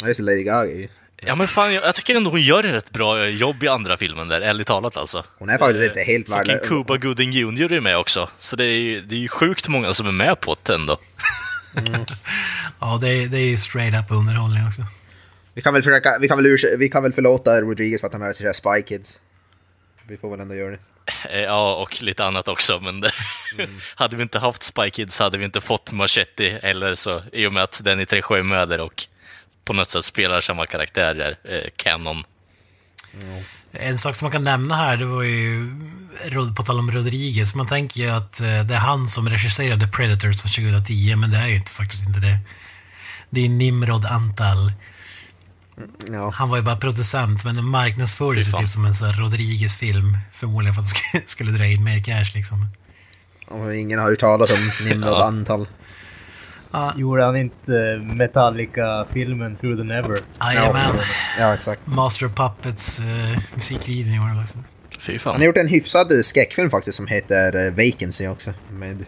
Ja, 0.00 0.08
just 0.08 0.18
det, 0.18 0.24
Lady 0.24 0.42
Gaga. 0.42 0.88
Ja 1.26 1.34
men 1.34 1.48
fan, 1.48 1.74
jag, 1.74 1.84
jag 1.84 1.94
tycker 1.94 2.14
ändå 2.16 2.30
hon 2.30 2.40
gör 2.40 2.64
ett 2.64 2.72
rätt 2.74 2.90
bra 2.90 3.26
jobb 3.28 3.62
i 3.62 3.68
andra 3.68 3.96
filmen 3.96 4.28
där, 4.28 4.40
ärligt 4.40 4.66
talat 4.66 4.96
alltså. 4.96 5.24
Hon 5.38 5.48
är 5.48 5.58
faktiskt 5.58 5.84
inte 5.88 6.00
helt 6.02 6.26
Fucking 6.26 6.38
värdelös. 6.38 6.68
Cuba 6.68 6.96
Gooding 6.96 7.32
Jr 7.32 7.72
är 7.72 7.80
med 7.80 7.98
också, 7.98 8.28
så 8.38 8.56
det 8.56 8.64
är 8.64 8.78
ju 8.78 9.00
det 9.00 9.14
är 9.14 9.18
ju 9.18 9.28
sjukt 9.28 9.68
många 9.68 9.94
som 9.94 10.06
är 10.06 10.12
med 10.12 10.40
på 10.40 10.56
det 10.62 10.74
ändå. 10.74 10.98
Ja, 12.80 12.98
det 13.02 13.08
är, 13.08 13.26
det 13.28 13.38
är 13.38 13.44
ju 13.46 13.56
straight 13.56 13.94
up 14.04 14.10
underhållning 14.10 14.66
också. 14.66 14.82
Vi 15.54 15.62
kan 15.62 15.74
väl 15.74 15.82
försöka, 15.82 16.18
vi 16.20 16.28
kan 16.28 16.36
väl, 16.38 16.46
urs- 16.46 16.76
vi 16.78 16.88
kan 16.88 17.02
väl 17.02 17.12
förlåta 17.12 17.60
Rodriguez 17.60 18.00
för 18.00 18.06
att 18.06 18.12
han 18.12 18.22
har 18.22 18.28
regisserat 18.28 18.56
Spy 18.56 18.82
Kids. 18.88 19.20
Vi 20.08 20.16
får 20.16 20.30
väl 20.30 20.40
ändå 20.40 20.54
göra 20.54 20.70
det. 20.70 20.78
Eh, 21.30 21.40
Ja, 21.40 21.74
och 21.74 22.02
lite 22.02 22.24
annat 22.24 22.48
också, 22.48 22.80
men 22.82 23.00
det, 23.00 23.10
hade 23.94 24.16
vi 24.16 24.22
inte 24.22 24.38
haft 24.38 24.62
Spy 24.62 24.90
Kids 24.90 25.18
hade 25.18 25.38
vi 25.38 25.44
inte 25.44 25.60
fått 25.60 25.92
Machete 25.92 26.50
eller 26.62 26.94
så, 26.94 27.22
i 27.32 27.46
och 27.46 27.52
med 27.52 27.62
att 27.62 27.80
Danny 27.80 28.06
Trejo 28.06 28.32
är 28.34 28.42
med 28.42 28.68
där 28.68 28.80
och 28.80 29.06
på 29.64 29.72
något 29.72 29.90
sätt 29.90 30.04
spelar 30.04 30.40
samma 30.40 30.66
karaktär 30.66 31.14
där, 31.14 31.54
eh, 31.54 31.70
Canon. 31.76 32.24
En 33.72 33.98
sak 33.98 34.16
som 34.16 34.24
man 34.26 34.32
kan 34.32 34.44
nämna 34.44 34.76
här, 34.76 34.96
det 34.96 35.04
var 35.04 35.22
ju, 35.22 35.70
Rod- 36.24 36.56
på 36.56 36.62
tal 36.62 36.78
om 36.78 36.90
Rodriguez, 36.92 37.54
man 37.54 37.66
tänker 37.68 38.00
ju 38.00 38.08
att 38.08 38.40
eh, 38.40 38.46
det 38.64 38.74
är 38.74 38.78
han 38.78 39.08
som 39.08 39.28
regisserade 39.28 39.88
Predators 39.88 40.42
från 40.42 40.50
2010, 40.52 41.16
men 41.16 41.30
det 41.30 41.36
är 41.36 41.46
ju 41.48 41.56
inte, 41.56 41.70
faktiskt 41.70 42.06
inte 42.06 42.20
det. 42.20 42.38
Det 43.30 43.40
är 43.44 43.48
Nimrod 43.48 44.04
Antal. 44.04 44.72
Ja. 46.12 46.30
Han 46.34 46.48
var 46.48 46.56
ju 46.56 46.62
bara 46.62 46.76
producent, 46.76 47.44
men 47.44 47.56
det 47.56 47.62
marknadsfördes 47.62 48.48
ju 48.48 48.52
typ 48.52 48.68
som 48.70 48.84
en 48.84 48.94
sån 48.94 49.08
här 49.08 49.14
Rodriguez-film. 49.20 50.18
Förmodligen 50.32 50.74
för 50.74 50.82
att 50.82 50.88
det 51.12 51.18
sk- 51.18 51.22
skulle 51.26 51.52
dra 51.52 51.66
in 51.66 51.84
mer 51.84 52.02
cash 52.04 52.34
liksom. 52.34 52.66
Och 53.46 53.74
ingen 53.76 53.98
har 53.98 54.10
hört 54.10 54.18
talas 54.20 54.50
om 54.50 54.86
Nimrod 54.88 55.12
Ja. 55.12 55.24
Antal. 55.26 55.66
Gjorde 56.96 57.24
han 57.24 57.36
inte 57.36 58.00
Metallica-filmen 58.14 59.56
Through 59.56 59.76
the 59.76 59.84
Never? 59.84 60.16
Jajamän. 60.40 60.94
Ja, 61.38 61.54
exakt. 61.54 61.80
Master 61.84 62.26
of 62.26 62.32
Puppets 62.34 63.00
uh, 63.00 63.38
musikvideon 63.54 64.14
gjorde 64.16 64.28
han 64.28 64.40
också. 64.42 64.58
Fy 64.98 65.12
Han 65.12 65.18
fan. 65.18 65.36
har 65.36 65.42
gjort 65.46 65.56
en 65.56 65.68
hyfsad 65.68 66.12
skräckfilm 66.24 66.70
faktiskt 66.70 66.96
som 66.96 67.06
heter 67.06 67.66
eh, 67.66 67.72
Vacancy 67.72 68.28
också. 68.28 68.52
Med, 68.70 69.04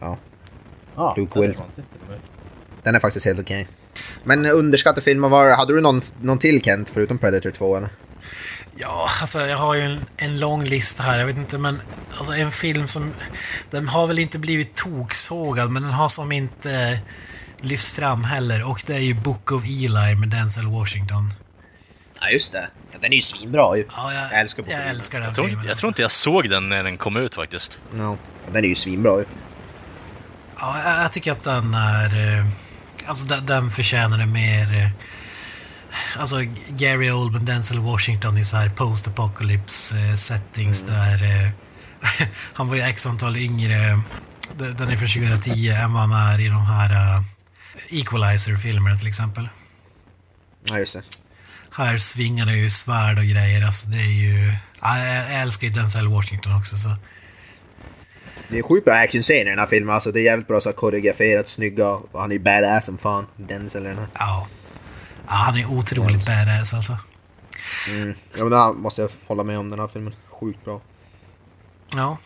ja, 0.00 0.18
Ja, 0.96 1.14
Luke 1.16 1.38
med. 1.38 1.56
den 2.82 2.94
är 2.94 2.98
faktiskt 3.00 3.26
helt 3.26 3.40
okej. 3.40 3.68
Men 4.24 4.46
underskattade 4.46 5.04
filmer, 5.04 5.28
var, 5.28 5.50
hade 5.50 5.74
du 5.74 5.80
någon, 5.80 6.02
någon 6.20 6.38
till 6.38 6.62
Kent 6.62 6.90
förutom 6.90 7.18
Predator 7.18 7.50
2 7.50 7.76
eller? 7.76 7.88
Ja, 8.76 9.08
alltså 9.20 9.46
jag 9.46 9.56
har 9.56 9.74
ju 9.74 9.80
en, 9.82 10.04
en 10.16 10.40
lång 10.40 10.64
lista 10.64 11.02
här. 11.02 11.18
Jag 11.18 11.26
vet 11.26 11.36
inte, 11.36 11.58
men 11.58 11.80
alltså 12.18 12.32
en 12.32 12.52
film 12.52 12.88
som... 12.88 13.12
Den 13.70 13.88
har 13.88 14.06
väl 14.06 14.18
inte 14.18 14.38
blivit 14.38 14.74
toksågad, 14.74 15.70
men 15.70 15.82
den 15.82 15.92
har 15.92 16.08
som 16.08 16.32
inte 16.32 17.00
lyfts 17.60 17.90
fram 17.90 18.24
heller. 18.24 18.70
Och 18.70 18.82
det 18.86 18.94
är 18.94 18.98
ju 18.98 19.14
Book 19.14 19.52
of 19.52 19.64
Eli 19.64 20.14
med 20.14 20.28
Denzel 20.28 20.66
Washington. 20.66 21.34
Ja 22.20 22.28
just 22.30 22.52
det. 22.52 22.68
Den 23.00 23.12
är 23.12 23.16
ju 23.16 23.22
svinbra 23.22 23.76
ju. 23.76 23.86
Ja, 23.96 24.12
jag, 24.14 24.24
Jag 24.32 24.40
älskar 24.40 24.62
Book 24.62 24.68
of 24.70 24.74
jag 24.74 24.80
Eli. 24.82 24.90
älskar 24.90 25.18
den 25.18 25.26
Jag 25.26 25.34
tror, 25.34 25.44
filmen. 25.44 25.60
inte, 25.60 25.70
jag 25.70 25.78
tror 25.78 25.88
inte 25.88 26.02
jag 26.02 26.10
såg 26.10 26.50
den 26.50 26.68
när 26.68 26.82
den 26.84 26.96
kom 26.96 27.16
ut 27.16 27.34
faktiskt. 27.34 27.78
No. 27.94 28.18
Den 28.52 28.64
är 28.64 28.68
ju 28.68 28.74
svinbra 28.74 29.18
ju. 29.18 29.24
Ja, 30.58 30.82
jag, 30.84 31.04
jag 31.04 31.12
tycker 31.12 31.32
att 31.32 31.44
den 31.44 31.74
är... 31.74 32.38
eh, 32.38 32.46
Alltså 33.06 33.24
den, 33.24 33.46
den 33.46 33.70
förtjänar 33.70 34.18
det 34.18 34.26
mer... 34.26 34.90
Alltså 36.16 36.36
Gary 36.68 37.10
Oldman, 37.10 37.44
Denzel 37.44 37.78
Washington 37.78 38.38
i 38.38 38.44
så 38.44 38.56
här 38.56 38.68
post-apocalypse 38.68 39.96
eh, 39.98 40.14
settings 40.14 40.82
där... 40.82 41.22
eh, 41.22 41.50
han 42.52 42.68
var 42.68 42.76
ju 42.76 42.82
x 42.82 43.06
antal 43.06 43.36
yngre. 43.36 44.00
Den 44.56 44.88
är 44.88 44.96
från 44.96 45.08
2010 45.08 45.68
än 45.68 45.92
vad 45.92 46.02
han 46.02 46.32
är 46.32 46.40
i 46.40 46.48
de 46.48 46.66
här 46.66 46.90
eh, 46.90 47.22
Equalizer-filmerna 48.00 48.96
till 48.96 49.08
exempel. 49.08 49.48
Ja 50.64 50.78
just 50.78 50.94
det. 50.94 51.02
Här 51.70 51.98
svingar 51.98 52.46
det 52.46 52.56
ju 52.56 52.70
svärd 52.70 53.18
och 53.18 53.24
grejer. 53.24 53.66
Alltså 53.66 53.86
det 53.90 53.96
är 53.96 54.22
ju... 54.22 54.52
Ja, 54.80 54.98
jag, 54.98 55.42
älskar 55.42 55.66
ju 55.66 55.72
Denzel 55.72 56.08
Washington 56.08 56.56
också 56.56 56.76
så... 56.76 56.96
Det 58.48 58.58
är 58.58 58.62
sjukt 58.62 58.84
bra 58.84 58.94
actionscener 58.94 59.46
i 59.46 59.50
den 59.50 59.58
här 59.58 59.66
filmen. 59.66 59.94
Alltså 59.94 60.12
det 60.12 60.20
är 60.20 60.24
jävligt 60.24 60.48
bra 60.48 60.60
så 60.60 60.72
koreograferat, 60.72 61.48
snygga. 61.48 61.98
Han 62.12 62.30
är 62.30 62.34
ju 62.34 62.40
badass 62.40 62.86
som 62.86 62.98
fan. 62.98 63.26
Denzel. 63.36 63.96
Ja. 64.18 64.46
Ja 65.26 65.34
han 65.34 65.56
är 65.56 65.70
otroligt 65.70 66.26
badass 66.26 66.74
alltså. 66.74 66.96
Ja 68.36 68.44
men 68.44 68.50
det 68.50 68.72
måste 68.80 69.02
jag 69.02 69.10
hålla 69.26 69.44
med 69.44 69.58
om 69.58 69.70
den 69.70 69.78
här 69.78 69.88
filmen. 69.88 70.14
Sjukt 70.40 70.64
bra. 70.64 70.80
Ja. 71.96 72.18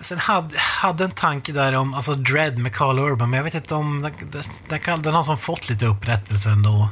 Sen 0.00 0.18
hade, 0.18 0.58
hade 0.58 1.04
en 1.04 1.10
tanke 1.10 1.52
där 1.52 1.76
om 1.76 1.94
alltså 1.94 2.14
Dread 2.14 2.58
med 2.58 2.74
Carl 2.74 2.98
Urban, 2.98 3.30
men 3.30 3.36
jag 3.36 3.44
vet 3.44 3.54
inte 3.54 3.74
om... 3.74 4.02
Den, 4.02 4.42
den, 4.68 5.02
den 5.02 5.14
har 5.14 5.24
som 5.24 5.38
fått 5.38 5.70
lite 5.70 5.86
upprättelse 5.86 6.50
ändå. 6.50 6.88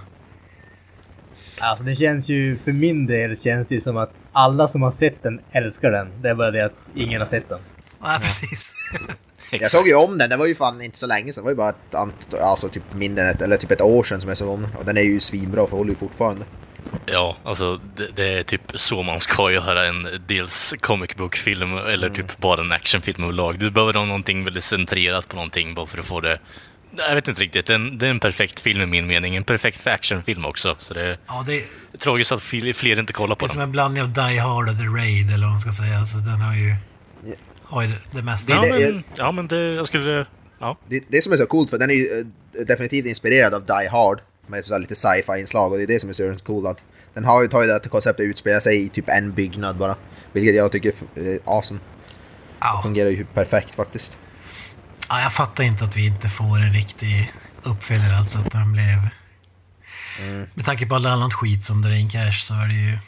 Alltså 1.59 1.85
det 1.85 1.97
känns 1.97 2.29
ju, 2.29 2.59
för 2.65 2.73
min 2.73 3.07
del 3.07 3.41
känns 3.41 3.69
det 3.69 3.75
ju 3.75 3.81
som 3.81 3.97
att 3.97 4.11
alla 4.33 4.69
som 4.69 4.83
har 4.83 4.91
sett 4.91 5.23
den 5.23 5.41
älskar 5.53 5.91
den. 5.91 6.23
Det 6.23 6.29
är 6.29 6.35
bara 6.35 6.51
det 6.51 6.65
att 6.65 6.77
ingen 6.95 7.21
har 7.21 7.29
sett 7.29 7.49
den. 7.49 7.61
Ja, 8.01 8.19
precis. 8.21 8.75
Jag 9.61 9.71
såg 9.71 9.89
ju 9.89 9.95
om 9.95 10.19
den, 10.19 10.31
det 10.31 10.37
var 10.37 10.47
ju 10.47 10.55
fan 10.55 10.81
inte 10.83 10.99
så 10.99 11.07
länge 11.07 11.33
sedan. 11.33 11.43
Det 11.43 11.45
var 11.45 11.51
ju 11.51 11.57
bara 11.57 11.69
ett, 11.69 11.93
ant- 11.95 12.41
alltså 12.43 12.69
typ 12.69 12.83
mindre 12.95 13.25
än 13.25 13.31
ett, 13.31 13.43
eller 13.43 13.57
typ 13.57 13.71
ett 13.71 13.81
år 13.81 14.05
sedan 14.05 14.21
som 14.21 14.29
jag 14.29 14.39
såg 14.39 14.49
om 14.49 14.63
den. 14.63 14.71
Och 14.79 14.85
den 14.85 14.97
är 14.97 15.03
ju 15.03 15.21
svinbra 15.21 15.67
för 15.67 15.77
håller 15.77 15.91
ju 15.91 15.97
fortfarande. 15.97 16.45
Ja, 17.07 17.37
alltså 17.45 17.81
det, 17.97 18.17
det 18.17 18.39
är 18.39 18.43
typ 18.43 18.63
så 18.75 19.03
man 19.03 19.21
ska 19.21 19.51
göra 19.53 19.87
en 19.87 20.09
dels 20.27 20.75
comic 20.81 21.17
book-film 21.17 21.77
eller 21.77 22.09
typ 22.09 22.39
bara 22.39 22.61
en 22.61 22.73
actionfilm 22.73 23.25
överlag. 23.25 23.59
Du 23.59 23.71
behöver 23.71 23.95
ha 23.95 24.05
någonting 24.05 24.45
väldigt 24.45 24.65
centrerat 24.65 25.29
på 25.29 25.37
någonting 25.37 25.75
bara 25.75 25.87
för 25.87 25.99
att 25.99 26.05
få 26.05 26.21
det... 26.21 26.39
Jag 26.97 27.15
vet 27.15 27.29
inte 27.29 27.41
riktigt. 27.43 27.67
Det 27.67 27.73
är 27.73 27.75
en, 27.75 27.99
det 27.99 28.07
är 28.07 28.11
en 28.11 28.21
perfekt 28.21 28.61
film 28.61 28.81
i 28.81 28.87
min 28.87 29.07
mening. 29.07 29.37
En 29.37 29.45
perfekt 29.45 29.87
actionfilm 29.87 30.45
också. 30.45 30.77
Så 30.79 30.95
det 30.95 31.01
är 31.07 31.19
Ja, 31.27 31.45
det, 31.47 31.63
tragiskt 31.99 32.33
att 32.33 32.43
fler, 32.43 32.99
inte 32.99 33.13
kollar 33.13 33.35
det 33.35 33.39
på 33.39 33.45
är 33.45 33.49
som 33.49 33.59
den. 33.59 33.69
en 33.69 33.73
blandning 33.73 34.03
av 34.03 34.13
Die 34.13 34.39
Hard 34.39 34.69
och 34.69 34.79
The 34.79 34.85
Raid, 34.85 35.29
eller 35.29 35.47
vad 35.47 35.51
man 35.51 35.59
ska 35.59 35.71
säga. 35.73 35.99
Alltså, 35.99 36.19
den 36.19 36.41
har 36.41 36.55
ju... 36.55 36.75
Har 37.73 37.83
ju 37.83 37.89
det, 37.89 37.99
det 38.13 38.23
mesta. 38.23 38.53
Ja, 38.53 38.63
det- 38.63 38.93
men, 38.93 39.05
ja, 39.17 39.33
men 39.33 39.47
det... 39.49 39.57
Jag 39.75 39.87
skulle... 39.87 40.27
Ja. 40.59 40.79
Det, 40.89 41.05
det 41.09 41.23
som 41.23 41.33
är 41.33 41.37
så 41.37 41.47
coolt 41.47 41.71
för 41.71 41.79
den 41.79 41.91
är 41.91 41.95
ju 41.95 42.21
eh, 42.59 42.67
definitivt 42.67 43.07
inspirerad 43.07 43.55
av 43.55 43.65
Die 43.67 43.89
Hard. 43.89 44.21
Med 44.47 44.65
så 44.65 44.75
här 44.75 44.81
lite 44.81 44.95
sci-fi 44.95 45.41
inslag 45.41 45.73
och 45.73 45.79
det 45.79 45.85
är 45.85 45.87
det 45.87 46.01
som 46.01 46.09
är 46.09 46.13
så 46.13 46.35
coolt 46.45 46.67
att 46.67 46.79
den 47.15 47.25
har 47.25 47.43
ju 47.43 47.49
tagit 47.49 47.69
det 47.69 47.77
att 47.77 47.91
konceptet 47.91 48.25
utspelar 48.25 48.61
sig 48.61 48.85
i 48.85 48.89
typ 48.89 49.09
en 49.09 49.33
byggnad 49.33 49.77
bara. 49.77 49.97
Vilket 50.33 50.55
jag 50.55 50.73
tycker 50.73 50.93
är 51.15 51.39
awesome. 51.45 51.81
Ja. 52.61 52.81
Fungerar 52.83 53.11
ju 53.11 53.25
perfekt 53.25 53.75
faktiskt. 53.75 54.19
ja, 55.09 55.21
jag 55.23 55.33
fattar 55.33 55.65
inte 55.65 55.85
att 55.85 55.97
vi 55.97 56.07
inte 56.07 56.29
får 56.29 56.57
en 56.59 56.73
riktig 56.73 57.33
uppföljare, 57.63 58.17
alltså 58.17 58.39
att 58.39 58.51
den 58.53 58.73
blev... 58.73 58.99
Med 60.55 60.65
tanke 60.65 60.87
på 60.87 60.95
all 60.95 61.07
annat 61.07 61.35
skit 61.35 61.65
som 61.65 61.83
drar 61.83 61.91
in 61.91 62.11
cash 62.11 62.33
så 62.33 62.55
är 62.55 62.67
det 62.67 62.75
ju 62.75 62.91
Nu 62.91 62.99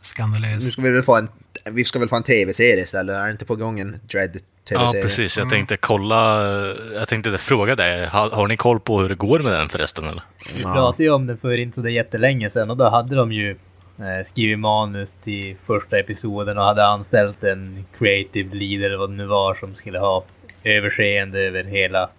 skandalöst. 0.00 0.72
ska 0.72 0.82
vi 0.82 0.90
väl 0.90 1.02
få 1.02 1.16
en, 1.16 1.28
vi 1.70 1.84
ska 1.84 1.98
väl 1.98 2.08
få 2.08 2.16
en 2.16 2.22
tv-serie 2.22 2.82
istället, 2.82 3.16
är 3.16 3.24
det 3.24 3.30
inte 3.30 3.44
på 3.44 3.56
gång 3.56 3.80
en 3.80 4.00
Dread 4.10 4.30
Ja, 4.34 4.40
tv-serie? 4.68 5.02
precis. 5.02 5.38
Jag 5.38 5.50
tänkte 5.50 5.76
kolla... 5.76 6.46
Jag 6.94 7.08
tänkte 7.08 7.38
fråga 7.38 7.76
dig. 7.76 8.06
Har, 8.06 8.30
har 8.30 8.48
ni 8.48 8.56
koll 8.56 8.80
på 8.80 9.00
hur 9.00 9.08
det 9.08 9.14
går 9.14 9.38
med 9.38 9.52
den 9.52 9.68
förresten, 9.68 10.04
eller? 10.04 10.22
Vi 10.38 10.62
Ja. 10.64 10.72
pratade 10.74 11.02
ju 11.02 11.10
om 11.10 11.26
den 11.26 11.38
för 11.38 11.58
inte 11.58 11.82
så 11.82 11.88
jättelänge 11.88 12.50
sedan 12.50 12.70
och 12.70 12.76
då 12.76 12.90
hade 12.90 13.16
de 13.16 13.32
ju 13.32 13.50
eh, 13.98 14.26
skrivit 14.26 14.58
manus 14.58 15.12
till 15.24 15.56
första 15.66 15.98
episoden 15.98 16.58
och 16.58 16.64
hade 16.64 16.86
anställt 16.86 17.44
en 17.44 17.84
creative 17.98 18.54
leader 18.56 18.86
eller 18.86 18.96
vad 18.96 19.10
det 19.10 19.16
nu 19.16 19.26
var 19.26 19.54
som 19.54 19.74
skulle 19.74 19.98
ha 19.98 20.24
överseende 20.64 21.40
över 21.40 21.64
hela, 21.64 22.10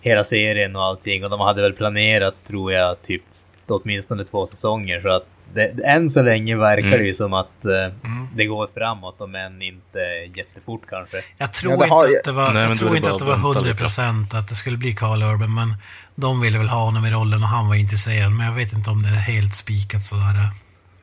hela 0.00 0.24
serien 0.24 0.76
och 0.76 0.82
allting. 0.84 1.24
Och 1.24 1.30
de 1.30 1.40
hade 1.40 1.62
väl 1.62 1.72
planerat, 1.72 2.34
tror 2.46 2.72
jag, 2.72 3.02
typ 3.02 3.22
åtminstone 3.66 4.24
två 4.24 4.46
säsonger. 4.46 5.00
Så 5.00 5.08
att 5.08 5.26
det, 5.54 5.84
än 5.84 6.10
så 6.10 6.22
länge 6.22 6.56
verkar 6.56 6.86
Mm. 6.86 6.98
det 6.98 7.06
ju 7.06 7.14
som 7.14 7.32
att 7.34 7.64
eh, 7.64 7.94
det 8.34 8.44
går 8.46 8.68
framåt, 8.74 9.20
om 9.20 9.34
än 9.34 9.62
inte 9.62 9.98
jättefort 10.36 10.82
kanske. 10.88 11.22
Jag 11.38 11.52
tror 11.52 11.72
Ja, 11.72 11.78
det 11.78 11.86
har 11.88 12.06
inte 12.06 12.18
att 12.18 12.24
det 12.24 12.32
var, 12.32 12.52
Nej, 12.52 12.62
jag 12.68 12.78
tror 12.78 12.96
inte 12.96 13.10
att 13.12 13.18
det 13.18 13.24
var 13.24 13.32
att 13.32 13.38
vänta 13.38 13.48
100 13.58 13.70
lite. 13.70 13.82
procent 13.82 14.34
att 14.34 14.48
det 14.48 14.54
skulle 14.54 14.76
bli 14.76 14.92
Carl 14.94 15.22
Urban, 15.22 15.54
men 15.54 15.74
de 16.14 16.40
ville 16.40 16.58
väl 16.58 16.68
ha 16.68 16.84
honom 16.84 17.04
i 17.06 17.10
rollen 17.10 17.42
och 17.42 17.48
han 17.48 17.68
var 17.68 17.74
intresserad. 17.74 18.32
Men 18.32 18.46
jag 18.46 18.52
vet 18.54 18.72
inte 18.72 18.90
om 18.90 19.02
det 19.02 19.08
är 19.08 19.12
helt 19.12 19.54
spikat 19.54 20.04
sådär. 20.04 20.34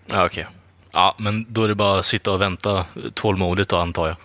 Ja, 0.08 0.25
okej. 0.25 0.47
Ja, 0.93 1.15
men 1.19 1.45
då 1.49 1.63
är 1.63 1.67
det 1.67 1.75
bara 1.75 1.99
att 1.99 2.05
sitta 2.05 2.31
och 2.31 2.41
vänta 2.41 2.86
tålmodigt 3.13 3.69
då, 3.69 3.77
antar 3.77 4.08
jag. 4.08 4.15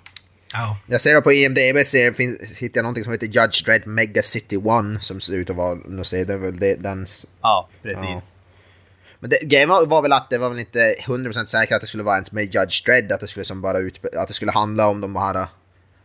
Ja, 0.52 0.76
Jag 0.86 1.00
ser 1.00 1.20
på 1.20 1.32
IMDB 1.32 1.86
ser, 1.86 2.12
finns, 2.12 2.58
hittar 2.58 2.78
jag 2.78 2.82
någonting 2.82 3.04
som 3.04 3.12
heter 3.12 3.26
Judge 3.26 3.64
Dredd 3.64 3.86
Mega 3.86 4.22
City 4.22 4.56
One 4.56 5.00
som 5.00 5.20
ser 5.20 5.34
ut 5.36 5.50
att 5.50 5.56
vara, 5.56 5.78
nu 5.88 6.04
ser 6.04 6.24
det 6.24 6.36
väl 6.36 6.58
det, 6.58 6.74
den 6.82 7.06
Ja, 7.42 7.68
precis. 7.82 8.04
Ja. 8.04 8.22
Men 9.20 9.30
det, 9.30 9.38
grejen 9.42 9.68
var, 9.68 9.86
var 9.86 10.02
väl 10.02 10.12
att 10.12 10.30
det 10.30 10.38
var 10.38 10.50
väl 10.50 10.58
inte 10.58 10.94
100% 11.06 11.44
säkert 11.44 11.74
att 11.74 11.80
det 11.80 11.86
skulle 11.86 12.02
vara 12.02 12.14
ens 12.14 12.32
med 12.32 12.44
Judge 12.44 12.86
Dredd, 12.86 13.12
att 13.12 13.20
det 13.20 13.26
skulle 13.26 13.44
som 13.44 13.62
bara 13.62 13.78
ut, 13.78 14.00
att 14.16 14.28
det 14.28 14.34
skulle 14.34 14.52
handla 14.52 14.88
om 14.88 15.00
de 15.00 15.16
här 15.16 15.36
uh, 15.36 15.46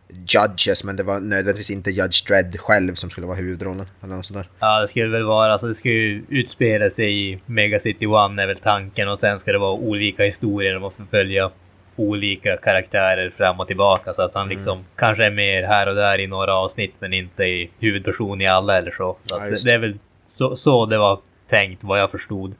judges, 0.08 0.84
men 0.84 0.96
det 0.96 1.02
var 1.02 1.20
nödvändigtvis 1.20 1.70
inte 1.70 1.90
Judge 1.90 2.28
Dredd 2.28 2.60
själv 2.60 2.94
som 2.94 3.10
skulle 3.10 3.26
vara 3.26 3.36
huvudrollen. 3.36 3.86
Eller 4.02 4.16
något 4.16 4.26
sånt 4.26 4.38
där. 4.38 4.48
Ja, 4.58 4.80
det 4.80 4.88
skulle 4.88 5.08
väl 5.08 5.24
vara, 5.24 5.52
alltså 5.52 5.66
det 5.66 5.84
ju 5.84 6.24
utspela 6.28 6.90
sig 6.90 7.32
i 7.32 7.40
Mega 7.46 7.78
City 7.78 8.06
One 8.06 8.42
är 8.42 8.46
väl 8.46 8.58
tanken 8.58 9.08
och 9.08 9.18
sen 9.18 9.40
ska 9.40 9.52
det 9.52 9.58
vara 9.58 9.72
olika 9.72 10.24
historier 10.24 10.86
att 10.86 10.94
förfölja 10.94 11.50
olika 11.96 12.56
karaktärer 12.56 13.30
fram 13.36 13.60
och 13.60 13.66
tillbaka 13.66 14.12
så 14.12 14.22
att 14.22 14.34
han 14.34 14.48
liksom 14.48 14.84
kanske 14.96 15.24
är 15.24 15.30
mer 15.30 15.62
här 15.62 15.88
och 15.88 15.94
där 15.94 16.20
i 16.20 16.26
några 16.26 16.54
avsnitt 16.54 16.94
men 16.98 17.12
inte 17.12 17.44
i 17.44 17.70
huvudperson 17.78 18.40
i 18.40 18.46
alla 18.46 18.78
eller 18.78 18.90
så. 18.90 19.16
så 19.22 19.36
Ja, 19.36 19.44
det, 19.44 19.64
det 19.64 19.72
är 19.72 19.78
väl 19.78 19.98
så, 20.26 20.56
så 20.56 20.86
det 20.86 20.98
var 20.98 21.18
tänkt 21.48 21.84
vad 21.84 22.00
jag 22.00 22.10
förstod. 22.10 22.54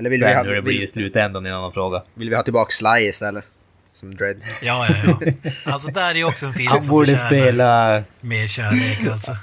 Eller 0.00 0.10
vill 0.10 0.20
vi, 0.24 0.26
Sen 0.32 0.36
ha, 0.36 0.44
hur 0.44 0.54
det 0.56 0.62
blir 0.62 0.82
i 0.82 0.86
slutändan 0.86 1.46
är 1.46 1.50
en 1.50 1.56
annan 1.56 1.72
fråga. 1.72 2.02
vill 2.14 2.30
vi 2.30 2.36
ha 2.36 2.42
tillbaka 2.42 2.70
Sly 2.70 3.08
istället? 3.08 3.44
Som 3.92 4.14
Dredd. 4.14 4.44
ja, 4.62 4.86
ja. 4.88 5.16
ja. 5.24 5.32
Alltså 5.72 5.90
där 5.90 6.10
är 6.10 6.14
ju 6.14 6.24
också 6.24 6.46
en 6.46 6.52
film 6.52 6.68
Han 6.70 6.82
som 6.82 6.94
borde 6.94 7.26
spela, 7.26 8.02
mer 8.20 8.46
kärlek 8.48 9.12
alltså. 9.12 9.36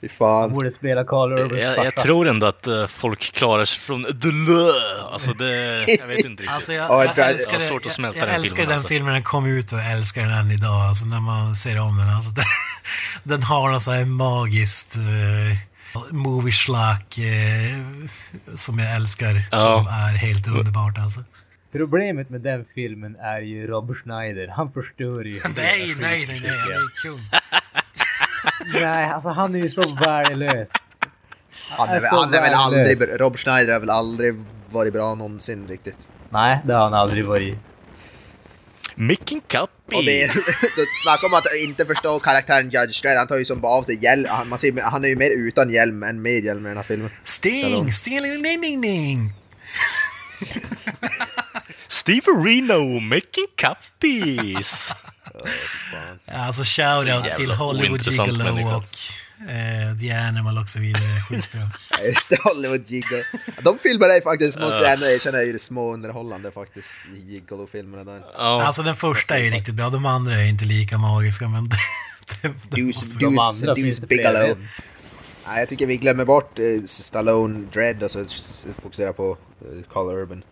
Fy 0.00 0.08
han 0.08 0.08
fan. 0.18 0.52
borde 0.52 0.70
spela 0.70 1.04
Carl 1.04 1.32
Urbans 1.32 1.62
Jag, 1.62 1.86
jag 1.86 1.96
tror 1.96 2.28
ändå 2.28 2.46
att 2.46 2.66
eh, 2.66 2.86
folk 2.86 3.32
klarar 3.32 3.64
sig 3.64 3.78
från 3.80 4.04
the 4.04 4.28
lö. 4.28 4.70
Alltså 5.12 5.32
det... 5.32 5.84
Jag 5.98 6.06
vet 6.06 6.16
inte 6.18 6.28
riktigt. 6.42 6.50
Alltså 6.50 6.72
jag, 6.72 6.90
Ja, 6.90 7.04
jag, 7.04 7.18
jag- 7.18 7.30
älskar, 7.30 7.52
jag 7.52 7.62
svårt 7.62 7.86
att 7.86 7.92
smälta 7.92 8.18
jag, 8.18 8.28
jag 8.28 8.34
den 8.34 8.40
älskar 8.40 8.56
filmen, 8.56 8.68
den 8.68 8.74
alltså. 8.74 8.88
filmen 8.88 9.12
den 9.14 9.22
kom 9.22 9.46
ut 9.46 9.72
och 9.72 9.78
jag 9.78 9.92
älskar 9.92 10.22
den 10.22 10.30
än 10.32 10.50
idag. 10.50 10.80
Alltså 10.88 11.04
när 11.06 11.20
man 11.20 11.56
ser 11.56 11.80
om 11.80 11.96
den. 11.96 12.08
Alltså, 12.08 12.30
den, 12.30 12.44
den 13.22 13.42
har 13.42 13.70
något 13.70 13.82
så 13.82 13.90
här 13.90 14.04
magiskt 14.04 14.96
uh, 14.96 15.02
movie 16.10 16.52
schlock 16.52 17.18
eh, 17.18 18.54
som 18.54 18.78
jag 18.78 18.96
älskar. 18.96 19.34
Ja. 19.50 19.58
Som 19.58 19.86
är 19.86 20.16
helt 20.16 20.48
underbart 20.48 20.98
alltså. 20.98 21.20
Problemet 21.72 22.30
med 22.30 22.40
den 22.40 22.64
filmen 22.74 23.16
är 23.16 23.40
ju 23.40 23.66
Rob 23.66 23.96
Schneider. 23.96 24.48
Han 24.48 24.72
förstör 24.72 25.24
ju 25.24 25.40
Nej, 25.56 25.94
nej, 26.00 26.26
nej, 26.28 26.40
nej, 26.42 26.50
han 26.50 26.72
är 26.72 27.02
kung. 27.02 27.20
Nej, 28.82 29.04
alltså 29.04 29.28
han 29.28 29.54
är 29.54 29.58
ju 29.58 29.70
så 29.70 29.94
värdelös. 29.94 30.68
Han 31.70 31.88
är, 31.88 32.00
så 32.00 32.20
han 32.20 32.34
är 32.34 32.40
väl 32.40 32.54
aldrig, 32.54 33.20
Rob 33.20 33.36
Schneider 33.38 33.72
har 33.72 33.80
väl 33.80 33.90
aldrig 33.90 34.44
varit 34.70 34.92
bra 34.92 35.14
någonsin 35.14 35.66
riktigt. 35.68 36.08
Nej, 36.30 36.60
det 36.64 36.72
har 36.72 36.82
han 36.82 36.94
aldrig 36.94 37.24
varit. 37.24 37.58
Micken 38.98 39.38
Och 39.38 39.48
Kappi! 39.48 40.06
det 40.76 40.86
snacka 41.02 41.26
om 41.26 41.34
att 41.34 41.44
inte 41.64 41.84
förstå 41.84 42.18
karaktären 42.18 42.70
Judge 42.70 43.02
Dredd, 43.02 43.18
han 43.18 43.26
tar 43.26 43.38
ju 43.38 43.44
som 43.44 43.60
bara 43.60 43.72
av 43.72 43.82
sig 43.82 43.98
hjälm, 44.04 44.26
han, 44.28 44.48
man 44.48 44.58
ser, 44.58 44.82
han 44.82 45.04
är 45.04 45.08
ju 45.08 45.16
mer 45.16 45.30
utan 45.30 45.70
hjälm 45.70 46.02
än 46.02 46.22
med 46.22 46.44
hjälm 46.44 46.66
i 46.66 46.68
den 46.68 46.76
här 46.76 46.84
filmen. 46.84 47.10
Sting, 47.24 47.92
sting, 47.92 48.42
ding, 48.42 48.60
ding, 48.60 48.80
ding. 48.80 49.34
Steve 51.88 52.26
Reno 52.26 53.00
making 53.00 53.46
copies! 53.60 54.92
Alltså 56.26 56.62
shoutout 56.64 57.34
till 57.36 57.50
Hollywood 57.50 58.06
Gigolo 58.06 58.76
och 58.76 58.84
eh, 59.40 59.98
The 60.00 60.12
Animal 60.12 60.58
och 60.58 60.68
så 60.68 60.80
vidare. 60.80 61.20
Skitbra. 61.28 61.60
Just 62.04 62.30
det, 62.30 62.38
Hollywood 62.42 62.90
Gigolo. 62.90 63.22
De 63.62 63.78
filmerna 63.78 64.14
är 64.14 64.20
faktiskt, 64.20 64.58
måste 64.58 64.76
jag 64.76 64.92
ändå 64.92 65.06
erkänna, 65.06 65.38
är 65.38 65.42
ju 65.42 65.52
det 65.52 65.58
små 65.58 65.92
underhållande 65.94 66.50
faktiskt. 66.50 66.94
Gigolo-filmerna 67.26 68.04
där. 68.04 68.22
Ja, 68.38 68.62
Alltså 68.64 68.82
den 68.82 68.96
första 68.96 69.36
är 69.38 69.42
ju 69.42 69.50
riktigt 69.50 69.74
bra, 69.74 69.90
de 69.90 70.06
andra 70.06 70.34
är 70.34 70.48
inte 70.48 70.64
lika 70.64 70.98
magiska 70.98 71.48
men... 71.48 71.68
det- 72.42 72.48
det 72.48 72.76
Deuce, 72.76 73.02
De 73.02 73.18
Deuce, 73.18 73.38
andra 73.40 73.74
Deuce 73.74 74.00
Bigelow. 74.00 74.58
Nej, 75.48 75.58
jag 75.58 75.68
tycker 75.68 75.86
vi 75.86 75.96
glömmer 75.96 76.24
bort 76.24 76.58
eh, 76.58 76.64
Stallone 76.86 77.64
Dread 77.72 78.02
och 78.02 78.10
så 78.10 78.24
fokuserar 78.82 79.12
på 79.12 79.36
eh, 79.60 79.92
Carl 79.92 80.10
Urban. 80.18 80.42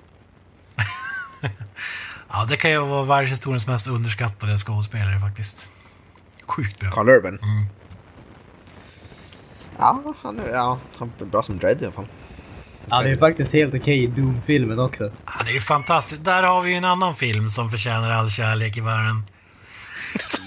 Ja, 2.29 2.47
det 2.51 2.57
kan 2.57 2.71
ju 2.71 2.79
vara 2.79 3.05
världshistoriens 3.05 3.67
mest 3.67 3.87
underskattade 3.87 4.59
skådespelare 4.59 5.21
faktiskt. 5.21 5.73
Sjukt 6.47 6.81
bra. 6.81 6.91
Carl 6.91 7.09
Urban. 7.09 7.39
Mm. 7.43 7.67
Ja, 9.79 10.15
han 10.23 10.41
är, 10.41 10.49
ja, 10.53 10.79
han 10.99 11.13
är 11.21 11.25
bra 11.25 11.43
som 11.43 11.59
Dread 11.59 11.83
i 11.83 11.85
alla 11.85 11.93
fall. 11.93 12.07
Ja, 12.87 13.03
det 13.03 13.11
är 13.11 13.17
faktiskt 13.17 13.53
helt 13.53 13.75
okej 13.75 14.05
i 14.05 14.07
Doom-filmen 14.07 14.79
också. 14.79 15.05
Ja, 15.05 15.33
det 15.45 15.51
är 15.51 15.55
ju 15.55 15.61
fantastiskt. 15.61 16.25
Där 16.25 16.43
har 16.43 16.63
vi 16.63 16.71
ju 16.71 16.77
en 16.77 16.85
annan 16.85 17.15
film 17.15 17.51
som 17.51 17.71
förtjänar 17.71 18.11
all 18.11 18.31
kärlek 18.31 18.77
i 18.77 18.81
världen. 18.81 19.23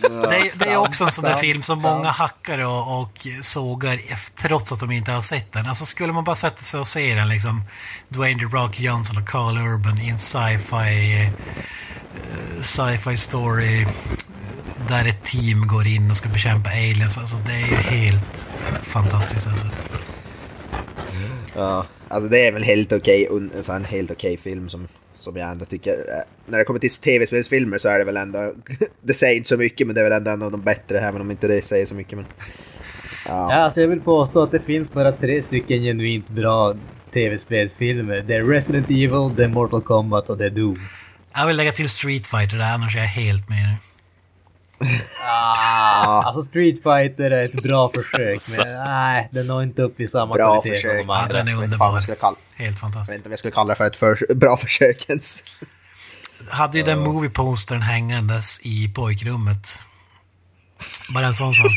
Det 0.01 0.37
är, 0.37 0.57
det 0.57 0.65
är 0.65 0.77
också 0.77 1.03
en 1.03 1.11
sån 1.11 1.23
där 1.23 1.37
film 1.37 1.63
som 1.63 1.79
många 1.81 2.11
hackar 2.11 2.59
och, 2.59 3.01
och 3.01 3.27
sågar 3.41 3.99
trots 4.41 4.71
att 4.71 4.79
de 4.79 4.91
inte 4.91 5.11
har 5.11 5.21
sett 5.21 5.51
den. 5.51 5.65
Alltså 5.67 5.85
skulle 5.85 6.13
man 6.13 6.23
bara 6.23 6.35
sätta 6.35 6.61
sig 6.63 6.79
och 6.79 6.87
se 6.87 7.15
den 7.15 7.29
liksom 7.29 7.63
Dwayne 8.09 8.39
The 8.39 8.45
Rock 8.57 8.79
Johnson 8.79 9.17
och 9.17 9.27
Carl 9.29 9.57
Urban 9.57 10.01
i 10.01 10.09
en 10.09 10.19
sci-fi 10.19 11.23
eh, 11.23 12.61
sci-fi 12.63 13.17
story 13.17 13.81
eh, 13.81 13.87
där 14.89 15.05
ett 15.05 15.23
team 15.25 15.67
går 15.67 15.87
in 15.87 16.11
och 16.11 16.17
ska 16.17 16.29
bekämpa 16.29 16.69
aliens. 16.69 17.17
Alltså 17.17 17.37
det 17.37 17.53
är 17.53 17.67
ju 17.67 17.75
helt 17.75 18.47
fantastiskt 18.83 19.47
alltså. 19.47 19.65
Ja, 21.55 21.85
alltså 22.07 22.29
det 22.29 22.47
är 22.47 22.51
väl 22.51 22.63
helt 22.63 22.91
okej, 22.91 23.27
un- 23.31 23.55
en 23.57 23.63
sån 23.63 23.85
helt 23.85 24.11
okej 24.11 24.37
film 24.37 24.69
som, 24.69 24.87
som 25.19 25.35
jag 25.35 25.51
ändå 25.51 25.65
tycker. 25.65 25.91
eh, 25.93 26.23
När 26.45 26.57
det 26.57 26.63
kommer 26.63 26.79
till 26.79 26.89
tv-spelsfilmer 26.89 27.77
så 27.77 27.89
är 27.89 27.99
det 27.99 28.05
väl 28.05 28.17
ändå, 28.17 28.53
det 29.01 29.13
säger 29.13 29.37
inte 29.37 29.49
så 29.49 29.57
mycket 29.57 29.87
men 29.87 29.95
det 29.95 30.01
är 30.01 30.03
väl 30.03 30.13
ändå 30.13 30.31
en 30.31 30.41
av 30.43 30.51
de 30.51 30.61
bättre 30.61 30.99
även 30.99 31.21
om 31.21 31.31
inte 31.31 31.47
det 31.47 31.61
säger 31.65 31.85
så 31.85 31.95
mycket 31.95 32.17
men. 32.17 32.25
Ja, 33.27 33.53
alltså 33.53 33.81
jag 33.81 33.87
vill 33.87 34.01
påstå 34.01 34.43
att 34.43 34.51
det 34.51 34.59
finns 34.59 34.91
bara 34.91 35.11
tre 35.11 35.41
stycken 35.41 35.81
genuint 35.83 36.29
bra 36.29 36.75
tv-spelsfilmer. 37.13 38.21
Det 38.27 38.35
är 38.35 38.43
Resident 38.43 38.85
Evil, 38.89 39.35
det 39.35 39.43
är 39.43 39.47
Mortal 39.47 39.81
Kombat 39.81 40.29
och 40.29 40.37
det 40.37 40.45
är 40.45 40.49
Doom. 40.49 40.75
Jag 41.35 41.47
vill 41.47 41.57
lägga 41.57 41.71
till 41.71 41.89
Street 41.89 42.27
Fighter 42.27 42.57
där, 42.57 42.73
annars 42.73 42.95
är 42.95 42.99
jag 42.99 43.07
helt 43.07 43.49
med. 43.49 43.75
Ah, 45.23 46.21
alltså 46.23 46.43
Street 46.43 46.75
Fighter 46.75 47.31
är 47.31 47.45
ett 47.45 47.63
bra 47.63 47.89
försök, 47.95 48.41
men 48.57 48.73
nej, 48.85 49.29
den 49.31 49.47
når 49.47 49.63
inte 49.63 49.81
upp 49.81 49.99
i 49.99 50.07
samma 50.07 50.33
Bra 50.35 50.61
kvalitet 50.61 50.75
försök. 50.75 50.91
som 50.99 51.07
de 51.07 51.13
Ja, 51.13 51.21
andra. 51.21 51.33
den 51.43 51.47
är 51.47 52.01
skulle 52.01 52.15
kalla, 52.15 52.35
Helt 52.55 52.57
jag 52.57 52.67
vet 52.71 52.79
fantastisk. 52.79 53.15
inte 53.15 53.27
om 53.27 53.31
jag 53.31 53.39
skulle 53.39 53.51
kalla 53.51 53.73
det 53.73 53.77
för 53.77 53.87
ett 53.87 53.95
för, 53.95 54.33
bra 54.35 54.57
försök 54.57 55.09
ens. 55.09 55.43
Hade 56.49 56.77
ju 56.77 56.83
den 56.83 56.99
movie-postern 56.99 57.81
hängandes 57.81 58.59
i 58.65 58.93
pojkrummet. 58.95 59.81
Bara 61.13 61.25
en 61.25 61.33
sån 61.35 61.53
sak. 61.53 61.71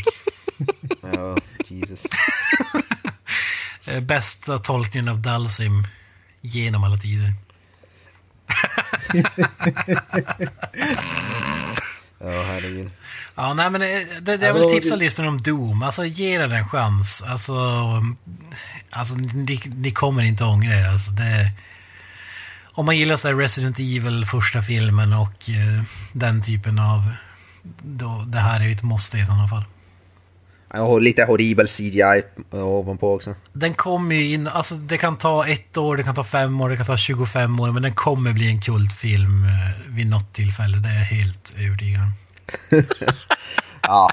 Ja, 1.13 1.37
Jesus. 1.67 2.05
Eh, 3.85 3.99
Bästa 3.99 4.59
tolkningen 4.59 5.09
av 5.09 5.19
Dalsim 5.19 5.87
genom 6.41 6.83
alla 6.83 6.97
tider. 6.97 7.33
Ja, 12.23 12.43
herregud. 12.47 12.91
Ja, 13.35 13.53
nej 13.53 13.69
men 13.69 13.81
eh, 13.81 13.87
det, 13.87 14.19
det, 14.21 14.33
Ja, 14.33 14.47
jag 14.47 14.53
vill 14.53 14.81
tipsa 14.81 14.95
lyssnarna 14.95 15.29
om 15.29 15.41
Doom. 15.41 15.83
Alltså 15.83 16.05
ge 16.05 16.37
den 16.37 16.51
en 16.51 16.69
chans. 16.69 17.21
Alltså, 17.21 17.53
alltså 18.89 19.15
ni, 19.15 19.61
ni 19.65 19.91
kommer 19.91 20.23
inte 20.23 20.43
ångra 20.43 20.73
er. 20.73 20.87
Alltså, 20.87 21.11
det, 21.11 21.51
om 22.73 22.85
man 22.85 22.97
gillar 22.97 23.15
så 23.15 23.33
Resident 23.33 23.79
Evil, 23.79 24.25
första 24.25 24.61
filmen 24.61 25.13
och 25.13 25.49
eh, 25.49 25.83
den 26.13 26.43
typen 26.43 26.79
av... 26.79 27.11
Då, 27.81 28.23
det 28.27 28.39
här 28.39 28.59
är 28.59 28.65
ju 28.65 28.71
ett 28.71 28.83
måste 28.83 29.17
i 29.17 29.25
sådana 29.25 29.47
fall. 29.47 29.65
Jag 30.73 30.85
har 30.85 30.99
lite 30.99 31.25
horribel 31.25 31.67
CGI 31.67 32.21
ovanpå 32.51 33.15
också. 33.15 33.35
Den 33.53 33.73
kommer 33.73 34.15
ju 34.15 34.33
in, 34.33 34.47
alltså 34.47 34.75
det 34.75 34.97
kan 34.97 35.17
ta 35.17 35.47
ett 35.47 35.77
år, 35.77 35.97
det 35.97 36.03
kan 36.03 36.15
ta 36.15 36.23
fem 36.23 36.61
år, 36.61 36.69
det 36.69 36.77
kan 36.77 36.85
ta 36.85 36.97
25 36.97 37.59
år, 37.59 37.71
men 37.71 37.83
den 37.83 37.93
kommer 37.93 38.33
bli 38.33 38.47
en 38.47 38.61
kultfilm 38.61 39.43
eh, 39.43 39.95
vid 39.95 40.09
något 40.09 40.33
tillfälle. 40.33 40.77
Det 40.77 40.89
är 40.89 40.93
jag 40.93 41.05
helt 41.05 41.55
övertygad 41.59 42.01
om. 42.01 42.11
Ja. 43.83 44.11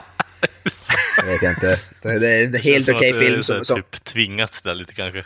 Jag 1.16 1.24
vet 1.24 1.42
inte. 1.42 1.80
Det, 2.02 2.18
det 2.18 2.28
är 2.28 2.46
en 2.46 2.62
helt 2.62 2.88
okej 2.88 3.12
det 3.12 3.18
är 3.18 3.22
film 3.22 3.42
som, 3.42 3.64
som, 3.64 3.76
Typ 3.76 4.04
tvingat 4.04 4.60
där 4.64 4.74
lite 4.74 4.94
kanske. 4.94 5.24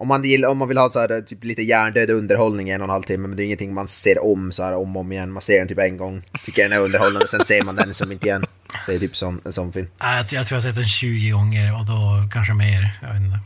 Om 0.00 0.08
man, 0.08 0.24
gillar, 0.24 0.48
om 0.48 0.58
man 0.58 0.68
vill 0.68 0.78
ha 0.78 0.90
så 0.90 0.98
här, 0.98 1.20
typ 1.20 1.44
lite 1.44 1.62
hjärndöd 1.62 2.10
underhållning 2.10 2.68
i 2.68 2.72
en 2.72 2.80
och 2.80 2.84
en 2.84 2.90
halv 2.90 3.02
timme, 3.02 3.28
men 3.28 3.36
det 3.36 3.42
är 3.42 3.44
ingenting 3.44 3.74
man 3.74 3.88
ser 3.88 4.24
om 4.24 4.52
så 4.52 4.62
här 4.64 4.74
om 4.74 4.96
och 4.96 5.00
om 5.00 5.12
igen. 5.12 5.32
Man 5.32 5.42
ser 5.42 5.58
den 5.58 5.68
typ 5.68 5.78
en 5.78 5.96
gång, 5.96 6.22
tycker 6.44 6.62
den 6.62 6.72
är 6.72 6.78
underhållande, 6.84 7.28
sen 7.28 7.44
ser 7.44 7.62
man 7.62 7.76
den 7.76 7.94
som 7.94 8.12
inte 8.12 8.26
igen. 8.26 8.44
Det 8.86 8.94
är 8.94 8.98
typ 8.98 9.16
sån, 9.16 9.40
en 9.44 9.52
sån 9.52 9.72
film. 9.72 9.86
Jag, 9.98 10.28
tror- 10.28 10.38
jag 10.38 10.46
tror 10.46 10.56
jag 10.56 10.62
har 10.62 10.68
sett 10.68 10.74
den 10.74 10.84
20 10.84 11.30
gånger 11.30 11.74
och 11.78 11.86
då 11.86 12.28
kanske 12.32 12.54
mer. 12.54 12.98
Jag 13.02 13.12
vet 13.12 13.22
inte. 13.22 13.38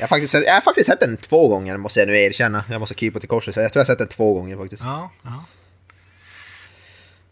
Jag 0.00 0.02
har 0.02 0.08
faktiskt, 0.08 0.34
jag 0.34 0.54
har 0.54 0.60
faktiskt 0.60 0.86
sett 0.90 1.00
den 1.00 1.16
två 1.16 1.48
gånger, 1.48 1.76
måste 1.76 1.98
jag 2.00 2.08
nu 2.08 2.18
erkänna. 2.18 2.64
Jag 2.70 2.80
måste 2.80 2.94
krypa 2.94 3.20
till 3.20 3.28
korset, 3.28 3.54
så 3.54 3.60
jag 3.60 3.72
tror 3.72 3.80
jag 3.80 3.84
har 3.86 3.92
sett 3.92 3.98
den 3.98 4.08
två 4.08 4.34
gånger 4.34 4.56
faktiskt. 4.56 4.82
Ja, 4.84 5.10
ja. 5.22 5.44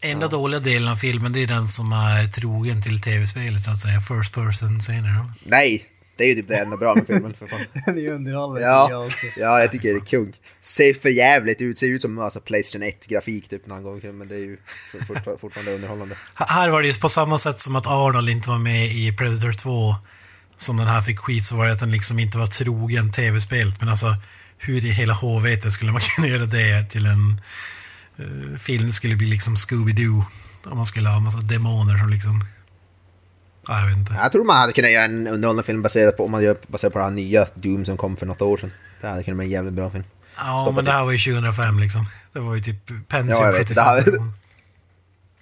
Enda 0.01 0.29
dåliga 0.29 0.61
delen 0.61 0.89
av 0.89 0.97
filmen 0.97 1.33
det 1.33 1.43
är 1.43 1.47
den 1.47 1.69
som 1.69 1.93
är 1.93 2.27
trogen 2.27 2.83
till 2.83 3.01
tv-spelet 3.01 3.63
så 3.63 3.71
att 3.71 3.79
säga. 3.79 4.01
First 4.01 4.35
person 4.35 4.81
scener. 4.81 5.31
Nej! 5.45 5.85
Det 6.17 6.25
är 6.25 6.29
ju 6.29 6.35
typ 6.35 6.49
det 6.49 6.57
enda 6.57 6.77
bra 6.77 6.95
med 6.95 7.07
filmen, 7.07 7.35
för 7.35 7.47
fan. 7.47 7.61
Den 7.87 7.97
är 7.97 8.01
ju 8.01 8.15
underhållande 8.15 8.61
Ja, 8.61 9.09
ja, 9.37 9.61
jag 9.61 9.73
tycker 9.73 9.89
det 9.89 9.99
är 9.99 10.07
kung. 10.07 10.37
Ser 10.61 10.95
för 10.95 11.09
jävligt 11.09 11.61
ut, 11.61 11.79
ser 11.79 11.87
ut 11.87 12.03
som 12.03 12.19
alltså, 12.19 12.41
Playstation 12.41 12.87
1-grafik 12.89 13.49
typ 13.49 13.67
någon 13.67 13.83
gång, 13.83 14.01
men 14.19 14.29
det 14.29 14.35
är 14.35 14.39
ju 14.39 14.57
fort, 15.07 15.41
fortfarande 15.41 15.75
underhållande. 15.75 16.15
Här 16.35 16.69
var 16.69 16.83
det 16.83 16.89
ju 16.89 16.95
på 16.95 17.09
samma 17.09 17.39
sätt 17.39 17.59
som 17.59 17.77
att 17.77 17.87
Arnold 17.87 18.29
inte 18.29 18.49
var 18.49 18.59
med 18.59 18.87
i 18.87 19.17
Predator 19.17 19.53
2 19.53 19.95
som 20.57 20.77
den 20.77 20.87
här 20.87 21.03
fick 21.03 21.19
skit 21.19 21.45
så 21.45 21.57
var 21.57 21.67
det 21.67 21.73
att 21.73 21.81
den 21.81 21.91
liksom 21.91 22.19
inte 22.19 22.39
var 22.39 22.47
trogen 22.47 23.13
tv-spelet. 23.13 23.81
Men 23.81 23.89
alltså 23.89 24.17
hur 24.59 24.85
i 24.85 24.91
hela 24.91 25.15
HVT 25.15 25.73
skulle 25.73 25.93
man 25.93 26.01
kunna 26.17 26.29
göra 26.29 26.47
det 26.47 26.83
till 26.91 27.07
en 27.07 27.41
uh, 28.21 28.57
film 28.57 28.93
skulle 28.93 29.17
bli 29.17 29.27
liksom 29.27 29.55
Scooby-Doo. 29.55 30.23
Om 30.65 30.77
man 30.77 30.87
skulle 30.87 31.09
ha 31.09 31.17
en 31.17 31.23
massa 31.23 31.41
demoner 31.41 31.99
som 31.99 32.11
liksom... 32.11 32.45
Ja, 33.69 33.81
jag 33.81 33.89
vet 33.89 33.97
inte. 33.97 34.15
Jag 34.23 34.33
tror 34.33 34.45
man 34.45 34.57
hade 34.57 34.73
kunnat 34.73 34.91
göra 34.91 35.05
en 35.05 35.27
underhållande 35.27 35.63
film 35.63 35.83
baserad 35.83 36.17
på, 36.17 36.25
om 36.25 36.31
man 36.31 36.43
gör 36.43 36.57
baserat 36.67 36.93
på 36.93 36.99
det 36.99 37.05
här 37.05 37.13
nya 37.13 37.47
Doom 37.55 37.85
som 37.85 37.97
kom 37.97 38.17
för 38.17 38.27
något 38.27 38.43
år 38.43 38.57
sedan. 38.57 38.73
Det 39.01 39.07
hade 39.07 39.23
kunnat 39.23 39.37
bli 39.39 39.47
en 39.47 39.53
jävligt 39.53 39.75
bra 39.75 39.91
film. 39.91 40.05
Ja, 40.37 40.61
Stoppa 40.63 40.77
men 40.77 40.85
det 40.85 40.91
här 40.91 41.05
var 41.05 41.13
ju 41.13 41.19
2005 41.19 41.79
liksom. 41.79 42.05
Det 42.33 42.39
var 42.41 42.55
ju 42.55 42.61
typ 42.61 43.09
Pentium 43.09 43.29
Ja, 43.41 43.45
jag 43.45 43.53
vet, 43.53 43.69
75. 43.69 43.75
det 43.75 43.81
här- 43.83 44.05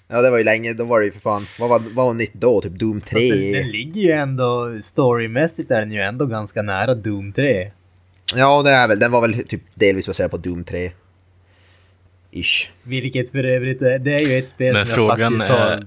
Ja, 0.09 0.23
det 0.23 0.31
var 0.31 0.39
ju 0.39 0.45
länge, 0.45 0.73
då 0.73 0.85
var 0.85 1.01
det 1.01 1.07
ju 1.07 1.13
för 1.13 1.21
fan, 1.21 1.47
vad 1.59 1.69
var, 1.69 1.79
vad 1.95 2.07
var 2.07 2.15
nytt 2.15 2.35
då? 2.35 2.61
Typ 2.61 2.73
Doom 2.79 3.01
Fast 3.01 3.13
Den, 3.13 3.29
den 3.29 3.53
3? 3.53 3.63
ligger 3.63 4.01
ju 4.01 4.11
ändå, 4.13 4.79
storymässigt 4.83 5.71
är 5.71 5.81
den 5.81 5.93
ju 5.93 6.01
ändå 6.01 6.27
ganska 6.27 6.63
nära 6.63 6.95
Doom 6.95 7.33
3. 7.33 7.71
Ja, 8.35 8.63
det 8.63 8.71
är 8.71 8.89
väl, 8.89 8.99
den 8.99 9.13
var 9.13 9.21
väl 9.21 9.45
typ 9.49 9.63
delvis 9.75 10.07
baserad 10.07 10.31
på 10.31 10.37
Doom 10.37 10.65
3. 10.65 10.93
Ish. 12.37 12.71
Vilket 12.83 13.31
för 13.31 13.45
övrigt 13.45 13.83
är, 13.83 13.99
det 13.99 14.15
är 14.15 14.27
ju 14.29 14.39
ett 14.39 14.49
spel 14.49 14.73
Men 14.75 14.87
som 14.87 15.05
jag 15.05 15.19
faktiskt 15.19 15.43
har 15.51 15.59
är- 15.71 15.83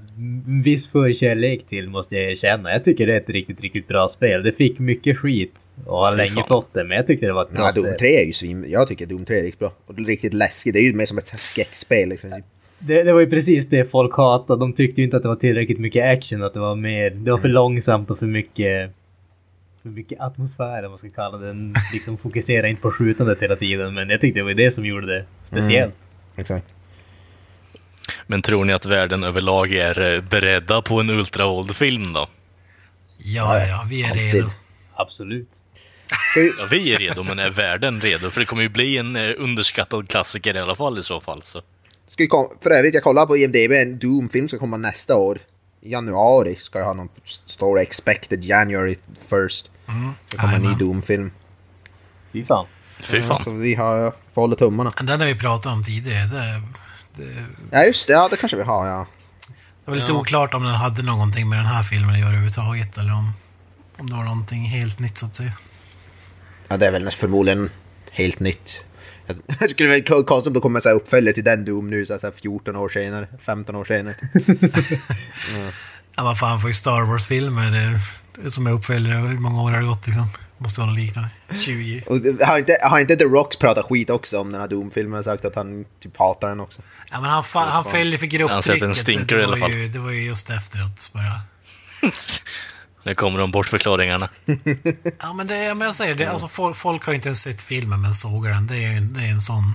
en 0.47 0.62
viss 0.63 0.88
förkärlek 0.88 1.67
till 1.69 1.89
måste 1.89 2.15
jag 2.15 2.31
erkänna. 2.31 2.71
Jag 2.71 2.83
tycker 2.83 3.07
det 3.07 3.13
är 3.13 3.17
ett 3.17 3.29
riktigt, 3.29 3.62
riktigt 3.62 3.88
bra 3.88 4.07
spel. 4.07 4.43
Det 4.43 4.51
fick 4.51 4.79
mycket 4.79 5.17
skit 5.17 5.53
och 5.86 5.97
har 5.97 6.12
Fy 6.12 6.17
länge 6.17 6.29
fan. 6.29 6.47
fått 6.47 6.73
det, 6.73 6.83
men 6.83 6.97
jag 6.97 7.07
tyckte 7.07 7.25
det 7.25 7.33
var 7.33 7.43
ett 7.43 7.51
bra 7.51 7.62
Ja, 7.65 7.71
Doom 7.71 7.86
spel. 7.86 7.97
3 7.99 8.07
är 8.21 8.25
ju 8.25 8.33
svin, 8.33 8.65
jag 8.67 8.88
tycker 8.88 9.05
Doom 9.05 9.25
3 9.25 9.38
är 9.39 9.43
riktigt 9.43 9.60
bra. 9.60 9.71
Och 9.86 9.97
riktigt 10.07 10.33
läskigt, 10.33 10.73
det 10.73 10.79
är 10.79 10.83
ju 10.83 10.93
mer 10.93 11.05
som 11.05 11.17
ett 11.17 11.27
skräckspel. 11.27 12.10
Liksom. 12.10 12.29
Det, 12.79 13.03
det 13.03 13.13
var 13.13 13.19
ju 13.19 13.29
precis 13.29 13.65
det 13.69 13.91
folk 13.91 14.15
hatade. 14.17 14.60
De 14.60 14.73
tyckte 14.73 15.01
ju 15.01 15.05
inte 15.05 15.17
att 15.17 15.23
det 15.23 15.29
var 15.29 15.36
tillräckligt 15.36 15.79
mycket 15.79 16.05
action, 16.17 16.43
att 16.43 16.53
det 16.53 16.60
var 16.60 16.75
mer... 16.75 17.10
Det 17.10 17.31
var 17.31 17.38
för 17.38 17.47
långsamt 17.47 18.12
och 18.12 18.19
för 18.19 18.25
mycket... 18.25 18.91
För 19.81 19.89
mycket 19.89 20.19
atmosfär, 20.21 20.83
om 20.86 20.91
man 20.91 20.97
ska 20.99 21.10
kalla 21.10 21.38
det. 21.38 21.47
Den 21.47 21.73
liksom 21.93 22.17
fokuserade 22.17 22.69
inte 22.69 22.81
på 22.81 22.91
skjutandet 22.91 23.41
hela 23.41 23.55
tiden, 23.55 23.93
men 23.93 24.10
jag 24.10 24.21
tyckte 24.21 24.39
det 24.39 24.43
var 24.43 24.53
det 24.53 24.71
som 24.71 24.86
gjorde 24.86 25.07
det 25.07 25.25
speciellt. 25.43 25.93
Exakt. 26.38 26.65
Men 28.28 28.41
tror 28.41 28.65
ni 28.65 28.73
att 28.73 28.86
världen 28.86 29.23
överlag 29.23 29.73
är 29.73 30.15
eh, 30.15 30.21
beredda 30.21 30.82
på 30.82 31.00
en 31.00 31.10
ultravåldfilm 31.10 32.13
då? 32.13 32.28
Ja, 33.17 33.60
ja, 33.65 33.86
vi 33.89 34.04
är 34.04 34.13
redo. 34.13 34.50
Absolut. 34.95 35.50
Ja, 36.36 36.67
vi 36.71 36.93
är 36.93 37.00
redo, 37.00 37.23
men 37.23 37.39
är 37.39 37.50
världen 37.50 38.02
redo? 38.02 38.30
För 38.30 38.39
det 38.39 38.45
kommer 38.45 38.63
ju 38.63 38.69
bli 38.69 38.97
en 38.97 39.15
eh, 39.15 39.34
underskattad 39.38 40.10
klassiker 40.10 40.56
i 40.56 40.60
alla 40.60 40.76
fall 40.76 41.00
i 41.00 41.04
så 41.04 41.21
fall. 41.21 41.41
Så. 41.43 41.62
Ska 42.08 42.23
vi 42.23 42.28
kom, 42.28 42.58
för 42.62 42.69
övrigt, 42.69 42.93
jag 42.93 43.04
kollar 43.04 43.26
på 43.26 43.38
IMDB, 43.38 43.71
en 43.71 44.00
Doom-film 44.00 44.47
ska 44.47 44.58
komma 44.58 44.78
nästa 44.78 45.15
år. 45.15 45.39
I 45.82 45.91
januari 45.91 46.56
ska 46.56 46.80
jag 46.80 46.86
ha 46.86 46.93
någon 46.93 47.10
story 47.23 47.82
expected 47.82 48.43
January 48.43 48.95
1st. 49.30 49.69
Mm. 49.88 50.12
Det 50.32 50.38
kommer 50.38 50.56
en 50.56 50.62
ny. 50.62 50.73
Doom-film. 50.80 51.32
Fy 52.34 52.45
fan. 52.45 52.67
Fy 52.99 53.21
fan. 53.21 53.43
Så 53.43 53.51
vi 53.51 53.75
har 53.75 54.12
får 54.33 54.41
hålla 54.41 54.55
tummarna. 54.55 54.91
Den 55.01 55.19
har 55.19 55.27
vi 55.27 55.36
pratat 55.36 55.65
om 55.73 55.83
tidigare. 55.83 56.25
Det, 56.25 56.62
det, 57.15 57.29
Ja 57.71 57.83
just 57.86 58.07
det, 58.07 58.13
ja 58.13 58.27
det 58.31 58.38
kanske 58.38 58.57
vi 58.57 58.63
har 58.63 58.88
ja. 58.88 59.05
det 59.86 59.91
var 59.91 59.95
lite 59.97 60.12
oklart 60.12 60.53
om 60.53 60.63
den 60.63 60.73
hade 60.73 61.01
någonting 61.03 61.49
med 61.49 61.60
den 61.60 61.65
här 61.65 61.83
filmen 61.83 62.10
att 62.10 62.19
göra 62.19 62.29
överhuvudtaget. 62.29 62.97
Eller 62.97 63.13
om, 63.13 63.31
om 63.97 64.10
det 64.10 64.15
var 64.15 64.23
någonting 64.23 64.62
helt 64.65 64.99
nytt 64.99 65.17
så 65.17 65.25
att 65.25 65.36
säga. 65.36 65.53
Ja 66.67 66.77
det 66.77 66.88
är 66.88 66.91
väl 66.91 67.12
förmodligen 67.12 67.69
helt 68.12 68.39
nytt. 68.39 68.81
Jag- 69.25 69.38
Det 69.60 69.69
skulle 69.69 69.89
vara 70.10 70.23
konstigt 70.23 70.47
om 70.47 70.53
det 70.53 70.60
kommer 70.60 70.79
så 70.79 70.89
här 70.89 70.95
uppföljare 70.95 71.33
till 71.33 71.43
den 71.43 71.65
Doom 71.65 71.89
nu 71.89 72.05
så 72.05 72.13
här 72.21 72.31
14 72.41 72.75
år 72.75 72.89
senare, 72.89 73.27
15 73.41 73.75
år 73.75 73.86
senare. 73.86 74.15
Ja, 76.19 76.23
vad 76.23 76.39
fan, 76.39 76.60
för 76.62 76.71
Star 76.71 77.01
Wars-filmer 77.01 77.71
det, 77.71 77.99
det 78.43 78.51
som 78.51 78.67
är 78.67 78.71
uppföljare, 78.71 79.17
hur 79.19 79.39
många 79.39 79.62
år 79.62 79.71
har 79.71 79.81
det 79.81 79.88
gått 79.88 80.07
liksom? 80.07 80.27
Måste 80.58 80.80
vara 80.82 80.89
något 80.91 81.00
liknande. 81.00 81.30
20? 81.56 82.04
Och 82.08 82.20
det- 82.22 82.46
har 82.46 82.58
inte, 82.58 82.78
har 82.84 83.00
inte 83.00 83.15
The 83.15 83.26
Rocks 83.26 83.58
pratat 83.58 83.86
skit 83.86 84.10
också 84.10 84.39
om 84.39 84.52
den 84.52 84.62
här 84.62 84.67
Doom-filmen 84.67 85.20
och 85.20 85.26
sagt 85.26 85.46
att 85.46 85.56
han 85.56 85.86
typ 86.04 86.17
hatar 86.17 86.50
den 86.50 86.60
också? 86.60 86.82
Ja, 87.12 87.22
men 87.22 87.30
han, 87.30 87.43
fa- 87.43 87.70
han 87.70 87.86
fällde 87.86 88.17
för 88.17 88.28
Han 88.39 88.41
har 88.41 88.56
grupptrycket. 88.62 88.96
stinker 88.98 89.36
det, 89.38 89.43
i 89.43 89.46
det, 89.46 89.48
alla 89.48 89.52
var 89.58 89.60
fall. 89.70 89.72
ju, 89.78 89.88
det 89.88 90.00
var 90.00 90.12
ju 90.12 90.24
just 90.26 90.50
efteråt 90.50 91.10
bara. 91.13 92.12
Nu 93.04 93.15
kommer 93.15 93.39
de 93.39 93.52
bortförklaringarna. 93.52 94.30
Ja, 95.20 95.34
men, 95.34 95.48
det, 95.48 95.74
men 95.76 95.86
jag 95.86 95.96
säger 95.96 96.15
det, 96.15 96.26
alltså, 96.26 96.48
folk, 96.48 96.76
folk 96.76 97.06
har 97.06 97.13
inte 97.13 97.28
ens 97.28 97.41
sett 97.41 97.62
filmen 97.62 98.02
men 98.02 98.13
sågar 98.13 98.52
den. 98.52 98.67
Det 98.67 98.76
är, 98.86 99.02
det 99.02 99.22
är 99.22 99.32
en 99.32 99.39
sån. 99.39 99.74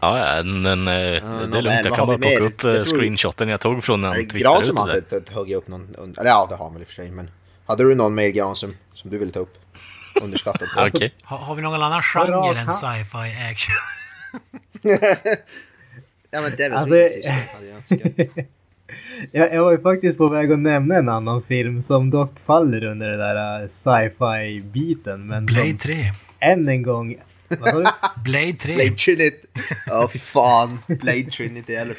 Ja, 0.00 0.36
ja, 0.36 0.42
men 0.42 0.88
eh, 0.88 0.92
det 0.94 1.58
är 1.58 1.62
lugnt. 1.62 1.84
Jag 1.84 1.84
kan 1.84 1.98
har 1.98 2.06
bara 2.06 2.18
plocka 2.18 2.38
upp 2.38 2.64
eh, 2.64 2.70
Jag 2.70 2.86
tror- 2.86 2.98
screenshoten 2.98 3.48
jag 3.48 3.60
tog 3.60 3.84
från 3.84 4.00
när 4.00 4.08
Är 4.08 4.12
han 4.12 4.20
det 4.24 4.30
twittrade 4.30 4.54
Gran 4.54 4.62
ut 4.62 4.66
som 4.66 4.74
det 4.74 4.80
har 4.92 5.00
där. 5.10 5.16
inte 5.18 5.34
huggit 5.34 5.56
upp 5.56 5.68
någon? 5.68 6.14
Eller 6.18 6.30
ja, 6.30 6.46
det 6.50 6.56
har 6.56 6.64
han 6.64 6.72
väl 6.72 6.82
i 6.82 6.84
och 6.84 6.88
för 6.88 6.94
sig. 6.94 7.10
Men 7.10 7.30
hade 7.66 7.84
du 7.84 7.94
någon 7.94 8.14
mer 8.14 8.28
Gran 8.28 8.56
som, 8.56 8.74
som 8.92 9.10
du 9.10 9.18
ville 9.18 9.32
ta 9.32 9.40
upp? 9.40 9.58
Underskattad. 10.22 10.68
Okej. 10.94 11.14
Har, 11.22 11.38
har 11.38 11.54
vi 11.54 11.62
någon 11.62 11.82
annan 11.82 12.02
Bra, 12.14 12.26
genre 12.26 12.60
än 12.60 12.70
sci-fi 12.70 13.50
action? 13.50 13.74
ja 16.30 16.40
men 16.40 16.50
Devil 16.56 16.72
Alltså, 16.72 16.94
hade 16.94 17.66
jag. 17.66 18.46
Jag, 19.32 19.54
jag 19.54 19.64
var 19.64 19.72
ju 19.72 19.80
faktiskt 19.80 20.18
på 20.18 20.28
väg 20.28 20.52
att 20.52 20.58
nämna 20.58 20.96
en 20.96 21.08
annan 21.08 21.42
film 21.42 21.82
som 21.82 22.10
dock 22.10 22.32
faller 22.46 22.84
under 22.84 23.10
det 23.10 23.16
där 23.16 23.62
uh, 23.62 23.68
sci-fi-biten. 23.68 25.26
Men 25.26 25.46
Blade 25.46 25.68
som 25.68 25.78
3. 25.78 25.94
än 26.40 26.68
en 26.68 26.82
gång... 26.82 27.16
Vad 27.48 27.74
du? 27.74 27.86
Blade 28.24 28.52
3. 28.52 28.74
Blade 28.74 28.90
Trinity. 28.90 29.46
Ja 29.86 30.08
fy 30.12 30.18
fan. 30.18 30.78
Blade 30.86 31.30
Trinity 31.30 31.74
eller 31.74 31.96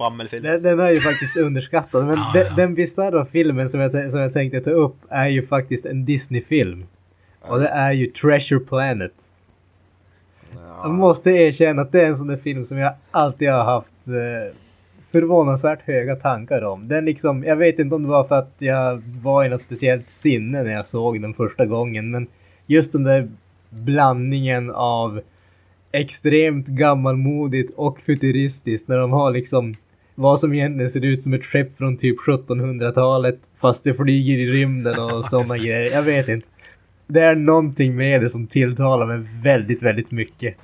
Fammelfilm. 0.00 0.42
Den, 0.42 0.62
den 0.62 0.80
är 0.80 0.88
ju 0.88 0.96
faktiskt 0.96 1.36
underskattad. 1.36 2.06
Men 2.06 2.16
Ja, 2.16 2.30
den, 2.34 2.46
ja. 2.48 2.56
den 2.56 2.74
bisarra 2.74 3.24
filmen 3.24 3.68
som 3.68 3.80
jag, 3.80 4.10
som 4.10 4.20
jag 4.20 4.32
tänkte 4.32 4.60
ta 4.60 4.70
upp 4.70 4.96
är 5.08 5.28
ju 5.28 5.46
faktiskt 5.46 5.86
en 5.86 6.04
Disney-film. 6.04 6.86
Och 7.40 7.60
det 7.60 7.68
är 7.68 7.92
ju 7.92 8.06
Treasure 8.06 8.60
Planet. 8.60 9.12
Jag 10.82 10.90
måste 10.90 11.30
erkänna 11.30 11.82
att 11.82 11.92
det 11.92 12.00
är 12.00 12.06
en 12.06 12.16
sån 12.16 12.26
där 12.26 12.36
film 12.36 12.64
som 12.64 12.78
jag 12.78 12.92
alltid 13.10 13.50
har 13.50 13.64
haft 13.64 14.06
eh, 14.06 14.56
förvånansvärt 15.12 15.82
höga 15.82 16.16
tankar 16.16 16.62
om. 16.62 16.88
Den 16.88 17.04
liksom, 17.04 17.44
jag 17.44 17.56
vet 17.56 17.78
inte 17.78 17.94
om 17.94 18.02
det 18.02 18.08
var 18.08 18.24
för 18.24 18.38
att 18.38 18.54
jag 18.58 19.02
var 19.22 19.44
i 19.44 19.48
något 19.48 19.62
speciellt 19.62 20.08
sinne 20.08 20.62
när 20.62 20.72
jag 20.72 20.86
såg 20.86 21.22
den 21.22 21.34
första 21.34 21.66
gången. 21.66 22.10
Men 22.10 22.26
just 22.66 22.92
den 22.92 23.02
där 23.02 23.28
blandningen 23.70 24.70
av 24.70 25.20
extremt 25.92 26.66
gammalmodigt 26.66 27.72
och 27.76 28.00
futuristiskt 28.00 28.88
när 28.88 28.98
de 28.98 29.12
har 29.12 29.30
liksom 29.30 29.74
vad 30.20 30.40
som 30.40 30.54
egentligen 30.54 30.90
ser 30.90 31.04
ut 31.04 31.22
som 31.22 31.34
ett 31.34 31.44
skepp 31.44 31.78
från 31.78 31.96
typ 31.96 32.16
1700-talet 32.20 33.38
fast 33.60 33.84
det 33.84 33.94
flyger 33.94 34.38
i 34.38 34.46
rymden 34.46 34.98
och 34.98 35.24
sådana 35.30 35.56
grejer. 35.56 35.92
Jag 35.92 36.02
vet 36.02 36.28
inte. 36.28 36.46
Det 37.06 37.20
är 37.20 37.34
någonting 37.34 37.96
med 37.96 38.20
det 38.20 38.30
som 38.30 38.46
tilltalar 38.46 39.06
mig 39.06 39.28
väldigt, 39.42 39.82
väldigt 39.82 40.10
mycket. 40.10 40.56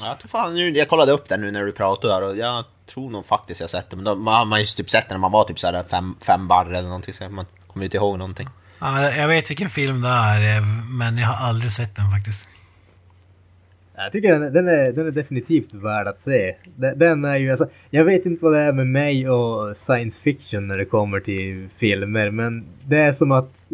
Ja, 0.00 0.06
Jag 0.08 0.18
tror 0.18 0.28
fan 0.28 0.54
nu, 0.54 0.70
jag 0.70 0.88
kollade 0.88 1.12
upp 1.12 1.28
den 1.28 1.40
nu 1.40 1.50
när 1.50 1.64
du 1.64 1.72
pratade 1.72 2.14
där 2.14 2.22
och 2.28 2.36
jag 2.36 2.64
tror 2.86 3.10
nog 3.10 3.26
faktiskt 3.26 3.60
jag 3.60 3.70
sett 3.70 3.90
den. 3.90 3.98
Men 3.98 4.04
då, 4.04 4.14
man 4.14 4.34
har 4.34 4.44
man 4.44 4.60
ju 4.60 4.66
typ 4.66 4.90
sett 4.90 5.08
den 5.08 5.14
när 5.14 5.20
man 5.20 5.32
var 5.32 5.44
typ 5.44 5.58
såhär 5.58 5.84
fem, 5.90 6.14
fem 6.20 6.48
barr 6.48 6.66
eller 6.66 6.88
någonting 6.88 7.14
så 7.14 7.28
man 7.28 7.46
kommer 7.66 7.84
inte 7.84 7.96
ihåg 7.96 8.18
någonting. 8.18 8.48
Ja, 8.80 9.10
jag 9.10 9.28
vet 9.28 9.50
vilken 9.50 9.70
film 9.70 10.02
det 10.02 10.08
är, 10.08 10.56
eh, 10.56 10.62
men 10.98 11.18
jag 11.18 11.28
har 11.28 11.46
aldrig 11.48 11.72
sett 11.72 11.96
den 11.96 12.10
faktiskt. 12.10 12.48
Jag 14.00 14.12
tycker 14.12 14.32
den, 14.32 14.52
den, 14.52 14.68
är, 14.68 14.92
den 14.92 15.06
är 15.06 15.10
definitivt 15.10 15.74
värd 15.74 16.06
att 16.06 16.22
se. 16.22 16.54
Den, 16.76 16.98
den 16.98 17.24
är 17.24 17.36
ju, 17.36 17.50
alltså, 17.50 17.68
jag 17.90 18.04
vet 18.04 18.26
inte 18.26 18.44
vad 18.44 18.52
det 18.52 18.60
är 18.60 18.72
med 18.72 18.86
mig 18.86 19.30
och 19.30 19.76
science 19.76 20.22
fiction 20.22 20.68
när 20.68 20.78
det 20.78 20.84
kommer 20.84 21.20
till 21.20 21.68
filmer, 21.78 22.30
men 22.30 22.64
det 22.86 22.96
är 22.96 23.12
som 23.12 23.32
att 23.32 23.68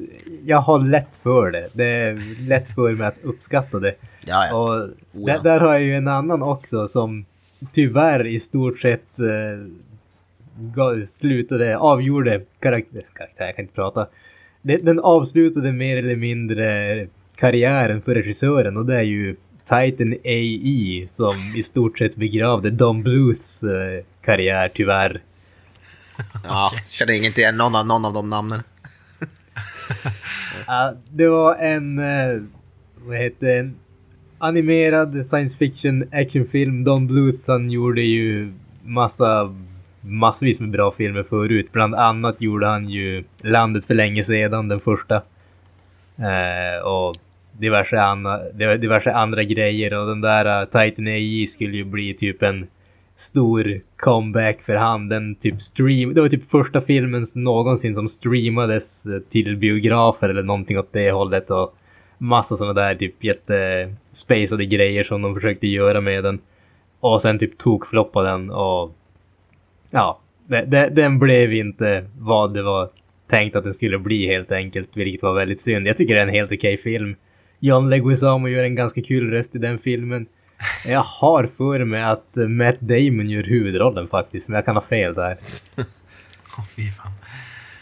jag 0.45 0.59
har 0.59 0.79
lätt 0.79 1.17
för 1.23 1.51
det. 1.51 1.69
Det 1.73 1.85
är 1.85 2.49
lätt 2.49 2.69
för 2.75 2.93
mig 2.93 3.07
att 3.07 3.19
uppskatta 3.23 3.79
det. 3.79 3.95
Ja, 4.27 4.47
ja. 4.51 4.57
Och 4.57 4.89
Oh, 5.15 5.31
ja. 5.31 5.41
där, 5.41 5.61
har 5.61 5.73
jag 5.73 5.83
ju 5.83 5.95
en 5.95 6.09
annan 6.09 6.43
också 6.43 6.89
som 6.89 7.25
tyvärr 7.73 8.27
i 8.27 8.41
stort 8.41 8.81
sett 8.81 9.19
eh, 9.19 11.07
slutade, 11.13 11.77
avgjorde 11.79 12.41
karaktär, 12.61 13.03
karaktär, 13.13 13.47
jag 13.47 13.57
kan 13.57 13.63
inte 13.63 13.75
prata. 13.75 14.07
Den 14.63 15.01
avslutade 15.01 15.73
mer 15.73 15.97
eller 15.97 16.17
mindre 16.17 17.07
karriären 17.37 18.03
för 18.03 18.15
regissören 18.15 18.77
och 18.77 18.87
det 18.87 18.97
är 18.97 19.03
ju 19.03 19.37
Titan 19.65 20.13
AE 20.25 21.09
som 21.09 21.35
i 21.57 21.63
stort 21.63 21.99
sett 21.99 22.17
begravde 22.17 22.71
Don 22.71 23.03
Bluths 23.03 23.63
eh, 23.63 24.05
karriär 24.25 24.71
tyvärr. 24.75 25.23
ja 26.45 26.71
känner 26.91 27.13
inget 27.13 27.39
igen 27.39 27.57
någon 27.57 27.77
av, 27.77 27.87
någon 27.87 28.05
av 28.05 28.13
de 28.13 28.31
namnen. 28.31 28.63
Ja, 30.67 30.95
det 31.11 31.29
var 31.29 31.55
en, 31.55 31.99
eh, 31.99 32.43
vad 32.97 33.17
heter 33.17 33.61
en 33.61 33.77
animerad 34.39 35.27
science 35.27 35.57
fiction 35.57 36.09
actionfilm. 36.13 36.85
Don 36.85 37.07
Bluth 37.07 37.43
han 37.47 37.71
gjorde 37.71 38.03
ju 38.03 38.53
massa, 38.83 39.55
massvis 40.01 40.61
med 40.61 40.71
bra 40.71 40.95
filmer 40.97 41.23
förut. 41.23 41.73
Bland 41.73 41.95
annat 41.95 42.41
gjorde 42.41 42.67
han 42.67 42.89
ju 42.89 43.25
Landet 43.39 43.85
för 43.85 43.95
länge 43.95 44.25
sedan, 44.25 44.69
den 44.69 44.81
första. 44.81 45.23
Eh, 46.17 46.87
och 46.87 47.17
diverse, 47.59 48.01
anna, 48.01 48.39
diverse 48.77 49.13
andra 49.13 49.43
grejer 49.43 50.01
och 50.01 50.07
den 50.07 50.21
där 50.21 50.63
uh, 50.63 50.65
Titan 50.65 51.07
AI 51.07 51.47
skulle 51.47 51.77
ju 51.77 51.85
bli 51.85 52.15
typ 52.15 52.43
en 52.43 52.67
stor 53.17 53.81
comeback 53.97 54.63
för 54.63 54.77
han. 54.77 55.09
Den 55.09 55.35
typ 55.35 55.63
stream, 55.63 56.15
det 56.15 56.21
var 56.21 56.29
typ 56.29 56.51
första 56.51 56.81
filmen 56.81 57.27
någonsin 57.35 57.95
som 57.95 58.09
streamades 58.09 59.07
äh, 59.07 59.21
till 59.31 59.57
biografer 59.57 60.29
eller 60.29 60.43
någonting 60.43 60.79
åt 60.79 60.93
det 60.93 61.11
hållet 61.11 61.51
och 61.51 61.75
massa 62.19 62.57
sådana 62.57 62.73
där 62.73 62.95
typ 62.95 63.25
jättespacade 63.25 64.67
grejer 64.67 65.05
som 65.05 65.23
de 65.23 65.35
försökte 65.35 65.67
göra 65.67 66.01
med 66.01 66.25
den. 66.25 66.39
Och 67.01 67.21
sen 67.21 67.39
typ 67.39 67.59
tokfloppade 67.59 68.31
den 68.31 68.51
och 68.51 68.95
ja, 69.91 70.21
det, 70.47 70.65
det, 70.65 70.89
den 70.89 71.19
blev 71.19 71.53
inte 71.53 72.07
vad 72.19 72.55
det 72.55 72.63
var 72.63 72.89
tänkt 73.31 73.57
att 73.57 73.65
den 73.65 73.75
skulle 73.75 73.99
bli 73.99 74.27
helt 74.27 74.53
enkelt, 74.53 74.89
vilket 74.95 75.23
var 75.23 75.35
väldigt 75.35 75.61
synd. 75.61 75.87
Jag 75.87 75.97
tycker 75.97 76.15
det 76.15 76.21
är 76.21 76.27
en 76.27 76.35
helt 76.35 76.53
okej 76.53 76.77
film. 76.77 77.17
John 77.61 77.91
Leguizamo 77.91 78.49
gör 78.49 78.65
en 78.65 78.75
ganska 78.75 79.03
kul 79.03 79.31
röst 79.31 79.55
i 79.55 79.59
den 79.59 79.79
filmen. 79.79 80.27
Jag 80.87 81.01
har 81.01 81.51
för 81.57 81.85
mig 81.85 82.03
att 82.03 82.31
Matt 82.35 82.81
Damon 82.81 83.31
gör 83.31 83.43
huvudrollen 83.43 84.09
faktiskt, 84.09 84.49
men 84.49 84.57
jag 84.57 84.65
kan 84.65 84.77
ha 84.77 84.83
fel 84.83 85.15
där. 85.15 85.39
Åh, 86.59 86.65
fy 86.77 86.91
fan. 86.91 87.13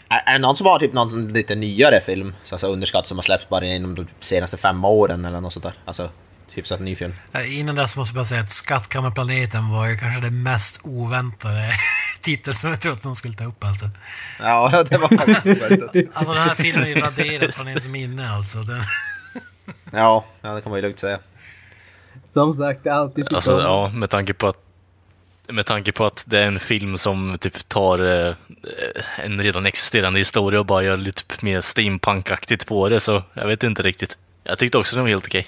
Är, 0.09 0.21
är 0.25 0.33
det 0.33 0.39
någon 0.39 0.57
som 0.57 0.67
har 0.67 0.79
typ 0.79 0.93
någon 0.93 1.33
lite 1.33 1.55
nyare 1.55 2.01
film, 2.01 2.33
så 2.43 2.55
alltså 2.55 2.67
underskatt 2.67 3.07
som 3.07 3.17
har 3.17 3.23
släppts 3.23 3.49
bara 3.49 3.65
inom 3.65 3.95
de 3.95 4.07
senaste 4.19 4.57
fem 4.57 4.85
åren 4.85 5.25
eller 5.25 5.41
något 5.41 5.53
sånt 5.53 5.63
där? 5.63 5.73
Alltså 5.85 6.09
hyfsat 6.53 6.79
ny 6.79 6.95
film. 6.95 7.13
Innan 7.47 7.75
dess 7.75 7.97
måste 7.97 8.11
jag 8.11 8.15
bara 8.15 8.25
säga 8.25 8.41
att 8.41 8.51
Skattkammarplaneten 8.51 9.71
var 9.71 9.87
ju 9.87 9.97
kanske 9.97 10.21
den 10.21 10.43
mest 10.43 10.81
oväntade 10.83 11.71
titel 12.21 12.53
som 12.53 12.69
jag 12.69 12.81
trodde 12.81 12.97
att 12.97 13.03
de 13.03 13.15
skulle 13.15 13.35
ta 13.35 13.45
upp 13.45 13.63
alltså. 13.63 13.89
Ja, 14.39 14.83
det 14.89 14.97
var 14.97 15.17
faktiskt 15.17 15.45
oväntat. 15.45 15.95
Alltså 16.13 16.33
den 16.33 16.43
här 16.43 16.55
filmen 16.55 16.83
är 16.83 16.87
ju 16.87 16.95
raderad 16.95 17.53
från 17.53 17.67
ens 17.67 17.87
minne 17.87 18.29
alltså. 18.29 18.59
Den, 18.59 18.81
Ja, 19.91 20.25
ja, 20.41 20.49
det 20.55 20.61
kan 20.61 20.69
man 20.69 20.77
ju 20.77 20.81
lugnt 20.81 20.99
säga. 20.99 21.19
Som 22.29 22.53
sagt, 22.53 22.87
alltid 22.87 23.33
Alltså 23.33 23.53
om- 23.55 23.61
ja, 23.61 23.91
med 23.93 24.09
tanke 24.09 24.33
på 24.33 24.47
att 24.47 24.57
med 25.47 25.65
tanke 25.65 25.91
på 25.91 26.05
att 26.05 26.23
det 26.27 26.39
är 26.39 26.45
en 26.47 26.59
film 26.59 26.97
som 26.97 27.37
typ 27.41 27.69
tar 27.69 28.27
eh, 28.29 28.35
en 29.25 29.41
redan 29.41 29.65
existerande 29.65 30.19
historia 30.19 30.59
och 30.59 30.65
bara 30.65 30.83
gör 30.83 30.97
lite 30.97 31.23
mer 31.45 31.61
steampunk-aktigt 31.61 32.67
på 32.67 32.89
det, 32.89 32.99
så 32.99 33.23
jag 33.33 33.47
vet 33.47 33.63
inte 33.63 33.81
riktigt. 33.81 34.17
Jag 34.43 34.59
tyckte 34.59 34.77
också 34.77 34.95
den 34.95 35.03
var 35.03 35.09
helt 35.09 35.25
okej. 35.25 35.47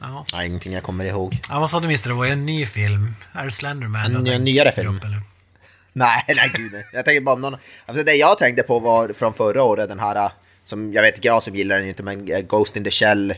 ja. 0.00 0.24
Ja, 0.32 0.44
ingenting 0.44 0.72
jag 0.72 0.82
kommer 0.82 1.04
ihåg. 1.04 1.38
ja, 1.50 1.60
vad 1.60 1.70
sa 1.70 1.80
du 1.80 1.86
Mister? 1.88 2.10
Det 2.10 2.16
var 2.16 2.24
ju 2.24 2.30
en 2.30 2.46
ny 2.46 2.66
film. 2.66 3.14
Är 3.32 3.44
det 3.44 3.50
Slenderman? 3.50 4.14
En 4.16 4.24
tänkt 4.24 4.42
nyare 4.44 4.72
film. 4.72 4.96
upp, 4.96 5.04
eller? 5.04 5.22
Nej, 5.92 6.24
nej 6.28 6.50
gud. 6.54 6.72
Jag 6.92 7.04
tänker 7.04 7.20
bara 7.20 7.34
om 7.34 7.40
någon... 7.40 7.56
Alltså 7.86 8.04
det 8.04 8.14
jag 8.14 8.38
tänkte 8.38 8.62
på 8.62 8.78
var 8.78 9.12
från 9.12 9.34
förra 9.34 9.62
året, 9.62 9.88
den 9.88 10.00
här... 10.00 10.30
Som, 10.68 10.92
jag 10.92 11.02
vet 11.02 11.16
inte, 11.16 11.40
som 11.42 11.54
gillar 11.56 11.78
den 11.78 11.88
inte, 11.88 12.02
men 12.02 12.32
eh, 12.32 12.40
Ghost 12.40 12.76
in 12.76 12.84
the 12.84 12.90
Shell, 12.90 13.30
eh, 13.30 13.36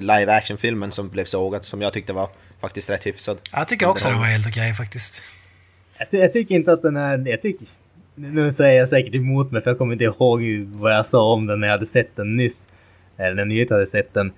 live 0.00 0.32
action-filmen 0.32 0.92
som 0.92 1.08
blev 1.08 1.24
sågad, 1.24 1.64
som 1.64 1.82
jag 1.82 1.92
tyckte 1.92 2.12
var 2.12 2.28
faktiskt 2.60 2.90
rätt 2.90 3.06
hyfsad. 3.06 3.38
Jag 3.52 3.68
tycker 3.68 3.88
också 3.88 4.08
den 4.08 4.18
var 4.18 4.24
helt 4.24 4.46
okej 4.46 4.72
faktiskt. 4.74 5.34
Jag, 5.98 6.10
ty- 6.10 6.18
jag 6.18 6.32
tycker 6.32 6.54
inte 6.54 6.72
att 6.72 6.82
den 6.82 6.96
är... 6.96 7.28
Jag 7.28 7.42
tycker... 7.42 7.66
Nu 8.14 8.52
säger 8.52 8.78
jag 8.78 8.88
säkert 8.88 9.14
emot 9.14 9.50
mig 9.50 9.62
för 9.62 9.70
jag 9.70 9.78
kommer 9.78 9.92
inte 9.92 10.04
ihåg 10.04 10.42
vad 10.66 10.92
jag 10.92 11.06
sa 11.06 11.32
om 11.32 11.46
den 11.46 11.60
när 11.60 11.66
jag 11.66 11.74
hade 11.74 11.86
sett 11.86 12.16
den 12.16 12.36
nyss. 12.36 12.68
Eller 13.16 13.34
när 13.34 13.44
ni 13.44 13.66
hade 13.70 13.86
sett 13.86 14.14
den. 14.14 14.32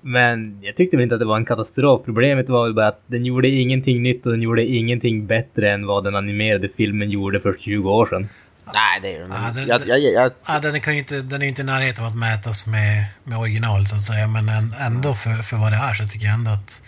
Men 0.00 0.58
jag 0.62 0.76
tyckte 0.76 0.96
väl 0.96 1.04
inte 1.04 1.14
att 1.14 1.20
det 1.20 1.24
var 1.26 1.36
en 1.36 1.44
katastrof. 1.44 2.04
Problemet 2.04 2.48
var 2.48 2.64
väl 2.64 2.74
bara 2.74 2.88
att 2.88 3.02
den 3.06 3.24
gjorde 3.24 3.48
ingenting 3.48 4.02
nytt 4.02 4.26
och 4.26 4.32
den 4.32 4.42
gjorde 4.42 4.64
ingenting 4.66 5.26
bättre 5.26 5.72
än 5.72 5.86
vad 5.86 6.04
den 6.04 6.16
animerade 6.16 6.68
filmen 6.76 7.10
gjorde 7.10 7.40
för 7.40 7.56
20 7.60 7.90
år 7.90 8.06
sedan. 8.06 8.28
Nej, 8.72 9.00
det 9.02 9.14
är 9.16 9.20
den. 9.20 9.30
Ja, 9.30 9.50
den- 9.54 9.66
jag, 9.66 9.86
jag, 9.86 10.12
jag, 10.12 10.32
Ja, 10.46 10.58
den, 10.60 10.80
kan 10.80 10.92
ju 10.92 10.98
inte, 10.98 11.22
den 11.22 11.42
är 11.42 11.46
inte 11.46 11.62
i 11.62 11.64
närheten 11.64 12.04
av 12.04 12.10
att 12.10 12.16
mätas 12.16 12.66
med, 12.66 13.04
med 13.24 13.38
original 13.38 13.86
så 13.86 13.96
att 13.96 14.02
säga, 14.02 14.26
men 14.26 14.48
än- 14.48 14.74
ändå 14.80 15.14
för, 15.14 15.30
för 15.30 15.56
vad 15.56 15.72
det 15.72 15.76
är 15.76 15.94
så 15.94 16.06
tycker 16.06 16.26
jag 16.26 16.34
ändå 16.34 16.50
att... 16.50 16.82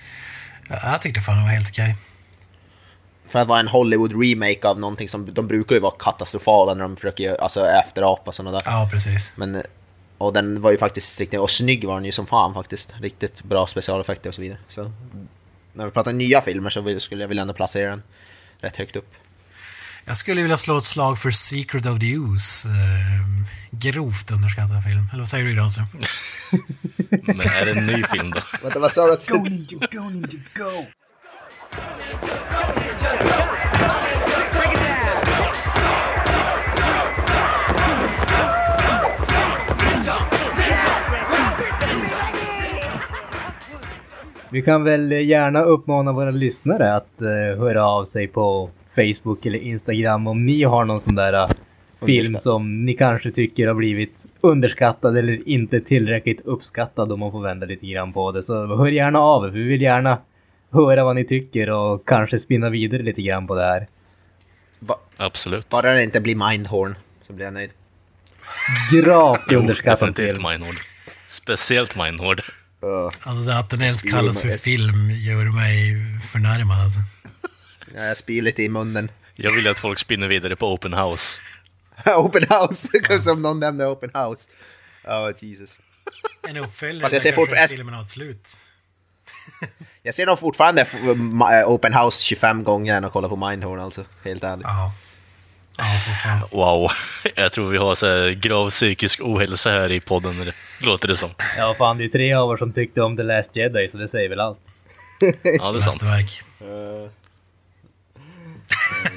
Ja, 0.68 0.76
jag 0.84 1.00
tyckte 1.02 1.20
fan 1.20 1.36
det 1.36 1.42
var 1.42 1.48
helt 1.48 1.68
okej. 1.68 1.96
för 3.26 3.38
att 3.38 3.48
vara 3.48 3.60
en 3.60 3.68
Hollywood-remake 3.68 4.64
av 4.66 4.80
någonting 4.80 5.08
som... 5.08 5.34
De 5.34 5.46
brukar 5.46 5.74
ju 5.74 5.80
vara 5.80 5.94
katastrofala 5.98 6.74
när 6.74 6.82
de 6.82 6.96
försöker 6.96 7.34
alltså, 7.42 7.66
efterapa 7.66 8.32
sådana 8.32 8.58
där. 8.58 8.62
Ja, 8.64 8.88
precis. 8.92 9.32
Men, 9.36 9.62
och 10.18 10.32
den 10.32 10.60
var 10.60 10.70
ju 10.70 10.78
faktiskt 10.78 11.20
riktigt, 11.20 11.40
och 11.40 11.50
snygg 11.50 11.84
var 11.84 11.94
den 11.94 12.04
ju 12.04 12.12
som 12.12 12.26
fan 12.26 12.54
faktiskt. 12.54 12.94
Riktigt 13.00 13.42
bra 13.44 13.66
specialeffekter 13.66 14.28
och 14.28 14.34
så 14.34 14.40
vidare. 14.40 14.58
Så, 14.68 14.92
när 15.72 15.84
vi 15.84 15.90
pratar 15.90 16.12
nya 16.12 16.40
filmer 16.40 16.70
så 16.70 17.00
skulle 17.00 17.22
jag 17.22 17.28
vilja 17.28 17.42
ändå 17.42 17.54
placera 17.54 17.90
den 17.90 18.02
rätt 18.60 18.76
högt 18.76 18.96
upp. 18.96 19.12
Jag 20.08 20.16
skulle 20.16 20.42
vilja 20.42 20.56
slå 20.56 20.78
ett 20.78 20.84
slag 20.84 21.18
för 21.18 21.30
Secret 21.30 21.86
of 21.86 21.98
the 21.98 22.16
Ooze. 22.16 22.68
Eh, 22.68 22.74
grovt 23.70 24.30
underskattad 24.32 24.84
film. 24.84 25.08
Eller 25.12 25.22
vad 25.22 25.28
säger 25.28 25.44
du 25.44 25.54
Granström? 25.54 25.86
Men 27.08 27.36
är 27.36 27.64
det 27.64 27.80
en 27.80 27.86
ny 27.86 28.02
film 28.02 28.30
då? 28.30 28.40
Vänta, 28.62 28.78
vad 28.78 28.92
sa 28.92 29.06
du? 29.06 29.32
Go 29.32 29.42
Ninja, 29.42 29.78
go 29.92 30.10
Ninja, 30.10 30.28
go! 30.58 30.70
Vi 44.50 44.62
kan 44.62 44.84
väl 44.84 45.12
gärna 45.12 45.62
uppmana 45.62 46.12
våra 46.12 46.30
lyssnare 46.30 46.96
att 46.96 47.12
uh, 47.22 47.28
höra 47.60 47.86
av 47.86 48.04
sig 48.04 48.28
på 48.28 48.70
Facebook 49.14 49.46
eller 49.46 49.58
Instagram 49.58 50.26
om 50.26 50.46
ni 50.46 50.62
har 50.62 50.84
någon 50.84 51.00
sån 51.00 51.14
där 51.14 51.32
uh, 51.44 51.50
film 52.06 52.34
som 52.36 52.84
ni 52.84 52.94
kanske 52.94 53.30
tycker 53.30 53.66
har 53.66 53.74
blivit 53.74 54.26
underskattad 54.40 55.16
eller 55.18 55.48
inte 55.48 55.80
tillräckligt 55.80 56.40
uppskattad 56.40 57.12
om 57.12 57.20
man 57.20 57.32
får 57.32 57.42
vända 57.42 57.66
lite 57.66 57.86
grann 57.86 58.12
på 58.12 58.32
det. 58.32 58.42
Så 58.42 58.76
hör 58.76 58.86
gärna 58.86 59.18
av 59.18 59.44
er, 59.44 59.48
vi 59.50 59.62
vill 59.62 59.82
gärna 59.82 60.18
höra 60.72 61.04
vad 61.04 61.16
ni 61.16 61.24
tycker 61.24 61.70
och 61.70 62.08
kanske 62.08 62.38
spinna 62.38 62.70
vidare 62.70 63.02
lite 63.02 63.22
grann 63.22 63.46
på 63.46 63.54
det 63.54 63.64
här. 63.64 63.86
Ba- 64.80 64.98
Absolut. 65.16 65.68
bara 65.68 65.92
det 65.92 66.02
inte 66.04 66.20
blir 66.20 66.48
Mindhorn 66.50 66.94
så 67.26 67.32
blir 67.32 67.44
jag 67.44 67.54
nöjd. 67.54 67.70
Gravt 68.92 69.40
Jo, 69.50 69.58
underskattad 69.60 70.08
definitivt 70.08 70.36
film. 70.36 70.48
Mindhord. 70.50 70.74
Speciellt 71.28 71.96
Mindhord. 71.96 72.40
Uh, 72.40 73.30
Alltså 73.30 73.48
det 73.48 73.58
att 73.58 73.70
den 73.70 73.80
ens 73.82 74.02
kallas 74.02 74.40
för 74.40 74.48
film 74.48 75.10
gör 75.10 75.44
mig 75.44 75.96
förnärmad 76.32 76.76
alltså. 76.84 77.00
Jag 77.94 78.16
spyr 78.16 78.42
lite 78.42 78.62
i 78.62 78.68
munnen. 78.68 79.10
Jag 79.34 79.52
vill 79.52 79.68
att 79.68 79.78
folk 79.78 79.98
spinner 79.98 80.28
vidare 80.28 80.56
på 80.56 80.72
Open 80.74 80.94
House. 80.94 81.38
open 82.16 82.46
house, 82.50 83.20
som 83.22 83.42
någon 83.42 83.60
nämnde 83.60 83.86
open 83.86 84.10
house. 84.14 84.50
Oh 85.04 85.30
Jesus. 85.38 85.78
En 86.48 86.56
uppföljare 86.56 87.00
Fast 87.00 87.12
jag 87.12 87.22
ser 87.22 87.30
där 87.32 87.36
kanske 87.36 87.56
fort- 87.62 87.70
filmen 87.70 87.94
har 87.94 88.02
ett 88.02 88.08
slut. 88.08 88.48
Jag 90.02 90.14
ser 90.14 90.26
nog 90.26 90.38
fortfarande 90.38 90.82
eh, 90.82 91.68
open 91.70 91.94
house 91.94 92.24
25 92.24 92.64
gånger 92.64 92.94
än 92.96 93.04
att 93.04 93.12
kolla 93.12 93.28
på 93.28 93.36
Mindhorn 93.36 93.80
alltså. 93.80 94.04
Helt 94.24 94.44
ärligt. 94.44 94.66
Ja. 94.66 94.92
Ja. 95.78 96.48
Wow. 96.52 96.90
Jag 97.36 97.52
tror 97.52 97.70
vi 97.70 97.78
har 97.78 97.94
så 97.94 98.34
grav 98.40 98.70
psykisk 98.70 99.20
ohälsa 99.22 99.70
här 99.70 99.92
i 99.92 100.00
podden, 100.00 100.40
eller- 100.40 100.54
låter 100.80 101.08
det 101.08 101.16
som. 101.16 101.30
Ja, 101.56 101.74
fan 101.78 101.98
det 101.98 102.04
är 102.04 102.08
tre 102.08 102.32
av 102.34 102.52
er 102.52 102.56
som 102.56 102.72
tyckte 102.72 103.00
om 103.02 103.16
The 103.16 103.22
Last 103.22 103.56
Jedi, 103.56 103.88
så 103.92 103.96
det 103.98 104.08
säger 104.08 104.28
väl 104.28 104.40
allt. 104.40 104.58
Ja, 105.42 105.72
det 105.72 105.78
är 105.78 105.80
sant. 105.80 106.02
Mästerverk. 106.02 106.42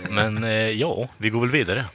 Men 0.09 0.43
eh, 0.43 0.49
ja, 0.51 1.07
vi 1.17 1.29
går 1.29 1.41
väl 1.41 1.49
vidare. 1.49 1.85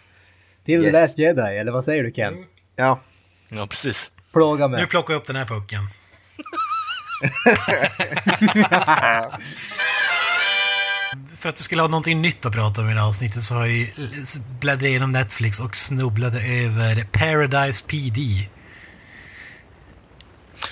Till 0.65 0.85
Yes. 0.85 0.93
The 0.95 1.01
Last 1.01 1.19
Jedi, 1.19 1.59
eller 1.59 1.73
vad 1.73 1.85
säger 1.85 2.03
du 2.03 2.11
Ken? 2.11 2.35
Ja. 2.77 3.01
Ja, 3.49 3.67
precis. 3.67 4.11
Plåga 4.33 4.67
Nu 4.67 4.77
mig. 4.77 4.87
plockar 4.87 5.15
jag 5.15 5.21
upp 5.21 5.27
den 5.27 5.37
här 5.37 5.45
pucken. 5.45 5.81
För 11.37 11.49
att 11.49 11.57
du 11.57 11.63
skulle 11.63 11.83
ha 11.83 11.89
någonting 11.89 12.23
nytt 12.23 12.47
att 12.47 12.53
prata 12.53 12.81
om 12.81 12.91
i 12.91 12.95
det 12.95 13.01
här 13.01 13.09
avsnittet 13.09 13.43
så 13.43 13.55
har 13.55 13.67
jag 13.67 13.87
bläddrat 14.61 14.83
igenom 14.83 15.11
Netflix 15.11 15.61
och 15.61 15.77
snubblade 15.77 16.39
över 16.39 17.05
Paradise 17.13 17.85
PD. 17.87 18.21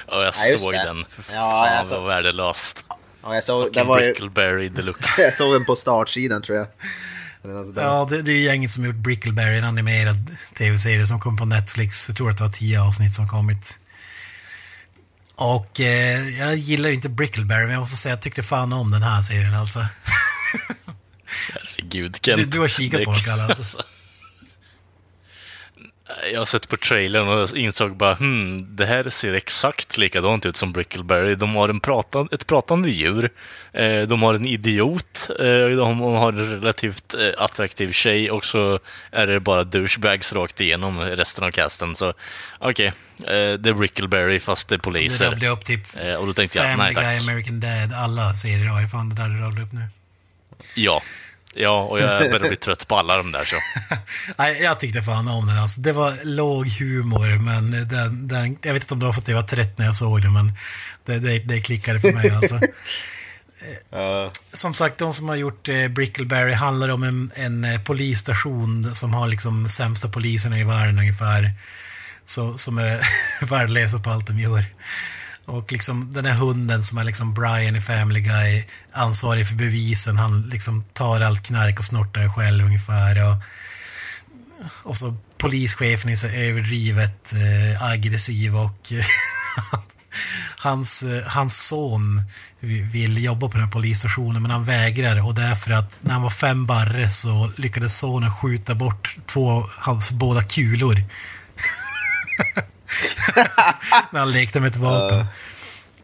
Ja, 0.07 0.15
jag 0.15 0.25
Ja, 0.27 0.33
såg 0.59 0.73
det. 0.73 0.85
den. 0.85 1.05
För 1.09 1.35
Ja, 1.35 1.51
fan 1.67 1.77
jag 1.77 1.87
såg- 1.87 1.99
vad 1.99 2.07
värdelöst. 2.09 2.85
Ja 3.25 3.35
jag, 3.35 3.45
såg, 3.45 3.63
det 3.63 3.67
Fucking 3.67 3.87
var 3.87 4.01
ju, 4.01 4.07
Brickleberry 4.07 4.69
deluxe. 4.69 5.23
jag 5.23 5.35
såg 5.35 5.53
den 5.53 5.65
på 5.65 5.77
startsidan 5.77 6.43
tror 6.43 6.59
jag. 6.59 6.67
Ja, 7.77 8.07
det, 8.11 8.23
det 8.23 8.33
är 8.33 8.37
ju 8.37 8.43
gänget 8.43 8.73
som 8.73 8.85
gjort 8.85 8.95
Brickleberry, 8.95 9.59
en 9.59 9.65
animerad 9.65 10.17
tv-serie 10.59 11.07
som 11.07 11.21
kom 11.21 11.37
på 11.37 11.45
Netflix. 11.45 12.09
Jag 12.09 12.17
tror 12.17 12.31
att 12.31 12.39
det 12.39 12.45
var 12.45 12.51
tio 12.51 12.81
avsnitt 12.81 13.15
som 13.15 13.29
kommit. 13.29 13.79
Och 15.35 15.81
eh, 15.81 16.29
jag 16.39 16.57
gillar 16.57 16.89
ju 16.89 16.95
inte 16.95 17.09
Brickleberry, 17.09 17.63
men 17.63 17.73
jag 17.73 17.81
måste 17.81 17.97
säga 17.97 18.13
att 18.13 18.19
jag 18.19 18.23
tyckte 18.23 18.43
fan 18.43 18.73
om 18.73 18.91
den 18.91 19.03
här 19.03 19.23
serien 19.23 19.55
alltså. 19.55 19.81
Herregud, 21.53 22.19
Kent. 22.23 22.37
Du, 22.37 22.45
du 22.45 22.61
har 22.61 22.69
kikat 22.69 23.05
på 23.05 23.15
den. 23.27 23.41
Alltså. 23.41 23.83
Jag 26.33 26.41
har 26.41 26.45
sett 26.45 26.69
på 26.69 26.77
trailern 26.77 27.29
och 27.29 27.57
insåg 27.57 27.97
bara 27.97 28.15
hmm, 28.15 28.77
det 28.77 28.87
här 28.87 29.09
ser 29.11 29.33
exakt 29.33 29.97
likadant 29.99 30.47
ut 30.47 30.57
som 30.57 30.73
Brickleberry. 30.73 31.35
De 31.35 31.55
har 31.55 31.69
en 31.69 31.81
pratan, 31.81 32.29
ett 32.33 32.47
pratande 32.47 32.91
djur, 32.91 33.31
eh, 33.73 34.01
de 34.03 34.23
har 34.23 34.35
en 34.35 34.47
idiot, 34.47 35.31
eh, 35.39 35.77
de 35.77 36.01
har 36.01 36.33
en 36.33 36.51
relativt 36.61 37.15
eh, 37.15 37.43
attraktiv 37.45 37.93
tjej 37.93 38.31
och 38.31 38.45
så 38.45 38.79
är 39.11 39.27
det 39.27 39.41
bara 39.41 39.65
douchebags 39.65 40.33
rakt 40.33 40.61
igenom 40.61 41.01
resten 41.01 41.45
av 41.45 41.51
casten. 41.51 41.95
Så 41.95 42.15
okej, 42.59 42.87
eh, 42.87 42.93
det 43.59 43.69
är 43.69 43.73
Brickleberry 43.75 44.41
fast 44.41 44.69
det 44.69 44.75
är 44.75 44.77
Det 44.77 44.83
poliser. 44.83 45.31
rabblar 45.31 45.51
upp 45.51 45.65
typ 45.65 45.87
och 46.19 46.27
då 46.27 46.35
tänkte 46.35 46.59
jag, 46.59 46.79
nej 46.79 46.95
Guy, 46.95 47.05
tack. 47.05 47.29
American 47.29 47.61
Dad, 47.61 47.93
alla 47.95 48.33
serier 48.35 48.67
har 48.67 48.81
ju 48.81 48.89
fan 48.89 49.09
det 49.09 49.15
där 49.15 49.29
du 49.29 49.39
rabblar 49.41 49.63
upp 49.63 49.73
nu. 49.73 49.83
Ja. 50.75 51.03
Ja, 51.55 51.83
och 51.83 52.01
jag 52.01 52.31
börjar 52.31 52.49
bli 52.49 52.57
trött 52.57 52.89
på 52.89 52.97
alla 52.97 53.17
de 53.17 53.33
där 53.33 53.45
så. 53.45 53.57
Nej, 54.39 54.63
jag 54.63 54.81
tyckte 54.81 55.03
fan 55.03 55.29
om 55.29 55.47
den 55.47 55.59
alltså. 55.59 55.81
Det 55.81 55.93
var 55.93 56.25
låg 56.25 56.69
humor, 56.69 57.39
men 57.39 57.71
den, 57.71 58.29
den, 58.29 58.59
jag 58.63 58.73
vet 58.73 58.83
inte 58.83 58.95
om 58.95 59.01
det 59.01 59.07
var 59.07 59.13
för 59.13 59.21
att 59.21 59.29
jag 59.29 59.37
var 59.37 59.43
trött 59.43 59.79
när 59.79 59.87
jag 59.87 59.97
såg 59.97 60.23
den, 60.23 60.33
men 60.33 60.53
det, 61.05 61.19
det, 61.19 61.39
det 61.39 61.61
klickade 61.61 62.01
för 62.01 62.13
mig 62.13 62.31
alltså. 62.31 62.61
Ja. 63.91 64.31
Som 64.53 64.75
sagt, 64.75 64.99
de 64.99 65.13
som 65.13 65.29
har 65.29 65.37
gjort 65.37 65.69
eh, 65.69 65.89
Brickleberry 65.89 66.53
handlar 66.53 66.89
om 66.89 67.03
en, 67.03 67.31
en 67.35 67.65
eh, 67.65 67.81
polisstation 67.81 68.95
som 68.95 69.15
har 69.15 69.27
liksom 69.27 69.69
sämsta 69.69 70.09
poliserna 70.09 70.59
i 70.59 70.65
världen 70.65 70.99
ungefär. 70.99 71.51
Så, 72.25 72.59
som 72.59 72.79
är 72.79 73.01
värdelösa 73.47 73.99
på 73.99 74.11
allt 74.11 74.27
de 74.27 74.39
gör. 74.39 74.65
Och 75.47 75.73
liksom 75.73 76.13
den 76.13 76.27
här 76.27 76.35
hunden 76.35 76.83
som 76.83 76.99
är 76.99 77.05
liksom 77.05 77.35
Brian 77.35 77.77
i 77.77 77.81
Family 77.81 78.21
Guy, 78.21 78.65
ansvarig 78.93 79.49
för 79.49 79.55
bevisen, 79.55 80.17
han 80.17 80.43
liksom 80.43 80.83
tar 80.83 81.21
allt 81.21 81.47
knark 81.47 81.79
och 81.79 81.85
snortar 81.85 82.21
det 82.21 82.31
själv 82.31 82.65
ungefär. 82.65 83.31
Och, 83.31 83.37
och 84.83 84.97
så 84.97 85.15
polischefen 85.39 86.11
är 86.11 86.17
så 86.17 86.27
överdrivet 86.27 87.33
eh, 87.33 87.83
aggressiv 87.83 88.57
och 88.57 88.93
hans, 90.57 91.03
eh, 91.03 91.25
hans 91.27 91.67
son 91.67 92.21
vill 92.93 93.25
jobba 93.25 93.49
på 93.49 93.53
den 93.53 93.63
här 93.65 93.73
polisstationen 93.73 94.43
men 94.43 94.51
han 94.51 94.65
vägrar 94.65 95.27
och 95.27 95.35
därför 95.35 95.73
att 95.73 95.99
när 96.01 96.13
han 96.13 96.23
var 96.23 96.31
fem 96.31 96.67
barre 96.67 97.11
så 97.11 97.51
lyckades 97.57 97.99
sonen 97.99 98.35
skjuta 98.35 98.75
bort 98.75 99.17
två 99.27 99.51
av 99.51 99.71
hans 99.79 100.11
båda 100.11 100.43
kulor. 100.43 101.03
när 104.11 104.21
han 104.21 104.31
lekte 104.33 104.61
med 104.61 104.71
ett 104.71 104.77
vapen. 104.77 105.27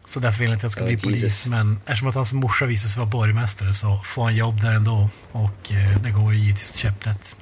Så 0.05 0.19
därför 0.19 0.39
vill 0.39 0.47
han 0.47 0.53
inte 0.53 0.59
att 0.59 0.63
jag 0.63 0.71
ska 0.71 0.81
Oh, 0.81 0.85
bli 0.85 0.93
Jesus. 0.93 1.03
polis. 1.03 1.47
Men 1.47 1.79
eftersom 1.85 2.07
att 2.07 2.15
hans 2.15 2.33
morsa 2.33 2.65
visade 2.65 2.89
sig 2.89 2.99
vara 2.99 3.09
borgmästare 3.09 3.73
så 3.73 3.97
får 3.97 4.23
han 4.23 4.35
jobb 4.35 4.61
där 4.61 4.73
ändå. 4.73 5.09
Och 5.31 5.71
eh, 5.71 6.01
det 6.03 6.11
går 6.11 6.33
ju 6.33 6.39
givetvis 6.39 6.75
käpprätt. 6.75 7.35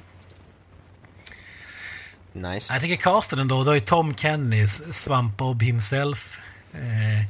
Nice. 2.32 2.72
Jag 2.72 2.82
tycker 2.82 2.96
casten 2.96 3.38
ändå, 3.38 3.64
då 3.64 3.70
är 3.70 3.80
Tom 3.80 4.14
Kenny, 4.14 4.66
Swamp 4.68 5.36
Bob 5.36 5.62
himself. 5.62 6.38
Eh, 6.74 7.26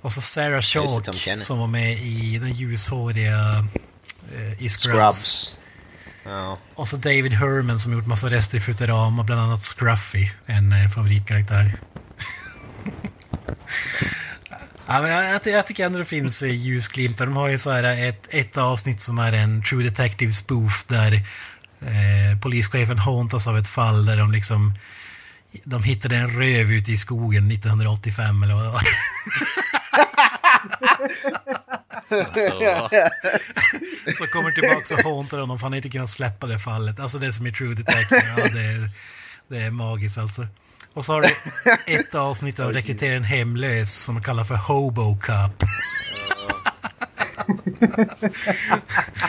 och 0.00 0.12
så 0.12 0.20
Sarah 0.20 0.60
Chalk 0.60 1.14
som 1.40 1.58
var 1.58 1.66
med 1.66 1.98
i 1.98 2.38
den 2.38 2.52
ljushåriga 2.52 3.64
eh, 4.34 4.62
i 4.62 4.68
Scrubs. 4.68 4.78
Scrubs. 4.78 5.56
Ja. 6.28 6.58
Och 6.74 6.88
så 6.88 6.96
David 6.96 7.32
Herman 7.32 7.78
som 7.78 7.92
gjort 7.92 8.06
massa 8.06 8.30
rester 8.30 8.58
i 8.58 8.60
Futurama, 8.60 9.24
bland 9.24 9.40
annat 9.40 9.60
Scruffy, 9.60 10.30
en 10.46 10.72
eh, 10.72 10.88
favoritkaraktär. 10.88 11.80
ja, 14.86 15.02
men 15.02 15.10
jag, 15.10 15.24
jag, 15.24 15.46
jag 15.46 15.66
tycker 15.66 15.86
ändå 15.86 15.98
det 15.98 16.04
finns 16.04 16.42
eh, 16.42 16.50
ljusglimtar. 16.50 17.26
De 17.26 17.36
har 17.36 17.48
ju 17.48 17.58
så 17.58 17.70
här 17.70 18.08
ett, 18.08 18.26
ett 18.30 18.56
avsnitt 18.56 19.00
som 19.00 19.18
är 19.18 19.32
en 19.32 19.62
True 19.62 19.84
Detective 19.84 20.32
spoof 20.32 20.84
där 20.88 21.12
eh, 21.80 22.40
polischefen 22.42 22.98
håntas 22.98 23.46
av 23.46 23.58
ett 23.58 23.68
fall 23.68 24.04
där 24.04 24.16
de 24.16 24.32
liksom 24.32 24.74
de 25.64 25.82
hittade 25.82 26.16
en 26.16 26.30
röv 26.30 26.72
ute 26.72 26.92
i 26.92 26.96
skogen 26.96 27.50
1985 27.50 28.42
eller 28.42 28.54
vad 28.54 28.64
det 28.64 28.70
var. 28.70 28.82
Alltså, 32.08 32.88
Så 34.18 34.26
kommer 34.26 34.50
tillbaka 34.50 34.94
och 34.94 35.00
håntar 35.14 35.38
honom 35.38 35.58
för 35.58 35.66
han 35.66 35.74
inte 35.74 35.88
kunnat 35.88 36.10
släppa 36.10 36.46
det 36.46 36.58
fallet. 36.58 37.00
Alltså 37.00 37.18
det 37.18 37.32
som 37.32 37.46
är 37.46 37.50
True 37.50 37.74
Detective, 37.74 38.34
ja, 38.36 38.44
det, 38.52 38.64
är, 38.64 38.90
det 39.48 39.56
är 39.56 39.70
magiskt 39.70 40.18
alltså. 40.18 40.46
Och 40.94 41.04
så 41.04 41.12
har 41.12 41.22
du 41.22 41.28
ett 41.86 42.14
avsnitt 42.14 42.56
där 42.56 42.64
de 42.64 42.72
rekryterar 42.72 43.16
en 43.16 43.24
hemlös 43.24 44.04
som 44.04 44.14
de 44.14 44.24
kallar 44.24 44.44
för 44.44 44.54
Hobo 44.54 45.18
Cup. 45.18 45.68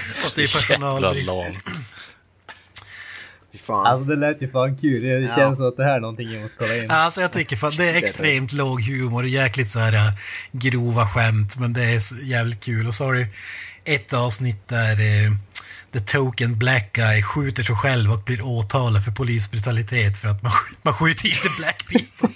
Så 0.08 0.32
det 0.36 0.42
är 0.42 0.70
personalbrist. 0.70 1.32
Fan. 3.70 3.86
Alltså 3.86 4.06
det 4.10 4.16
lät 4.16 4.42
ju 4.42 4.52
fan 4.52 4.78
kul. 4.78 5.04
Det 5.04 5.08
Ja. 5.20 5.36
känns 5.36 5.58
som 5.58 5.68
att 5.68 5.78
det 5.78 5.84
här 5.84 5.96
är 5.96 6.00
någonting 6.00 6.32
jag 6.34 6.42
måste 6.42 6.58
kolla 6.58 6.76
in. 6.78 6.92
Alltså 6.92 7.22
jag 7.22 7.32
tycker 7.32 7.56
fan, 7.56 7.72
det 7.78 7.90
är 7.90 7.98
extremt 7.98 8.54
låg 8.54 8.82
humor 8.82 9.26
jäkligt 9.26 9.72
så 9.72 9.80
här 9.80 9.94
äh, 9.94 10.14
grova 10.52 11.08
skämt 11.08 11.58
men 11.60 11.74
det 11.74 11.84
är 11.84 12.24
jävligt 12.24 12.64
kul. 12.64 12.88
Och 12.88 12.96
så 12.96 13.04
har 13.06 13.14
du 13.14 13.28
ett 13.86 14.14
avsnitt 14.14 14.68
där 14.68 14.92
eh, 15.00 15.32
The 15.94 16.00
Token 16.00 16.60
Black 16.60 16.94
Guy 16.94 17.22
skjuter 17.24 17.64
sig 17.64 17.76
själv 17.76 18.12
och 18.12 18.20
blir 18.24 18.42
åtalad 18.46 19.06
för 19.06 19.12
polisbrutalitet 19.12 20.18
för 20.18 20.28
att 20.28 20.44
man, 20.44 20.52
sk- 20.52 20.76
man 20.82 20.94
skjuter 20.94 21.28
inte 21.28 21.50
black 21.58 21.86
people. 21.88 22.30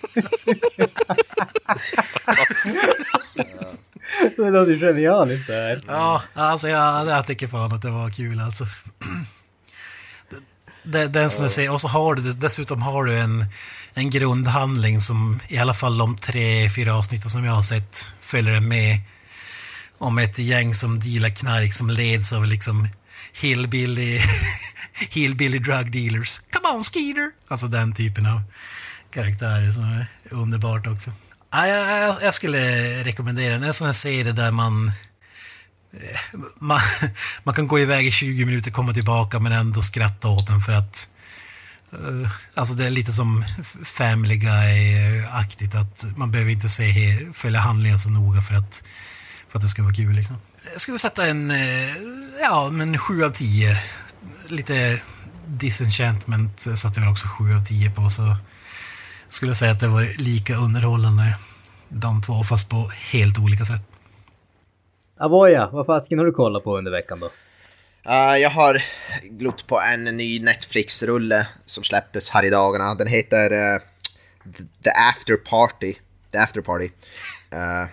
Det 4.36 4.50
låter 4.52 4.72
ju 4.72 4.80
genialiskt 4.80 5.48
det 5.48 5.54
här. 5.54 5.82
Ja, 5.88 6.22
alltså 6.34 6.68
jag, 6.68 7.08
jag 7.08 7.28
tycker 7.28 7.48
fan 7.48 7.72
att 7.74 7.82
det 7.82 7.90
var 7.92 8.10
kul 8.10 8.40
alltså. 8.42 8.68
Det, 10.84 11.08
den 11.08 11.30
som 11.30 11.44
jag 11.44 11.52
säger, 11.52 11.72
och 11.72 11.82
så 11.82 11.88
har 11.88 12.16
du 12.16 12.34
dessutom 12.34 12.82
har 12.82 13.04
du 13.06 13.20
en, 13.20 13.46
en 13.94 14.10
grundhandling 14.10 15.00
som 15.00 15.40
i 15.48 15.58
alla 15.58 15.74
fall 15.74 15.98
de 15.98 16.18
tre, 16.18 16.70
fyra 16.70 16.96
avsnitten 16.96 17.30
som 17.30 17.46
jag 17.46 17.54
har 17.54 17.64
sett 17.64 18.12
följer 18.22 18.60
med 18.60 19.00
om 19.98 20.18
ett 20.18 20.40
gäng 20.40 20.74
som 20.74 21.00
dealar 21.00 21.30
knark 21.30 21.74
som 21.74 21.90
leds 21.90 22.34
av 22.34 22.46
liksom 22.46 22.88
hillbilly, 23.42 24.20
hillbilly 25.10 25.60
drug 25.60 25.92
dealers. 25.92 26.42
Come 26.52 26.76
on 26.76 26.84
Skeeter! 26.84 27.32
Alltså 27.48 27.68
den 27.68 27.94
typen 27.94 28.26
av 28.26 28.42
karaktärer 29.14 29.72
som 29.72 29.84
är 29.84 30.08
underbart 30.30 30.88
också. 30.88 31.12
Ja, 31.52 31.68
jag, 31.68 32.10
jag, 32.10 32.16
jag 32.22 32.34
skulle 32.34 32.60
rekommendera. 33.04 33.54
En 33.54 33.74
sån 33.74 33.88
här 33.88 33.94
serie 33.94 34.32
där 34.32 34.52
man 34.52 34.92
Eh, 35.94 36.40
man, 36.60 36.80
man 37.44 37.56
kan 37.56 37.68
gå 37.68 37.80
iväg 37.80 38.08
i 38.08 38.12
20 38.12 38.46
minuter, 38.46 38.72
komma 38.72 38.94
tillbaka 38.94 39.40
men 39.40 39.52
ändå 39.52 39.82
skratta 39.82 40.28
åt 40.28 40.48
den 40.48 40.62
för 40.62 40.74
att 40.74 41.10
eh, 41.92 42.32
Alltså 42.54 42.74
det 42.74 42.86
är 42.86 42.90
lite 42.90 43.12
som 43.12 43.46
Family 43.84 44.36
Guy-aktigt 44.36 45.76
att 45.76 46.06
man 46.18 46.32
behöver 46.32 46.52
inte 46.52 46.70
se, 46.70 47.20
följa 47.34 47.60
handlingen 47.60 48.00
så 48.00 48.10
noga 48.10 48.42
för 48.42 48.56
att, 48.56 48.84
för 49.50 49.60
att 49.60 49.64
det 49.64 49.70
ska 49.70 49.84
vara 49.84 49.94
kul 49.94 50.16
liksom. 50.16 50.38
Jag 50.72 50.82
skulle 50.82 51.00
sätta 51.00 51.28
en, 51.28 51.52
eh, 51.52 51.96
ja 52.42 52.70
men 52.72 52.98
7 52.98 53.24
av 53.24 53.30
10. 53.30 53.82
Lite 54.50 55.02
Disenchantment 55.48 56.62
satte 56.62 57.00
jag 57.00 57.02
väl 57.02 57.12
också 57.12 57.28
7 57.28 57.54
av 57.54 57.66
10 57.66 57.92
på 57.92 58.10
så 58.10 58.38
skulle 59.28 59.50
jag 59.50 59.58
säga 59.58 59.72
att 59.72 59.80
det 59.80 59.88
var 59.88 60.18
lika 60.18 60.56
underhållande 60.56 61.38
de 61.90 62.22
två 62.22 62.44
fast 62.44 62.70
på 62.70 62.92
helt 63.12 63.40
olika 63.40 63.66
sätt. 63.66 63.82
Avoya, 65.18 65.70
vad 65.72 65.86
fasken 65.86 66.18
har 66.20 66.26
du 66.26 66.32
kollat 66.32 66.64
på 66.64 66.78
under 66.78 66.92
veckan 66.92 67.20
då? 67.20 67.26
Uh, 68.10 68.38
jag 68.38 68.50
har 68.50 68.84
glott 69.24 69.68
på 69.68 69.80
en 69.80 70.04
ny 70.04 70.40
Netflix-rulle 70.40 71.48
som 71.66 71.84
släpptes 71.84 72.30
här 72.30 72.44
i 72.46 72.50
dagarna. 72.50 72.96
Den 72.96 73.08
heter 73.08 73.54
uh, 73.54 73.82
The 74.84 74.90
After 74.90 75.36
Party. 75.36 75.94
The 76.32 76.38
After 76.38 76.62
Party. 76.62 76.86
Uh, 77.54 77.90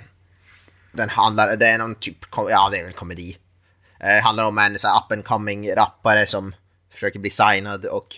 den 0.92 1.08
handlar, 1.08 1.56
det 1.56 1.66
är 1.66 1.78
någon 1.78 1.94
typ, 1.94 2.16
ja 2.36 2.68
det 2.70 2.78
är 2.78 2.84
en 2.84 2.92
komedi. 2.92 3.36
Uh, 4.04 4.22
handlar 4.22 4.44
om 4.44 4.58
en 4.58 4.78
så 4.78 4.88
här, 4.88 4.98
up 4.98 5.12
and 5.12 5.24
coming 5.24 5.70
rappare 5.76 6.26
som 6.26 6.54
försöker 6.92 7.18
bli 7.18 7.30
signad 7.30 7.84
och 7.84 8.16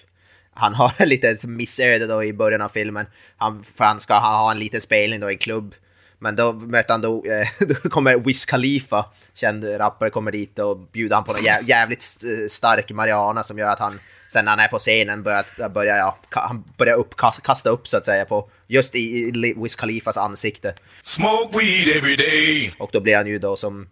han 0.54 0.74
har 0.74 1.06
lite 1.06 1.46
missöde 1.46 2.06
då 2.06 2.24
i 2.24 2.32
början 2.32 2.62
av 2.62 2.68
filmen. 2.68 3.06
Han, 3.36 3.64
för 3.76 3.84
han 3.84 4.00
ska 4.00 4.18
ha 4.18 4.50
en 4.50 4.58
liten 4.58 4.80
spelning 4.80 5.20
då 5.20 5.30
i 5.30 5.32
en 5.32 5.38
klubb. 5.38 5.74
Men 6.22 6.36
då 6.36 6.52
möter 6.52 6.94
han 6.94 7.00
då, 7.00 7.24
eh, 7.26 7.48
då 7.82 7.88
kommer 7.90 8.16
Wiz 8.16 8.46
Khalifa, 8.46 9.04
känd 9.34 9.64
rappare, 9.64 10.10
kommer 10.10 10.32
dit 10.32 10.58
och 10.58 10.78
bjuder 10.78 11.16
han 11.16 11.24
på 11.24 11.32
någon 11.32 11.44
jä 11.44 11.60
jävligt 11.66 12.02
st- 12.02 12.48
stark 12.48 12.90
marijuana 12.90 13.42
som 13.42 13.58
gör 13.58 13.70
att 13.70 13.78
han 13.78 13.98
sen 14.32 14.44
när 14.44 14.52
han 14.52 14.60
är 14.60 14.68
på 14.68 14.78
scenen 14.78 15.22
börjar, 15.22 15.68
börjar, 15.68 15.96
ja, 15.96 16.18
han 16.30 16.64
börjar 16.78 16.96
upp, 16.96 17.16
kasta, 17.16 17.42
kasta 17.42 17.70
upp 17.70 17.88
så 17.88 17.96
att 17.96 18.04
säga 18.04 18.24
på 18.24 18.50
just 18.66 18.94
i, 18.94 18.98
i 18.98 19.54
Wiz 19.56 19.76
Khalifas 19.76 20.16
ansikte. 20.16 20.74
Smoke 21.00 21.58
weed 21.58 21.96
every 21.96 22.16
day. 22.16 22.74
Och 22.78 22.90
då 22.92 23.00
blir 23.00 23.16
han 23.16 23.26
ju 23.26 23.38
då 23.38 23.56
som 23.56 23.88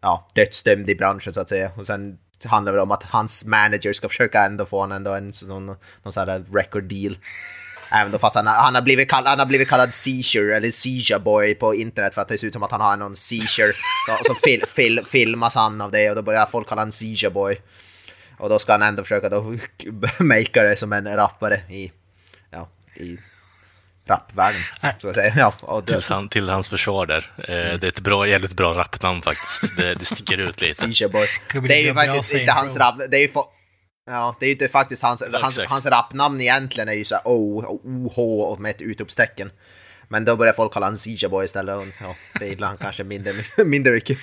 ja, 0.00 0.30
dödsdömd 0.34 0.88
i 0.88 0.94
branschen 0.94 1.34
så 1.34 1.40
att 1.40 1.48
säga. 1.48 1.70
Och 1.76 1.86
sen 1.86 2.18
handlar 2.44 2.72
det 2.72 2.82
om 2.82 2.90
att 2.90 3.02
hans 3.02 3.44
manager 3.44 3.92
ska 3.92 4.08
försöka 4.08 4.42
ändå 4.44 4.66
få 4.66 4.80
honom 4.80 4.96
ändå 4.96 5.14
en 5.14 5.32
sån, 5.32 5.66
någon 5.66 6.12
sån 6.12 6.28
här 6.28 6.44
record 6.52 6.84
deal. 6.84 7.18
Även 7.92 8.12
då 8.12 8.18
fast 8.18 8.36
han, 8.36 8.46
har- 8.46 8.54
han, 8.54 8.74
har 8.74 8.82
blivit 8.82 9.10
kallad, 9.10 9.26
han 9.30 9.38
har 9.38 9.46
blivit 9.46 9.68
kallad 9.68 9.94
seizure 9.94 10.56
eller 10.56 10.70
seizure 10.70 11.18
boy 11.20 11.54
på 11.54 11.74
internet 11.74 12.14
för 12.14 12.22
att 12.22 12.28
det 12.28 12.38
ser 12.38 12.46
ut 12.46 12.52
som 12.52 12.62
att 12.62 12.70
han 12.70 12.80
har 12.80 12.96
någon 12.96 13.16
seizure. 13.16 13.72
Så, 14.08 14.24
så 14.24 14.34
fil, 14.44 14.62
fil, 14.74 15.00
filmas 15.10 15.54
han 15.54 15.80
av 15.80 15.90
det 15.90 16.10
och 16.10 16.16
då 16.16 16.22
börjar 16.22 16.46
folk 16.46 16.68
kalla 16.68 16.80
honom 16.80 16.92
seizure 16.92 17.30
boy. 17.30 17.56
Och 18.38 18.48
då 18.48 18.58
ska 18.58 18.72
han 18.72 18.82
ändå 18.82 19.02
försöka 19.02 19.28
då 19.28 19.56
makea 20.18 20.62
det 20.62 20.76
som 20.76 20.92
en 20.92 21.16
rappare 21.16 21.56
i, 21.70 21.92
ja, 22.50 22.68
i 22.96 23.18
rapvärlden. 24.08 24.60
Så 24.98 25.08
att 25.08 25.14
säga. 25.14 25.34
Ja, 25.36 25.52
och 25.60 25.84
det, 25.84 26.00
Till, 26.00 26.12
han, 26.14 26.28
till 26.28 26.48
hans 26.48 26.68
försvar 26.68 27.06
där. 27.06 27.30
Eh, 27.38 27.78
det 27.78 27.82
är 27.84 27.88
ett 27.88 28.00
bra, 28.00 28.26
jävligt 28.28 28.54
bra 28.56 28.72
rapnamn 28.74 29.22
faktiskt. 29.22 29.76
Det, 29.76 29.94
det 29.94 30.04
sticker 30.04 30.38
ut 30.38 30.60
lite. 30.60 30.74
Seizure 30.74 31.08
Boy. 31.08 31.26
Det 31.68 31.74
är 31.74 31.80
ju 31.82 31.94
faktiskt 31.94 32.34
inte 32.34 32.52
hans 32.52 32.76
rap... 32.76 32.94
Det 33.08 33.16
är 33.16 33.20
ju 33.20 33.28
fa- 33.28 33.46
Ja, 34.06 34.36
det 34.40 34.46
är 34.46 34.48
ju 34.48 34.52
inte 34.52 34.68
faktiskt 34.68 35.02
hans... 35.02 35.22
Hans, 35.32 35.58
exakt. 35.58 35.72
hans 35.72 35.86
rapnamn 35.86 36.40
egentligen 36.40 36.88
är 36.88 36.92
ju 36.92 37.04
såhär 37.04 37.22
O, 37.24 37.80
OH 37.84 38.18
och 38.52 38.60
med 38.60 38.70
ett 38.70 38.82
utropstecken. 38.82 39.50
Men 40.08 40.24
då 40.24 40.36
börjar 40.36 40.52
folk 40.52 40.72
kalla 40.72 40.86
honom 40.86 40.96
Seizure 40.96 41.30
Boy 41.30 41.44
istället 41.44 41.76
och 41.76 41.86
ja, 42.00 42.14
det 42.40 42.46
gillar 42.46 42.68
han 42.68 42.76
kanske 42.76 43.04
mindre, 43.04 43.32
mindre 43.64 43.92
mycket. 43.92 44.18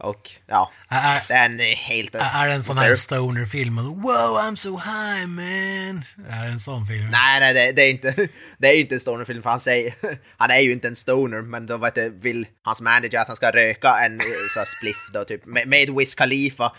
Och 0.00 0.30
ja, 0.46 0.72
Är, 0.88 1.28
den 1.28 1.60
är 1.60 1.74
helt... 1.74 2.14
är 2.14 2.48
det 2.48 2.54
en 2.54 2.62
sån 2.62 2.76
här 2.76 2.94
stoner-film? 2.94 3.76
Wow, 3.76 4.38
I'm 4.40 4.56
so 4.56 4.76
high 4.76 5.26
man! 5.26 6.04
Är 6.28 6.44
det 6.44 6.52
en 6.52 6.58
sån 6.58 6.86
film? 6.86 7.08
Nej, 7.10 7.40
nej, 7.40 7.54
det, 7.54 7.72
det 7.72 7.82
är 7.82 7.90
inte, 7.90 8.28
det 8.58 8.68
är 8.68 8.80
inte 8.80 8.94
en 8.94 9.00
stonerfilm 9.00 9.42
för 9.42 9.50
han 9.50 9.60
säger, 9.60 9.94
han 10.36 10.50
är 10.50 10.58
ju 10.58 10.72
inte 10.72 10.88
en 10.88 10.96
stoner, 10.96 11.42
men 11.42 11.66
då 11.66 11.76
vet 11.76 11.94
du, 11.94 12.10
vill 12.10 12.46
hans 12.62 12.80
manager 12.80 13.18
att 13.18 13.26
han 13.26 13.36
ska 13.36 13.50
röka 13.50 13.98
en 14.04 14.14
eh, 14.14 14.26
så 14.54 14.58
här 14.58 14.66
spliff 14.66 15.10
då, 15.12 15.24
typ 15.24 15.46
med, 15.46 15.68
med 15.68 15.90
Wiz 15.90 16.14
Khalifa 16.14 16.72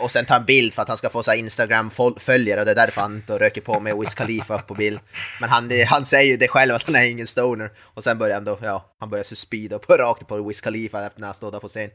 och 0.00 0.10
sen 0.10 0.24
ta 0.24 0.36
en 0.36 0.44
bild 0.44 0.74
för 0.74 0.82
att 0.82 0.88
han 0.88 0.96
ska 0.96 1.10
få 1.10 1.22
så 1.22 1.30
här 1.30 1.38
Instagram-följare 1.38 2.60
och 2.60 2.66
det 2.66 2.72
är 2.72 2.76
därför 2.76 3.00
han 3.00 3.22
då 3.26 3.38
röker 3.38 3.60
på 3.60 3.80
med 3.80 3.96
Wiz 3.96 4.14
Khalifa 4.14 4.58
på 4.58 4.74
bild. 4.74 5.00
Men 5.40 5.50
han, 5.50 5.70
han 5.86 6.04
säger 6.04 6.30
ju 6.30 6.36
det 6.36 6.48
själv 6.48 6.74
att 6.74 6.82
han 6.86 6.96
är 6.96 7.04
ingen 7.04 7.26
stoner 7.26 7.70
och 7.78 8.04
sen 8.04 8.18
börjar 8.18 8.34
han 8.34 8.44
då, 8.44 8.58
ja, 8.62 8.94
han 9.00 9.10
börjar 9.10 9.24
så 9.24 9.36
speeda 9.36 9.78
på 9.78 9.96
rakt 9.96 10.28
på 10.28 10.48
Wiz 10.48 10.60
Khalifa 10.60 11.06
efter 11.06 11.20
när 11.20 11.26
han 11.26 11.34
står 11.34 11.52
där 11.52 11.60
på 11.60 11.68
scen. 11.68 11.90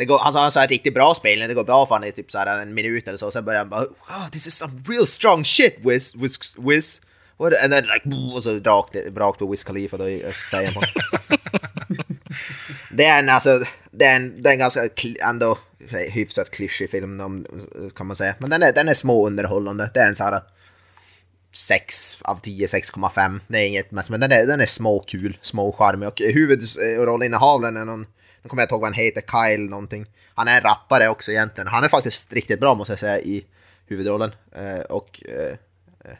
Det 0.00 0.04
går, 0.04 0.18
han 0.18 0.34
har 0.34 0.50
så 0.50 0.60
här 0.60 0.68
riktigt 0.68 0.94
bra 0.94 1.14
spelning, 1.14 1.48
det 1.48 1.54
går 1.54 1.64
bra 1.64 1.86
för 1.86 1.94
han 1.94 2.04
i 2.04 2.12
typ 2.12 2.30
så 2.30 2.38
här 2.38 2.58
en 2.58 2.74
minut 2.74 3.08
eller 3.08 3.18
så, 3.18 3.30
sen 3.30 3.44
börjar 3.44 3.58
han 3.58 3.68
bara 3.68 3.82
oh, 3.82 4.30
this 4.32 4.46
is 4.46 4.54
some 4.54 4.82
real 4.88 5.06
strong 5.06 5.44
shit 5.44 5.76
Wiz, 5.84 6.14
Wiz, 6.14 6.56
Wiz. 6.58 7.00
What? 7.36 7.52
And 7.64 7.72
then 7.72 7.84
like, 7.84 8.16
och 8.36 8.42
så 8.42 8.58
rakt, 8.58 8.96
rakt 9.16 9.38
på 9.38 9.46
Wiz 9.46 9.64
Khalifa 9.64 9.96
då 9.96 10.08
i 10.08 10.32
säger 10.50 10.72
på. 10.72 10.80
Det 12.90 13.04
är 13.04 13.18
en, 13.18 13.28
alltså, 13.28 13.64
det 13.90 14.04
är 14.04 14.16
en, 14.16 14.42
det 14.42 14.48
är 14.48 14.52
en 14.52 14.58
ganska 14.58 14.80
ändå 15.20 15.58
hyfsat 16.10 16.50
klyschig 16.50 16.90
film 16.90 17.20
om, 17.20 17.46
kan 17.96 18.06
man 18.06 18.16
säga. 18.16 18.34
Men 18.38 18.50
den 18.50 18.62
är, 18.62 18.72
den 18.72 18.88
är 18.88 18.94
små 18.94 19.26
underhållande. 19.26 19.90
Det 19.94 20.00
är 20.00 20.08
en 20.08 20.16
så 20.16 20.24
här 20.24 20.42
6 21.52 22.22
av 22.22 22.40
10, 22.40 22.66
6,5. 22.66 23.40
Det 23.48 23.58
är 23.58 23.66
inget 23.66 23.90
men 23.90 24.20
den 24.20 24.32
är, 24.32 24.46
den 24.46 24.60
är 24.60 24.66
småkul, 24.66 25.38
småcharmig. 25.42 26.08
Och 26.08 26.20
huvudrollinnehavaren 26.20 27.76
är 27.76 27.84
någon, 27.84 28.06
nu 28.42 28.48
kommer 28.48 28.62
jag 28.62 28.64
inte 28.64 28.74
ihåg 28.74 28.80
vad 28.80 28.88
han 28.88 29.04
heter, 29.04 29.20
Kyle 29.20 29.70
någonting. 29.70 30.06
Han 30.34 30.48
är 30.48 30.56
en 30.56 30.62
rappare 30.62 31.08
också 31.08 31.32
egentligen. 31.32 31.68
Han 31.68 31.84
är 31.84 31.88
faktiskt 31.88 32.32
riktigt 32.32 32.60
bra 32.60 32.74
måste 32.74 32.92
jag 32.92 33.00
säga 33.00 33.20
i 33.20 33.44
huvudrollen. 33.86 34.34
Eh, 34.52 34.80
och 34.80 35.22
eh, 35.28 35.52
eh 36.04 36.16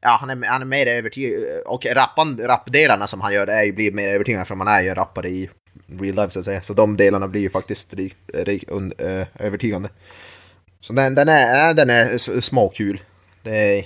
ja, 0.00 0.16
han 0.20 0.30
är, 0.30 0.46
han 0.46 0.62
är 0.62 0.66
mer 0.66 0.86
övertygad. 0.86 1.42
Eh, 1.42 1.72
och 1.72 1.86
rappan, 1.86 2.38
rappdelarna 2.42 3.06
som 3.06 3.20
han 3.20 3.34
gör 3.34 3.46
det 3.46 3.52
är 3.52 3.62
ju, 3.62 3.72
blir 3.72 3.92
mer 3.92 4.08
övertygande 4.08 4.46
för 4.46 4.54
man 4.54 4.68
är 4.68 4.80
ju 4.80 4.94
rappare 4.94 5.28
i 5.28 5.50
real 6.00 6.14
life 6.14 6.30
så 6.30 6.38
att 6.38 6.44
säga. 6.44 6.62
Så 6.62 6.72
de 6.72 6.96
delarna 6.96 7.28
blir 7.28 7.40
ju 7.40 7.50
faktiskt 7.50 7.94
rikt, 7.94 8.30
rikt, 8.34 8.70
und, 8.70 9.00
eh, 9.00 9.26
övertygande. 9.38 9.88
Så 10.80 10.92
den, 10.92 11.14
den, 11.14 11.28
är, 11.28 11.74
den 11.74 11.90
är 11.90 12.40
småkul. 12.40 13.00
Det 13.42 13.78
är 13.78 13.84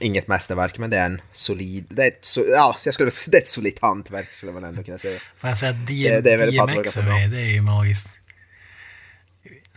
inget 0.00 0.28
mästerverk, 0.28 0.78
men 0.78 0.90
det 0.90 0.96
är 0.98 1.06
en 1.06 1.20
solid... 1.32 1.84
Det 1.90 2.02
är 2.02 2.08
ett, 2.08 2.18
so, 2.24 2.44
ja, 2.48 2.76
jag 2.84 2.94
skulle, 2.94 3.10
det 3.26 3.36
är 3.36 3.40
ett 3.40 3.46
solitt 3.46 3.78
hantverk 3.82 4.28
skulle 4.32 4.52
man 4.52 4.64
ändå 4.64 4.82
kunna 4.82 4.98
säga. 4.98 5.20
Får 5.36 5.48
jag 5.50 5.58
säga 5.58 5.70
att 5.70 5.86
Det- 5.86 6.10
D- 6.10 6.20
det 6.20 6.32
är 6.32 6.38
väl 6.38 6.56
pass 6.58 6.70
DMX 6.74 6.96
är 6.96 7.02
med, 7.02 7.30
det 7.30 7.40
är 7.40 7.50
ju 7.50 7.60
magiskt. 7.62 8.08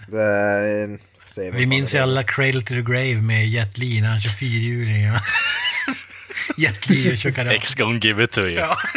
Det 0.07 0.21
är, 0.21 0.99
säger 1.33 1.51
Vi 1.51 1.65
minns 1.65 1.95
ju 1.95 1.99
alla 1.99 2.23
Cradle 2.23 2.61
to 2.61 2.67
the 2.67 2.81
Grave 2.81 3.21
med 3.21 3.47
Jet 3.47 3.77
Li 3.77 4.01
när 4.01 4.09
han 4.09 4.21
kör 4.21 4.29
fyrhjuling. 4.29 5.03
Jet 6.57 6.89
Li 6.89 7.13
och 7.13 7.19
Chocolat. 7.19 7.53
X 7.53 7.75
gonna 7.75 7.99
give 7.99 8.23
it 8.23 8.31
to 8.31 8.39
you. 8.41 8.51
Ja. 8.51 8.77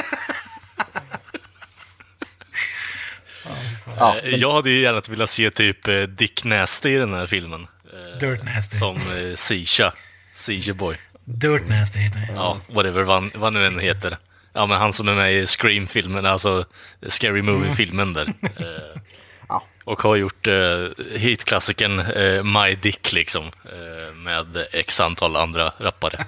Ja, 3.99 4.19
Eh, 4.23 4.29
Jag 4.35 4.53
hade 4.53 4.71
ju 4.71 4.81
gärna 4.83 5.03
velat 5.09 5.31
se 5.31 5.51
typ 5.51 5.89
eh, 5.89 6.01
Dick 6.03 6.45
Nasty 6.45 6.89
i 6.91 6.97
den 6.99 7.15
här 7.15 7.27
filmen. 7.27 7.63
Eh, 7.93 8.19
Dirt 8.19 8.43
Nasty. 8.45 8.77
Som 8.79 8.97
eh, 8.97 9.35
Sisha. 9.35 9.93
Sisha 10.33 10.75
Boy. 10.75 10.97
Dirt 11.25 11.69
Nasty 11.69 11.99
heter 11.99 12.19
det. 12.21 12.33
Ja, 12.35 12.61
whatever, 12.69 13.03
vad, 13.03 13.31
vad 13.35 13.53
nu 13.53 13.67
än 13.67 13.79
heter. 13.79 14.19
Ja, 14.53 14.67
men 14.67 14.79
han 14.79 14.93
som 14.93 15.09
är 15.09 15.15
med 15.15 15.35
i 15.35 15.47
Scream-filmen, 15.47 16.27
alltså 16.27 16.65
Scary 17.09 17.43
Movie-filmen 17.43 18.13
där. 18.13 18.35
Eh, 18.43 19.01
Ja. 19.49 19.63
och 19.85 20.03
har 20.03 20.17
gjort 20.17 20.47
eh, 20.47 20.89
hitklassikern 21.19 21.99
eh, 21.99 22.43
My 22.43 22.75
Dick, 22.75 23.13
liksom. 23.13 23.45
Eh, 23.45 24.15
med 24.15 24.67
x 24.73 25.01
antal 25.01 25.37
andra 25.37 25.73
rappare. 25.79 26.25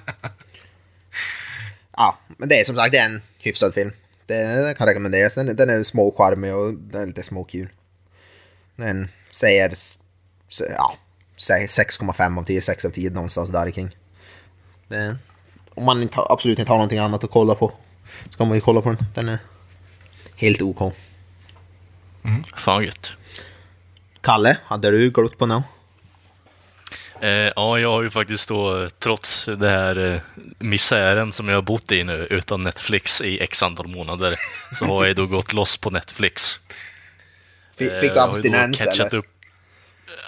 ja, 1.97 2.17
men 2.37 2.49
det 2.49 2.59
är 2.59 2.63
som 2.63 2.75
sagt 2.75 2.91
det 2.91 2.97
är 2.97 3.05
en 3.05 3.21
hyfsad 3.39 3.73
film. 3.73 3.91
Det 4.25 4.75
kan 4.77 4.87
rekommenderas. 4.87 5.35
Den, 5.35 5.55
den 5.55 5.69
är 5.69 5.83
småcharmig 5.83 6.55
och 6.55 6.73
den 6.73 7.01
är 7.01 7.05
lite 7.05 7.23
småkul. 7.23 7.69
Den 8.75 9.07
säger 9.31 9.73
ja, 10.69 10.97
säg 11.37 11.65
6,5 11.65 12.39
av 12.39 12.43
10, 12.43 12.61
6 12.61 12.85
av 12.85 12.89
10 12.89 13.09
någonstans 13.09 13.49
där 13.49 13.71
kring. 13.71 13.95
Det, 14.87 15.17
om 15.73 15.85
man 15.85 16.01
inte, 16.01 16.17
absolut 16.29 16.59
inte 16.59 16.71
har 16.71 16.77
någonting 16.77 16.99
annat 16.99 17.23
att 17.23 17.31
kolla 17.31 17.55
på 17.55 17.71
så 18.29 18.37
kan 18.37 18.47
man 18.47 18.57
ju 18.57 18.61
kolla 18.61 18.81
på 18.81 18.89
den. 18.89 19.05
Den 19.15 19.29
är 19.29 19.39
helt 20.35 20.61
OK. 20.61 20.93
Fan 22.55 22.83
gött. 22.83 23.11
Kalle, 24.21 24.57
hade 24.65 24.91
du 24.91 25.09
glott 25.11 25.37
på 25.37 25.45
något? 25.45 25.63
Eh, 27.21 27.29
ja, 27.29 27.79
jag 27.79 27.91
har 27.91 28.03
ju 28.03 28.09
faktiskt 28.09 28.49
då, 28.49 28.89
trots 28.99 29.45
det 29.45 29.69
här 29.69 30.13
eh, 30.13 30.19
misären 30.59 31.31
som 31.31 31.47
jag 31.49 31.55
har 31.57 31.61
bott 31.61 31.91
i 31.91 32.03
nu, 32.03 32.27
utan 32.29 32.63
Netflix 32.63 33.21
i 33.21 33.39
x 33.39 33.63
antal 33.63 33.87
månader, 33.87 34.35
så 34.73 34.85
har 34.85 35.05
jag 35.05 35.15
då 35.15 35.25
gått 35.25 35.53
loss 35.53 35.77
på 35.77 35.89
Netflix. 35.89 36.59
Fick, 37.77 37.91
Eh, 37.91 38.01
fick 38.01 38.09
du 38.09 38.15
då 38.15 38.21
abstinens 38.21 38.81
eller? 38.81 39.15
Upp, 39.15 39.25
eh, 39.25 39.29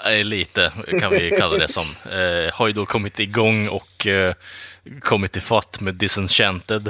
Eh, 0.06 0.24
lite, 0.24 0.72
kan 1.00 1.12
vi 1.12 1.32
kalla 1.40 1.58
det 1.58 1.68
som. 1.68 1.96
Eh, 2.12 2.54
har 2.54 2.68
ju 2.68 2.74
då 2.74 2.86
kommit 2.86 3.20
igång 3.20 3.68
och 3.68 4.08
eh, 4.08 4.34
kommit 5.02 5.36
ifatt 5.36 5.66
fatt 5.66 5.82
med 5.82 5.96
Disenchanted. 5.96 6.88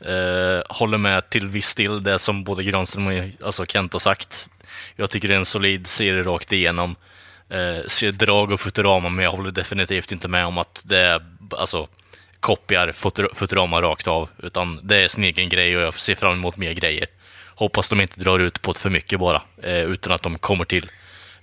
Eh, 0.00 0.62
håller 0.68 0.98
med 0.98 1.30
till 1.30 1.46
viss 1.46 1.74
del 1.74 2.02
det 2.02 2.18
som 2.18 2.44
både 2.44 2.64
Granström 2.64 3.06
och 3.06 3.46
alltså 3.46 3.66
Kent 3.66 3.92
har 3.92 4.00
sagt. 4.00 4.50
Jag 4.96 5.10
tycker 5.10 5.28
det 5.28 5.34
är 5.34 5.38
en 5.38 5.44
solid 5.44 5.86
serie 5.86 6.22
rakt 6.22 6.52
igenom. 6.52 6.96
Eh, 7.50 7.86
ser 7.86 8.12
drag 8.12 8.52
och 8.52 8.60
Futurama, 8.60 9.08
men 9.08 9.24
jag 9.24 9.32
håller 9.32 9.50
definitivt 9.50 10.12
inte 10.12 10.28
med 10.28 10.46
om 10.46 10.58
att 10.58 10.82
det 10.84 10.98
är, 10.98 11.22
alltså, 11.50 11.88
kopiar 12.40 12.92
Futur- 12.92 13.34
Futurama 13.34 13.82
rakt 13.82 14.08
av. 14.08 14.28
Utan 14.42 14.80
det 14.82 14.96
är 14.96 15.08
sin 15.08 15.24
egen 15.24 15.48
grej 15.48 15.76
och 15.76 15.82
jag 15.82 15.94
ser 15.94 16.14
fram 16.14 16.32
emot 16.32 16.56
mer 16.56 16.72
grejer. 16.72 17.06
Hoppas 17.54 17.88
de 17.88 18.00
inte 18.00 18.20
drar 18.20 18.38
ut 18.38 18.62
på 18.62 18.72
det 18.72 18.78
för 18.78 18.90
mycket 18.90 19.18
bara, 19.20 19.42
eh, 19.62 19.82
utan 19.82 20.12
att 20.12 20.22
de 20.22 20.38
kommer 20.38 20.64
till 20.64 20.90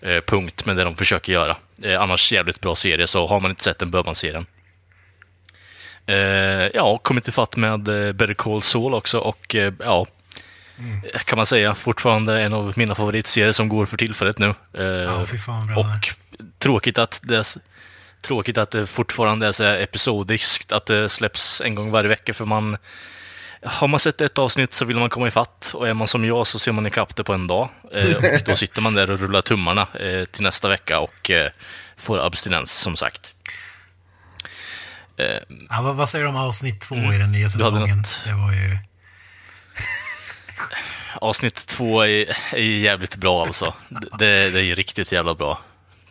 eh, 0.03 0.21
punkt 0.21 0.65
med 0.65 0.77
det 0.77 0.83
de 0.83 0.95
försöker 0.95 1.33
göra. 1.33 1.57
Eh, 1.83 2.01
annars 2.01 2.31
jävligt 2.31 2.61
bra 2.61 2.75
serie, 2.75 3.07
så 3.07 3.27
har 3.27 3.39
man 3.39 3.51
inte 3.51 3.63
sett 3.63 3.79
den 3.79 3.91
bör 3.91 4.03
man 4.03 4.15
se 4.15 4.31
den. 4.31 4.45
Eh, 6.05 6.15
ja, 6.73 6.97
kommit 6.97 7.27
ifatt 7.27 7.55
med 7.55 7.87
eh, 7.87 8.13
Better 8.13 8.33
Call 8.33 8.61
Saul 8.61 8.93
också 8.93 9.19
och 9.19 9.55
eh, 9.55 9.73
ja, 9.79 10.05
kan 11.25 11.37
man 11.37 11.45
säga 11.45 11.75
fortfarande 11.75 12.41
en 12.41 12.53
av 12.53 12.73
mina 12.75 12.95
favoritserier 12.95 13.51
som 13.51 13.69
går 13.69 13.85
för 13.85 13.97
tillfället 13.97 14.39
nu. 14.39 14.53
Eh, 14.73 14.83
Ja, 14.83 15.25
fy 15.25 15.37
fan 15.37 15.67
bra 15.67 15.77
och 15.77 15.85
tråkigt 16.59 16.97
att 16.97 17.21
det 17.23 17.57
Tråkigt 18.21 18.57
att 18.57 18.71
det 18.71 18.87
fortfarande 18.87 19.47
är 19.47 19.51
så 19.51 19.63
här 19.63 19.79
episodiskt, 19.79 20.71
att 20.71 20.85
det 20.85 21.09
släpps 21.09 21.61
en 21.61 21.75
gång 21.75 21.91
varje 21.91 22.07
vecka, 22.07 22.33
för 22.33 22.45
man... 22.45 22.77
Har 23.65 23.87
man 23.87 23.99
sett 23.99 24.21
ett 24.21 24.37
avsnitt 24.37 24.73
så 24.73 24.85
vill 24.85 24.99
man 24.99 25.09
komma 25.09 25.27
ifatt, 25.27 25.71
och 25.75 25.87
är 25.89 25.93
man 25.93 26.07
som 26.07 26.25
jag 26.25 26.47
så 26.47 26.59
ser 26.59 26.71
man 26.71 26.85
ikapp 26.87 27.15
det 27.15 27.23
på 27.23 27.33
en 27.33 27.47
dag. 27.47 27.69
Eh, 27.91 28.15
och 28.15 28.41
då 28.45 28.55
sitter 28.55 28.81
man 28.81 28.93
där 28.93 29.09
och 29.11 29.19
rullar 29.19 29.41
tummarna 29.41 29.87
eh, 29.99 30.25
till 30.25 30.43
nästa 30.43 30.69
vecka 30.69 30.99
och 30.99 31.31
eh, 31.31 31.51
får 31.97 32.25
abstinens, 32.25 32.71
som 32.79 32.95
sagt. 32.95 33.35
Eh, 35.17 35.25
Ja, 35.69 35.81
vad, 35.81 35.95
vad 35.95 36.09
säger 36.09 36.25
du 36.25 36.29
om 36.29 36.35
avsnitt 36.35 36.81
två 36.81 36.95
i 36.95 37.17
den 37.17 37.31
nya 37.31 37.39
Mm. 37.39 37.49
Säsongen? 37.49 37.97
något. 37.97 38.21
Det 38.25 38.33
var 38.33 38.51
ju... 38.53 38.77
Avsnitt 41.21 41.67
två 41.67 42.01
är, 42.05 42.37
är 42.51 42.59
jävligt 42.59 43.15
bra 43.15 43.41
alltså. 43.45 43.73
Det, 43.89 44.49
det 44.49 44.61
är 44.61 44.75
riktigt 44.75 45.11
jävla 45.11 45.35
bra. 45.35 45.59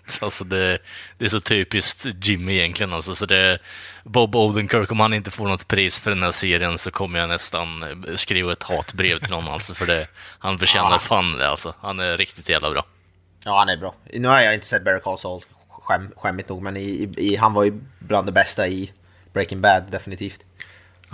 Alltså 0.20 0.44
det, 0.44 0.78
det 1.18 1.24
är 1.24 1.28
så 1.28 1.40
typiskt 1.40 2.06
Jimmy 2.22 2.58
egentligen 2.58 2.92
alltså. 2.92 3.14
Så 3.14 3.26
det, 3.26 3.58
Bob 4.04 4.36
Odenkirk, 4.36 4.92
om 4.92 5.00
han 5.00 5.14
inte 5.14 5.30
får 5.30 5.48
något 5.48 5.68
pris 5.68 6.00
för 6.00 6.10
den 6.10 6.22
här 6.22 6.30
serien 6.30 6.78
så 6.78 6.90
kommer 6.90 7.18
jag 7.18 7.28
nästan 7.28 7.82
eh, 7.82 8.14
skriva 8.14 8.52
ett 8.52 8.62
hatbrev 8.62 9.18
till 9.18 9.32
honom 9.32 9.52
alltså. 9.52 9.74
För 9.74 9.86
det, 9.86 10.06
han 10.38 10.58
förtjänar 10.58 10.98
fan 10.98 11.32
det 11.38 11.48
alltså. 11.48 11.74
Han 11.80 12.00
är 12.00 12.16
riktigt 12.16 12.48
jävla 12.48 12.70
bra. 12.70 12.84
Ja, 13.44 13.58
han 13.58 13.68
är 13.68 13.76
bra. 13.76 13.94
Nu 14.12 14.28
har 14.28 14.40
jag 14.40 14.54
inte 14.54 14.66
sett 14.66 14.84
Better 14.84 15.00
Call 15.00 15.18
Saul, 15.18 15.42
skäm, 15.68 16.10
skämmigt 16.16 16.48
nog, 16.48 16.62
men 16.62 16.76
i, 16.76 17.12
i, 17.16 17.36
han 17.36 17.54
var 17.54 17.64
ju 17.64 17.80
bland 17.98 18.28
det 18.28 18.32
bästa 18.32 18.68
i 18.68 18.92
Breaking 19.32 19.60
Bad, 19.60 19.82
definitivt. 19.90 20.40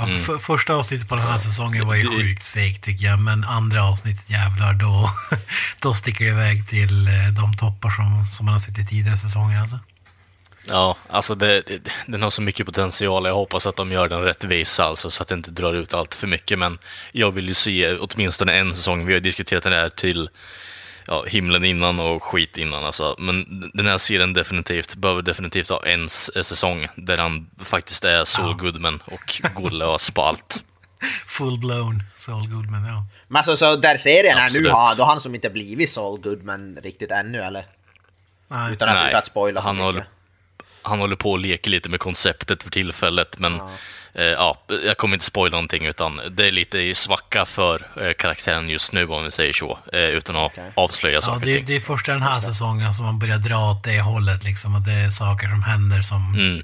Ja, 0.01 0.05
Mm. 0.05 0.23
för, 0.23 0.39
första 0.39 0.75
avsnittet 0.75 1.09
på 1.09 1.15
den 1.17 1.25
här 1.27 1.39
säsongen 1.39 1.87
var 1.87 1.95
ju 1.95 2.03
Det- 2.03 2.09
sjukt 2.17 2.43
segt 2.45 2.85
tycker 2.85 3.07
jag, 3.07 3.19
men 3.21 3.45
andra 3.45 3.85
avsnittet 3.85 4.31
jävlar 4.31 4.73
då, 4.75 5.11
då 5.81 5.95
sticker 5.95 6.25
det 6.25 6.31
iväg 6.31 6.69
till 6.69 7.09
eh, 7.09 7.13
de 7.41 7.57
toppar 7.57 7.91
som, 7.91 8.27
som 8.27 8.47
man 8.47 8.53
har 8.53 8.59
sett 8.59 8.79
i 8.79 8.87
tidigare 8.87 9.17
säsonger 9.17 9.61
alltså. 9.61 9.79
Ja, 10.69 10.97
alltså 11.11 11.35
det, 11.35 11.63
det, 11.67 11.81
den 12.07 12.23
har 12.23 12.31
så 12.31 12.43
mycket 12.43 12.67
potential. 12.67 13.27
Jag 13.27 13.35
hoppas 13.35 13.67
att 13.67 13.77
de 13.77 13.93
gör 13.93 14.09
den 14.09 14.23
rättvisa, 14.23 14.85
alltså, 14.85 15.11
så 15.11 15.23
att 15.23 15.29
det 15.29 15.35
inte 15.35 15.51
drar 15.51 15.73
ut 15.75 15.95
allt 15.95 16.15
för 16.15 16.27
mycket. 16.27 16.59
Men 16.59 16.79
jag 17.13 17.31
vill 17.31 17.49
ju 17.49 17.55
se 17.55 17.95
åtminstone 17.97 18.53
en 18.53 18.75
säsong. 18.75 19.07
Vi 19.07 19.13
har 19.13 19.21
diskuterat 19.21 19.63
den 19.63 19.73
här 19.73 19.89
till 19.89 20.29
ja, 21.09 21.25
himlen 21.27 21.65
innan 21.65 22.01
och 22.01 22.23
skit 22.23 22.59
innan. 22.59 22.85
Alltså. 22.85 23.15
Men 23.19 23.71
den 23.75 23.87
här 23.87 23.99
serien 23.99 24.33
definitivt, 24.33 24.95
behöver 24.95 25.23
definitivt 25.23 25.69
ha 25.71 25.87
en 25.87 26.09
säsong 26.09 26.87
där 26.97 27.19
han 27.19 27.51
faktiskt 27.65 28.05
är 28.05 28.25
Saul 28.25 28.57
Goodman 28.57 29.03
och 29.05 29.43
går 29.55 29.71
lös 29.71 30.11
på 30.11 30.23
allt. 30.23 30.65
Full 31.27 31.59
blown 31.59 32.03
Saul 32.15 32.49
Goodman, 32.49 32.85
ja. 32.85 33.05
Men 33.29 33.37
alltså, 33.37 33.57
så 33.57 33.77
där 33.77 33.99
serien 33.99 34.39
är 34.39 34.63
nu, 34.63 34.69
har, 34.69 34.95
då 34.95 35.03
har 35.03 35.13
han 35.13 35.21
som 35.21 35.35
inte 35.35 35.51
blivit 35.51 35.91
Saul 35.91 36.21
Goodman 36.21 36.79
riktigt 36.83 37.11
ännu, 37.11 37.43
eller? 37.43 37.65
Nej. 38.51 38.73
Utan 38.73 38.89
att, 38.89 38.95
Nej, 38.95 39.09
utan 39.09 39.19
att 39.19 39.27
spoila 39.27 39.61
han 39.61 39.77
mycket. 39.77 39.85
håller, 39.85 40.05
han 40.83 40.99
håller 41.01 41.17
på 41.17 41.31
och 41.31 41.39
leker 41.39 41.71
lite 41.71 41.89
med 41.89 42.01
konceptet 42.01 42.63
för 42.63 42.71
tillfället, 42.71 43.39
men 43.39 43.55
eh, 43.55 43.69
ja, 44.25 44.63
jag 44.85 44.97
kommer 44.97 45.15
inte 45.17 45.25
spoila 45.25 45.51
någonting, 45.57 45.87
utan 45.87 46.21
det 46.31 46.47
är 46.47 46.53
lite 46.53 46.95
svacka 46.95 47.45
för 47.47 47.87
eh, 48.03 48.13
karaktären 48.13 48.69
just 48.69 48.93
nu, 48.93 49.07
om 49.07 49.25
vi 49.25 49.31
säger 49.31 49.53
så, 49.53 49.79
eh, 49.93 50.01
utan 50.01 50.37
att 50.37 50.53
Okej. 50.53 50.73
avslöja 50.75 51.15
Ja, 51.15 51.23
saker 51.23 51.47
det, 51.47 51.55
ting. 51.57 51.65
det 51.67 51.77
är 51.77 51.81
första 51.81 52.13
den 52.13 52.23
här 52.23 52.41
säsongen 52.41 52.95
som 52.95 53.05
man 53.07 53.19
börjar 53.19 53.39
dra 53.39 53.71
åt 53.71 53.85
det 53.85 54.01
hållet, 54.01 54.45
liksom. 54.45 54.75
Att 54.75 54.85
det 54.85 54.93
är 54.93 55.11
saker 55.11 55.49
som 55.49 55.63
händer 55.63 56.03
som 56.03 56.35
Mm. 56.35 56.63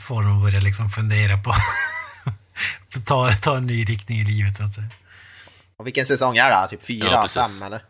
får 0.00 0.22
dem 0.22 0.36
att 0.36 0.42
börja 0.42 0.60
liksom 0.60 0.90
fundera 0.90 1.36
på 1.38 1.54
ta, 3.06 3.30
ta 3.32 3.56
en 3.56 3.66
ny 3.66 3.84
riktning 3.84 4.18
i 4.20 4.24
livet, 4.24 4.56
så 4.56 4.64
att 4.64 4.72
säga. 4.74 4.86
Och 5.78 5.86
vilken 5.86 6.06
säsong 6.06 6.36
är 6.36 6.48
det? 6.48 6.54
här? 6.54 6.68
Typ 6.68 6.86
fyra, 6.86 7.06
Ja, 7.10 7.28
fem 7.28 7.62
eller? 7.62 7.82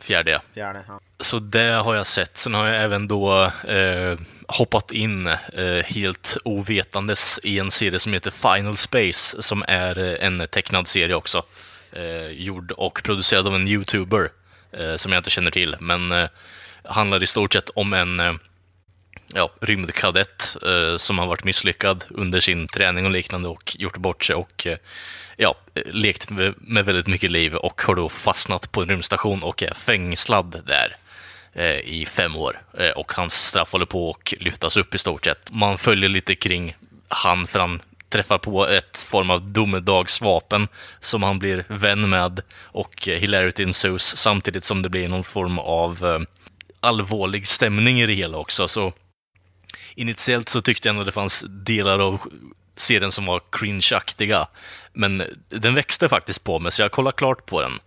Fjärde, 0.00 0.30
ja. 0.30 0.40
Fjärde? 0.54 0.84
Ja. 0.88 1.00
Så 1.20 1.38
det 1.38 1.72
har 1.72 1.94
jag 1.94 2.06
sett. 2.06 2.36
Sen 2.36 2.54
har 2.54 2.66
jag 2.66 2.82
även 2.82 3.08
då 3.08 3.44
eh, 3.68 4.18
hoppat 4.48 4.92
in 4.92 5.26
eh, 5.26 5.84
helt 5.84 6.36
ovetandes 6.44 7.40
i 7.42 7.58
en 7.58 7.70
serie 7.70 7.98
som 7.98 8.12
heter 8.12 8.54
Final 8.54 8.76
Space, 8.76 9.42
som 9.42 9.64
är 9.68 9.98
eh, 9.98 10.26
en 10.26 10.46
tecknad 10.46 10.88
serie 10.88 11.14
också. 11.14 11.42
Eh, 11.92 12.28
gjord 12.28 12.72
och 12.72 13.02
producerad 13.04 13.46
av 13.46 13.54
en 13.54 13.68
YouTuber, 13.68 14.30
eh, 14.72 14.96
som 14.96 15.12
jag 15.12 15.18
inte 15.18 15.30
känner 15.30 15.50
till, 15.50 15.76
men 15.80 16.12
eh, 16.12 16.28
handlar 16.84 17.22
i 17.22 17.26
stort 17.26 17.52
sett 17.52 17.70
om 17.70 17.92
en 17.92 18.38
ja, 19.34 19.50
rymdkadett 19.60 20.56
som 20.96 21.18
har 21.18 21.26
varit 21.26 21.44
misslyckad 21.44 22.04
under 22.10 22.40
sin 22.40 22.66
träning 22.66 23.04
och 23.04 23.10
liknande 23.10 23.48
och 23.48 23.76
gjort 23.78 23.96
bort 23.96 24.24
sig 24.24 24.36
och 24.36 24.66
ja, 25.42 25.54
lekt 25.74 26.30
med, 26.30 26.54
med 26.58 26.84
väldigt 26.84 27.06
mycket 27.06 27.30
liv 27.30 27.54
och 27.54 27.82
har 27.82 27.94
då 27.94 28.08
fastnat 28.08 28.72
på 28.72 28.82
en 28.82 28.88
rymdstation 28.88 29.42
och 29.42 29.62
är 29.62 29.74
fängslad 29.74 30.62
där 30.66 30.96
eh, 31.52 31.78
i 31.78 32.06
fem 32.06 32.36
år. 32.36 32.62
Eh, 32.78 32.90
och 32.90 33.12
hans 33.12 33.34
straff 33.34 33.72
håller 33.72 33.86
på 33.86 34.10
att 34.10 34.32
lyftas 34.32 34.76
upp 34.76 34.94
i 34.94 34.98
stort 34.98 35.24
sett. 35.24 35.52
Man 35.52 35.78
följer 35.78 36.08
lite 36.08 36.34
kring 36.34 36.76
han, 37.08 37.46
för 37.46 37.58
han 37.58 37.80
träffar 38.08 38.38
på 38.38 38.66
ett 38.66 38.98
form 38.98 39.30
av 39.30 39.52
domedagsvapen 39.52 40.68
som 41.00 41.22
han 41.22 41.38
blir 41.38 41.64
vän 41.68 42.08
med 42.08 42.40
och 42.62 43.08
eh, 43.08 43.18
hilarity 43.18 43.62
ensues 43.62 44.16
samtidigt 44.16 44.64
som 44.64 44.82
det 44.82 44.88
blir 44.88 45.08
någon 45.08 45.24
form 45.24 45.58
av 45.58 46.26
allvarlig 46.80 47.46
stämning 47.46 48.00
i 48.00 48.06
det 48.06 48.14
hela 48.14 48.38
också. 48.38 48.68
Så 48.68 48.92
initiellt 49.94 50.48
så 50.48 50.60
tyckte 50.60 50.88
jag 50.88 50.94
ändå 50.94 51.04
det 51.04 51.12
fanns 51.12 51.44
delar 51.48 51.98
av 51.98 52.20
serien 52.80 53.12
som 53.12 53.26
var 53.26 53.40
cringeaktiga. 53.52 54.46
Men 54.92 55.22
den 55.48 55.74
växte 55.74 56.08
faktiskt 56.08 56.44
på 56.44 56.58
mig, 56.58 56.72
så 56.72 56.82
jag 56.82 56.90
kollade 56.90 57.16
klart 57.16 57.46
på 57.46 57.62
den. 57.62 57.78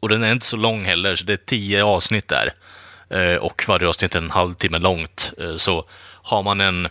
Och 0.00 0.08
den 0.08 0.22
är 0.22 0.32
inte 0.32 0.46
så 0.46 0.56
lång 0.56 0.84
heller, 0.84 1.16
så 1.16 1.24
det 1.24 1.32
är 1.32 1.36
tio 1.36 1.84
avsnitt 1.84 2.28
där. 2.28 2.54
Eh, 3.10 3.36
och 3.36 3.64
varje 3.68 3.88
avsnitt 3.88 4.14
är 4.14 4.18
en 4.18 4.30
halvtimme 4.30 4.78
långt. 4.78 5.32
Eh, 5.38 5.56
så 5.56 5.88
har 6.22 6.42
man 6.42 6.60
en, 6.60 6.88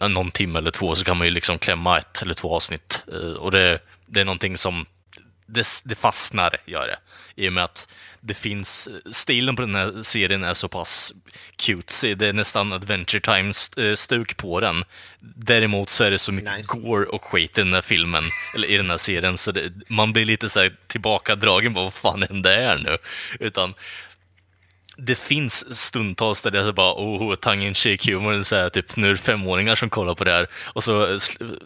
en, 0.00 0.12
någon 0.12 0.30
timme 0.30 0.58
eller 0.58 0.70
två 0.70 0.94
så 0.94 1.04
kan 1.04 1.16
man 1.16 1.26
ju 1.26 1.30
liksom 1.30 1.58
klämma 1.58 1.98
ett 1.98 2.22
eller 2.22 2.34
två 2.34 2.56
avsnitt. 2.56 3.04
Eh, 3.12 3.32
och 3.32 3.50
det, 3.50 3.78
det 4.06 4.20
är 4.20 4.24
någonting 4.24 4.58
som 4.58 4.86
det, 5.46 5.66
det 5.84 5.94
fastnar, 5.94 6.56
gör 6.66 6.86
det. 6.86 6.98
I 7.42 7.48
och 7.48 7.52
med 7.52 7.64
att 7.64 7.88
det 8.20 8.34
finns, 8.34 8.88
stilen 9.12 9.56
på 9.56 9.62
den 9.62 9.74
här 9.74 10.02
serien 10.02 10.44
är 10.44 10.54
så 10.54 10.68
pass 10.68 11.12
cutesy, 11.56 12.14
det 12.14 12.26
är 12.26 12.32
nästan 12.32 12.72
Adventure 12.72 13.20
Time-stuk 13.20 14.36
på 14.36 14.60
den. 14.60 14.84
Däremot 15.20 15.88
så 15.88 16.04
är 16.04 16.10
det 16.10 16.18
så 16.18 16.32
mycket 16.32 16.56
nice. 16.56 16.66
gore 16.66 17.06
och 17.06 17.24
skit 17.24 17.58
i 17.58 17.62
den 17.62 17.74
här 17.74 17.82
filmen, 17.82 18.24
eller 18.54 18.68
i 18.68 18.76
den 18.76 18.90
här 18.90 18.96
serien, 18.96 19.38
så 19.38 19.52
det, 19.52 19.72
man 19.88 20.12
blir 20.12 20.24
lite 20.24 20.48
så 20.48 20.60
här 20.60 20.76
tillbakadragen 20.86 21.72
vad 21.72 21.92
fan 21.92 22.22
hände 22.22 22.50
här 22.50 22.78
nu? 22.78 22.98
Utan 23.40 23.74
det 24.96 25.14
finns 25.14 25.78
stundtals 25.78 26.42
där 26.42 26.50
det 26.50 26.60
är 26.60 26.72
bara 26.72 26.94
oh, 26.94 27.34
tongue 27.34 27.66
in 27.66 27.74
cheek 27.74 28.06
humor, 28.06 28.42
så 28.42 28.56
här, 28.56 28.68
typ 28.68 28.96
nu 28.96 29.06
är 29.06 29.12
det 29.12 29.18
femåringar 29.18 29.74
som 29.74 29.90
kollar 29.90 30.14
på 30.14 30.24
det 30.24 30.30
här 30.30 30.46
och 30.64 30.84
så 30.84 31.00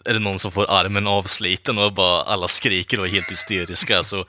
är 0.05 0.13
det 0.13 0.19
någon 0.19 0.39
som 0.39 0.51
får 0.51 0.71
armen 0.71 1.07
avsliten 1.07 1.77
och 1.77 1.93
bara 1.93 2.21
alla 2.21 2.47
skriker 2.47 2.99
och 2.99 3.07
är 3.07 3.11
helt 3.11 3.31
hysteriska. 3.31 4.03
Så, 4.03 4.25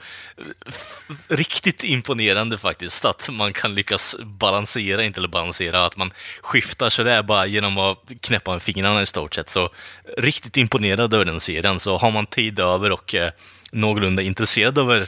riktigt 1.27 1.83
imponerande 1.83 2.57
faktiskt 2.57 3.05
att 3.05 3.29
man 3.31 3.53
kan 3.53 3.75
lyckas 3.75 4.15
balansera, 4.23 5.03
inte 5.03 5.19
eller 5.19 5.27
balansera, 5.27 5.85
att 5.85 5.97
man 5.97 6.11
skiftar 6.41 6.89
så 6.89 7.23
bara 7.23 7.45
genom 7.45 7.77
att 7.77 7.97
knäppa 8.21 8.51
med 8.51 8.61
fingrarna 8.61 9.01
i 9.01 9.05
stort 9.05 9.35
sett. 9.35 9.49
Så 9.49 9.69
riktigt 10.17 10.57
imponerad 10.57 11.13
över 11.13 11.25
den 11.25 11.39
serien. 11.39 11.79
Så 11.79 11.97
har 11.97 12.11
man 12.11 12.25
tid 12.25 12.59
över 12.59 12.91
och 12.91 13.15
eh, 13.15 13.31
någorlunda 13.71 14.21
intresserad 14.21 14.77
över 14.77 15.07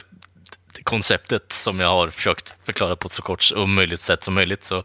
konceptet 0.86 1.52
som 1.52 1.80
jag 1.80 1.88
har 1.88 2.10
försökt 2.10 2.54
förklara 2.62 2.96
på 2.96 3.06
ett 3.06 3.12
så 3.12 3.22
kort 3.22 3.52
och 3.56 3.68
möjligt 3.68 4.00
sätt 4.00 4.22
som 4.22 4.34
möjligt 4.34 4.64
så 4.64 4.78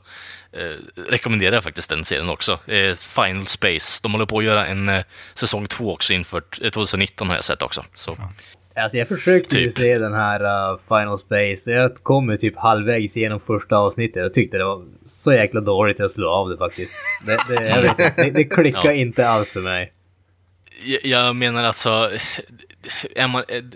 eh, 0.52 1.02
rekommenderar 1.10 1.54
jag 1.54 1.64
faktiskt 1.64 1.90
den 1.90 2.06
serien 2.06 2.30
också. 2.30 2.52
Eh, 2.52 2.94
Final 2.94 3.46
Space. 3.46 4.00
De 4.04 4.12
håller 4.12 4.26
på 4.26 4.38
att 4.38 4.44
göra 4.44 4.66
en 4.66 4.90
eh, 4.90 5.04
säsong 5.34 5.68
två 5.68 5.94
också 5.94 6.14
inför 6.14 6.42
2019 6.72 7.28
har 7.28 7.36
jag 7.36 7.44
sett 7.44 7.62
också. 7.62 7.84
Så. 7.96 8.18
Alltså 8.76 8.98
jag 8.98 9.08
försökte 9.08 9.56
typ. 9.56 9.66
ju 9.66 9.70
se 9.70 9.98
den 9.98 10.14
här 10.14 10.72
uh, 10.72 10.80
Final 10.88 11.20
Space. 11.20 11.72
Jag 11.72 11.96
kom 11.96 12.30
ju 12.30 12.38
typ 12.38 12.58
halvvägs 12.58 13.18
igenom 13.18 13.40
första 13.40 13.78
avsnittet. 13.78 14.24
Jag 14.24 14.34
tyckte 14.34 14.58
det 14.58 14.66
var 14.66 14.86
så 15.08 15.34
jäkla 15.34 15.62
dåligt 15.62 15.96
att 15.96 16.00
jag 16.00 16.12
slog 16.12 16.30
av 16.30 16.50
det 16.50 16.58
faktiskt. 16.58 16.94
Det, 17.26 17.38
det, 17.50 17.94
det, 18.18 18.30
det 18.30 18.44
klickar 18.44 18.86
ja. 18.86 18.94
inte 18.94 19.30
alls 19.30 19.50
för 19.50 19.62
mig. 19.62 19.94
Jag 21.04 21.36
menar 21.36 21.64
alltså, 21.64 22.12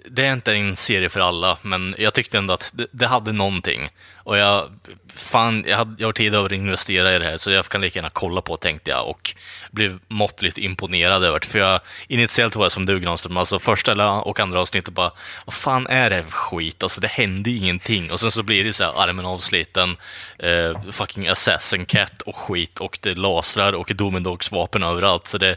det 0.06 0.26
är 0.26 0.34
inte 0.34 0.54
en 0.54 0.76
serie 0.76 1.10
för 1.10 1.20
alla, 1.20 1.58
men 1.62 1.96
jag 1.98 2.14
tyckte 2.14 2.38
ändå 2.38 2.54
att 2.54 2.72
det, 2.74 2.88
det 2.92 3.08
hade 3.08 3.32
någonting. 3.32 3.90
Och 4.26 4.38
jag, 4.38 4.72
fan, 5.16 5.64
jag, 5.68 5.78
hade, 5.78 5.96
jag 5.98 6.08
har 6.08 6.14
tid 6.14 6.36
över 6.36 6.46
att 6.46 6.52
investera 6.52 7.16
i 7.16 7.20
det 7.20 7.26
här, 7.26 7.38
så 7.38 7.52
jag 7.52 7.66
kan 7.66 7.82
lika 7.82 8.00
gärna 8.00 8.10
kolla 8.10 8.42
på, 8.42 8.58
tänkte 8.58 8.92
jag. 8.92 9.08
Och 9.10 9.36
blev 9.72 10.00
måttligt 10.08 10.58
imponerad 10.58 11.24
över 11.24 11.40
det. 11.40 11.46
För 11.46 11.60
jag, 11.60 11.80
initiellt 12.08 12.56
var 12.56 12.66
jag 12.66 12.72
som 12.72 12.86
du, 12.86 13.00
Granström, 13.00 13.38
alltså 13.38 13.60
första 13.60 14.22
och 14.22 14.40
andra 14.40 14.62
avsnittet 14.62 14.94
bara, 14.94 15.12
vad 15.46 15.54
fan 15.54 15.88
är 15.88 16.10
det 16.10 16.24
för 16.24 16.32
skit? 16.32 16.84
Alltså 16.84 17.02
det 17.02 17.08
hände 17.08 17.50
ju 17.50 17.58
ingenting. 17.58 18.12
Och 18.12 18.20
sen 18.20 18.32
så 18.32 18.44
blir 18.44 18.64
det 18.64 18.74
så 18.74 18.84
här, 18.84 19.04
armen 19.04 19.26
avsliten, 19.26 19.98
eh, 20.40 20.92
fucking 20.92 21.28
assassin 21.28 21.86
cat 21.86 22.22
och 22.22 22.36
skit, 22.36 22.80
och 22.80 23.00
det 23.02 23.16
lasrar 23.16 23.74
och 23.74 23.92
domedagsvapen 23.96 24.84
överallt. 24.84 25.28
Så 25.28 25.38
det 25.38 25.56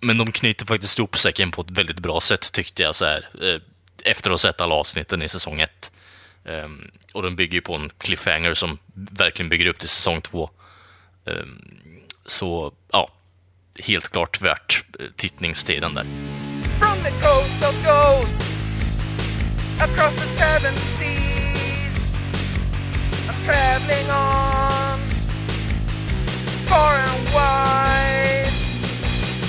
men 0.00 0.18
de 0.18 0.32
knyter 0.32 0.66
faktiskt 0.66 0.98
ihop 0.98 1.18
säcken 1.18 1.50
på 1.50 1.62
ett 1.62 1.70
väldigt 1.70 1.98
bra 1.98 2.20
sätt 2.20 2.52
tyckte 2.52 2.82
jag 2.82 2.94
så 2.94 3.04
här, 3.04 3.28
eh, 3.42 3.60
efter 4.04 4.30
att 4.30 4.32
ha 4.32 4.38
sett 4.38 4.60
alla 4.60 4.74
avsnitten 4.74 5.22
i 5.22 5.28
säsong 5.28 5.60
ett. 5.60 5.92
Ehm, 6.44 6.90
och 7.14 7.22
de 7.22 7.36
bygger 7.36 7.54
ju 7.54 7.60
på 7.60 7.74
en 7.74 7.90
cliffhanger 7.98 8.54
som 8.54 8.78
verkligen 8.94 9.48
bygger 9.48 9.66
upp 9.66 9.78
till 9.78 9.88
säsong 9.88 10.20
två. 10.20 10.50
Ehm, 11.26 11.62
så 12.26 12.72
ja, 12.92 13.10
helt 13.78 14.08
klart 14.08 14.40
värt 14.40 14.84
eh, 15.00 15.06
tittningstiden 15.16 15.94
där. 15.94 16.04
From 16.78 17.02
the 17.02 17.10
coast 17.10 17.62
of 17.62 17.84
gold 17.84 18.28
Across 19.80 20.14
the 20.14 20.26
seven 20.38 20.74
seas 20.98 21.98
I'm 23.28 23.44
traveling 23.44 24.10
on 24.10 25.00
Far 26.66 26.94
and 26.94 27.24
wide 27.28 27.97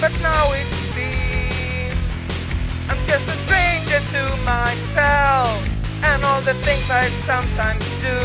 But 0.02 0.14
now 0.22 0.54
it 0.54 0.66
seems 0.96 1.94
I'm 2.88 3.06
just 3.06 3.28
a 3.28 3.36
stranger 3.44 4.00
to 4.00 4.22
myself 4.46 5.52
And 6.04 6.24
all 6.24 6.40
the 6.40 6.54
things 6.54 6.90
I 6.90 7.10
sometimes 7.28 7.84
do. 8.00 8.18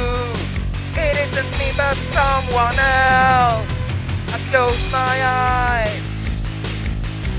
It 0.97 1.17
isn't 1.25 1.51
me 1.59 1.73
but 1.77 1.97
someone 2.15 2.79
else. 2.79 3.67
I 4.33 4.39
close 4.51 4.93
my 4.93 5.17
eyes 5.27 6.03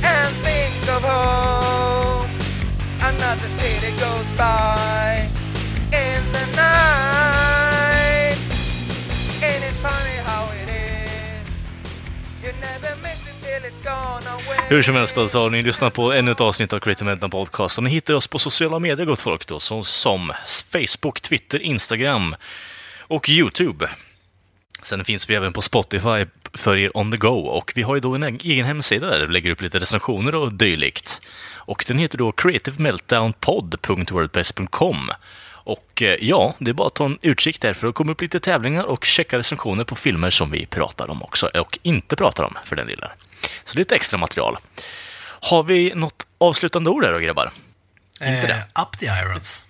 And 0.03 0.35
think 0.43 0.89
of 0.89 1.01
home. 1.01 2.29
Another 2.99 3.47
city 3.57 3.97
goes 3.97 4.27
by 4.37 5.24
hur 14.69 14.81
som 14.81 14.95
helst 14.95 15.17
så 15.29 15.41
har 15.41 15.49
ni 15.49 15.61
lyssnat 15.61 15.93
på 15.93 16.13
ännu 16.13 16.31
ett 16.31 16.41
avsnitt 16.41 16.73
av 16.73 16.79
Creative 16.79 17.09
Mental 17.09 17.29
Podcast. 17.29 17.77
Och 17.77 17.83
ni 17.83 17.89
hittar 17.89 18.13
oss 18.13 18.27
på 18.27 18.39
sociala 18.39 18.79
medier, 18.79 19.05
gott 19.05 19.21
folk, 19.21 19.47
då, 19.47 19.59
som, 19.59 19.83
som 19.83 20.33
Facebook, 20.71 21.21
Twitter, 21.21 21.61
Instagram 21.61 22.35
och 22.99 23.29
YouTube. 23.29 23.89
Sen 24.83 25.05
finns 25.05 25.29
vi 25.29 25.35
även 25.35 25.53
på 25.53 25.61
Spotify 25.61 26.25
för 26.53 26.77
er 26.77 26.97
on 26.97 27.11
the 27.11 27.17
go 27.17 27.39
och 27.39 27.71
vi 27.75 27.81
har 27.81 27.95
ju 27.95 28.01
då 28.01 28.15
en 28.15 28.23
egen 28.23 28.65
hemsida 28.65 29.07
där 29.07 29.27
vi 29.27 29.33
lägger 29.33 29.51
upp 29.51 29.61
lite 29.61 29.79
recensioner 29.79 30.35
och 30.35 30.53
dylikt. 30.53 31.21
Och 31.55 31.85
den 31.87 31.97
heter 31.97 32.17
då 32.17 32.31
creativemeltdownpod.wordpress.com. 32.31 35.11
Och 35.47 36.01
eh, 36.01 36.17
ja, 36.21 36.55
det 36.59 36.69
är 36.69 36.73
bara 36.73 36.87
att 36.87 36.95
ta 36.95 37.05
en 37.05 37.17
utkik 37.21 37.61
där 37.61 37.73
för 37.73 37.87
att 37.87 37.95
komma 37.95 38.11
upp 38.11 38.21
lite 38.21 38.39
tävlingar 38.39 38.83
och 38.83 39.05
checka 39.05 39.37
recensioner 39.37 39.83
på 39.83 39.95
filmer 39.95 40.29
som 40.29 40.51
vi 40.51 40.65
pratar 40.65 41.09
om 41.09 41.23
också, 41.23 41.47
och 41.47 41.79
inte 41.81 42.15
pratar 42.15 42.43
om 42.43 42.57
för 42.63 42.75
den 42.75 42.87
delen. 42.87 43.09
Så 43.65 43.77
lite 43.77 43.95
extra 43.95 44.17
material. 44.17 44.57
Har 45.21 45.63
vi 45.63 45.93
något 45.95 46.27
avslutande 46.37 46.89
ord 46.89 47.03
där 47.03 47.13
då, 47.13 47.19
grabbar? 47.19 47.51
Eh, 48.21 48.35
inte 48.35 48.47
det? 48.47 48.81
Up 48.81 48.99
the 48.99 49.05
irons. 49.05 49.65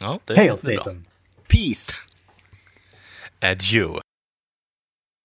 Ja, 0.00 0.18
det, 0.24 0.36
Hail 0.36 0.58
Satan. 0.58 1.04
Peace. 1.48 1.92
Adieu. 3.42 4.00